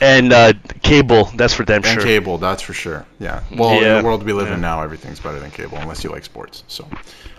[0.00, 1.92] And, uh, cable, that's for damn sure.
[1.92, 2.06] and sure.
[2.08, 3.06] cable, that's for sure.
[3.18, 3.42] Yeah.
[3.56, 4.54] Well, in Yeah, the world we live yeah.
[4.54, 6.64] in now, everything's better than cable unless you like sports.
[6.68, 6.86] So,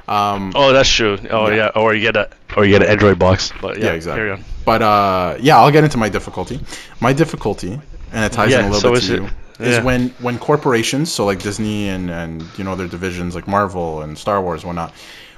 [0.08, 1.18] um, Oh, that's true.
[1.30, 1.56] Oh Yeah.
[1.56, 3.52] yeah, or you get a or you get an Android box.
[3.62, 4.44] But yeah, yeah, exactly.
[4.66, 6.60] But uh, yeah, I'll get into my difficulty.
[7.00, 7.80] My difficulty,
[8.12, 11.12] and it ties in a little so bit to it- you, is when when corporations,
[11.12, 14.70] so like Disney and and you know their divisions like Marvel and Star Wars, and
[14.70, 14.94] whatnot,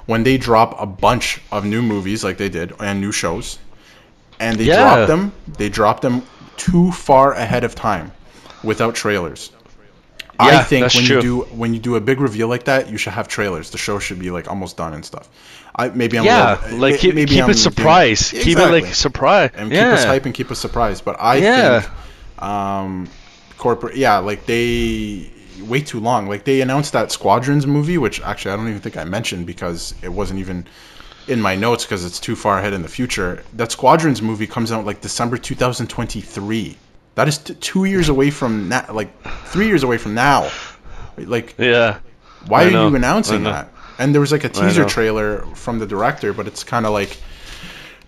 [0.06, 3.60] when they drop a bunch of new movies like they did and new shows,
[4.40, 6.22] and they drop them, they drop them
[6.60, 8.12] too far ahead of time,
[8.64, 9.52] without trailers.
[10.42, 11.16] I think when true.
[11.18, 13.72] you do when you do a big reveal like that, you should have trailers.
[13.72, 15.28] The show should be like almost done and stuff.
[15.76, 18.32] I maybe I'm a Yeah, little- like keep, maybe keep I'm it doing- surprise.
[18.32, 19.50] Keep it like surprise.
[19.56, 19.94] and keep yeah.
[19.94, 21.04] us hype and keep us surprised.
[21.04, 21.80] But I Yeah.
[21.82, 23.10] think um,
[23.58, 25.30] corporate, yeah, like they
[25.68, 26.30] wait too long.
[26.30, 29.94] Like they announced that Squadrons movie, which actually I don't even think I mentioned because
[30.02, 30.66] it wasn't even
[31.30, 33.44] in my notes because it's too far ahead in the future.
[33.54, 36.78] That Squadrons movie comes out like December 2023.
[37.16, 39.10] That is t- two years away from now, like
[39.48, 40.50] three years away from now.
[41.18, 41.98] Like, Yeah.
[42.48, 43.72] why I are know, you announcing that?
[43.98, 47.18] And there was like a teaser trailer from the director, but it's kind of like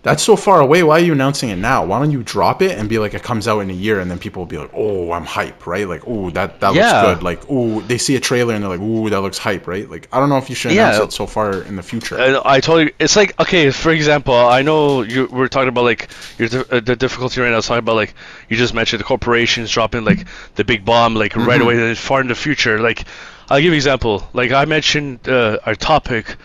[0.02, 0.82] that's so far away.
[0.82, 1.84] Why are you announcing it now?
[1.84, 4.10] Why don't you drop it and be like it comes out in a year, and
[4.10, 5.86] then people will be like, "Oh, I'm hype," right?
[5.88, 7.02] Like, "Oh, that that Yeah.
[7.02, 9.66] looks good." Like, "Oh, they see a trailer and they're like, "Oh, that looks hype,"
[9.68, 9.88] right?
[9.88, 10.88] Like, I don't know if you should Yeah.
[10.90, 12.20] announce it so far in the future.
[12.20, 12.92] I, I totally.
[12.98, 16.08] It's like okay, for example, I know you we're talking about like
[16.38, 17.58] your uh, the difficulty right now.
[17.58, 18.14] is talking about like
[18.48, 20.26] you just mentioned the corporations dropping like
[20.56, 21.64] the big bomb like right Mhm.
[21.64, 22.80] away far in the future.
[22.80, 23.04] Like
[23.48, 24.28] I'll give you an example.
[24.32, 26.36] Like I mentioned uh, our topic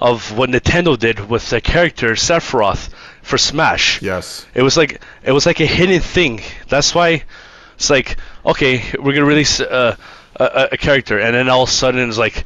[0.00, 2.90] of what Nintendo did with the character Sephiroth
[3.26, 4.00] for Smash.
[4.02, 4.46] Yes.
[4.54, 6.40] It was like it was like a hidden thing.
[6.68, 7.24] That's why
[7.74, 9.96] it's like okay, we're gonna release uh,
[10.36, 12.44] a, a character, and then all of a sudden it's like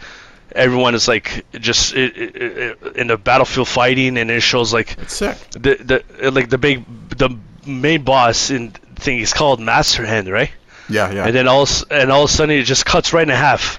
[0.52, 4.96] everyone is like just i i i in the battlefield fighting, and it shows like
[4.98, 5.36] It's sick.
[5.52, 6.84] the the like the big
[7.16, 7.30] the
[7.66, 10.50] main boss in thing is called Master Hand, right?
[10.88, 11.26] Yeah, yeah.
[11.26, 13.78] And then all and all of a sudden it just cuts right in half.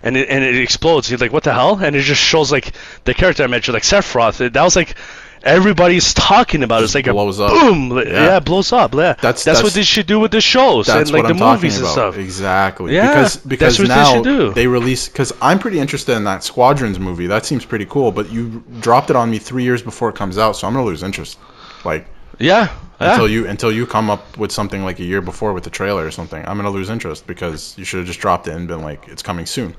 [0.00, 1.10] And it, and it explodes.
[1.10, 1.74] You're like, what the hell?
[1.82, 2.72] And it just shows like
[3.02, 4.40] the character I mentioned, like Sephiroth.
[4.40, 4.94] It- That was like
[5.42, 6.80] everybody's talking about.
[6.82, 6.84] it.
[6.84, 7.50] It's like blows a up.
[7.52, 7.96] boom.
[7.98, 8.04] Yeah.
[8.04, 8.40] Yeah.
[8.40, 8.94] blows up.
[8.94, 9.14] Yeah.
[9.14, 11.44] That's- that's, that's- what they should do with the shows That's and like what the
[11.44, 11.86] I'm movies about.
[11.86, 12.18] and stuff.
[12.18, 12.94] Exactly.
[12.94, 14.52] Yeah, because because that's what they now should do.
[14.54, 17.26] they release because I'm pretty interested in that Squadrons movie.
[17.26, 18.12] That seems pretty cool.
[18.12, 20.84] But you dropped it on me three years before it comes out, so I'm gonna
[20.84, 21.38] lose interest.
[21.84, 22.06] Like
[22.38, 22.68] Yeah.
[23.00, 23.12] yeah.
[23.12, 26.04] until you until you come up with something like a year before with the trailer
[26.06, 28.82] or something, I'm gonna lose interest because you should have just dropped it and been
[28.82, 29.74] like it's coming soon.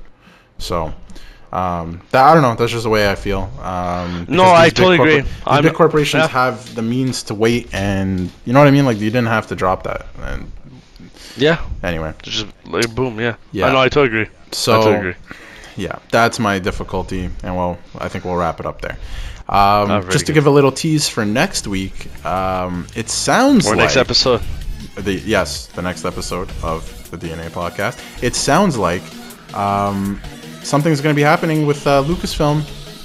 [0.58, 0.92] So.
[1.52, 2.54] Um, that I don't know.
[2.54, 3.50] That's just the way I feel.
[3.60, 5.20] Um, No, I totally agree.
[5.22, 6.28] These I'm- big corporations yeah.
[6.28, 8.84] have the means to wait, and you know what I mean.
[8.84, 10.06] Like you didn't have to drop that.
[10.22, 10.50] And
[11.36, 11.58] yeah.
[11.82, 13.18] anyway, Just like boom.
[13.18, 13.34] Yeah.
[13.52, 13.66] Yeah.
[13.66, 13.80] I know.
[13.80, 14.34] I totally agree.
[14.52, 15.14] so I totally agree.
[15.76, 18.96] yeah, that's my difficulty, and well, I think we'll wrap it up there.
[19.48, 20.34] Um, Ah, just to good.
[20.34, 24.40] give a little tease for next week, um, it sounds Or like next episode.
[24.94, 27.98] the yes, the next episode of the DNA podcast.
[28.22, 29.02] It sounds like
[29.54, 30.20] um,
[30.62, 32.62] something's going to be happening with uh, Lucasfilm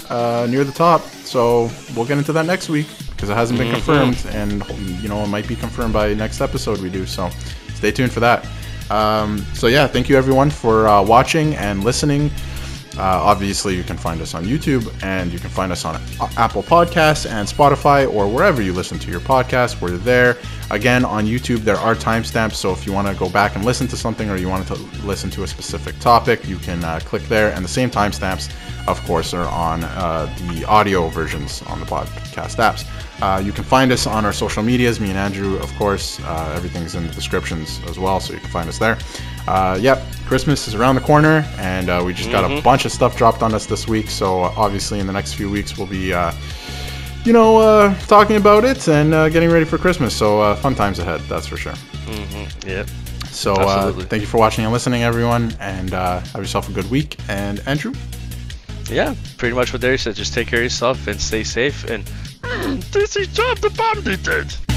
[0.10, 1.02] uh, near the top.
[1.02, 4.64] So we'll get into that next week because it hasn't been confirmed, and
[5.02, 7.06] you know it might be confirmed by next episode we do.
[7.06, 7.30] So
[7.74, 8.48] stay tuned for that.
[8.90, 12.30] Um, so yeah, thank you everyone for uh, watching and listening.
[12.98, 16.02] Uh, obviously, you can find us on YouTube and you can find us on
[16.38, 19.82] Apple Podcasts and Spotify or wherever you listen to your podcast.
[19.82, 20.38] We're there.
[20.72, 22.54] Again, on YouTube, there are timestamps.
[22.54, 24.76] So if you want to go back and listen to something or you want to
[25.06, 27.52] listen to a specific topic, you can uh, click there.
[27.54, 28.54] And the same timestamps,
[28.88, 32.86] of course, are on uh, the audio versions on the podcast apps.
[33.22, 35.00] Uh, you can find us on our social medias.
[35.00, 36.20] Me and Andrew, of course.
[36.24, 38.98] Uh, everything's in the descriptions as well, so you can find us there.
[39.48, 42.92] Uh, yep, Christmas is around the corner, and uh, we just got a bunch of
[42.92, 44.10] stuff dropped on us this week.
[44.10, 46.34] So uh, obviously, in the next few weeks, we'll be, uh,
[47.24, 50.16] you know, uh, talking about it and uh, getting ready for Christmas.
[50.16, 51.74] So uh, fun times ahead, that's for sure.
[52.66, 52.86] Yeah.
[53.30, 54.06] So uh, Absolutely.
[54.06, 57.18] thank you for watching and listening, everyone, and uh, have yourself a good week.
[57.30, 57.94] And Andrew,
[58.90, 59.14] Yeah.
[59.38, 60.16] Pretty much what Derry said.
[60.16, 61.84] Just take care of yourself and stay safe.
[61.90, 62.04] And
[62.92, 63.70] this is job the
[64.18, 64.75] did.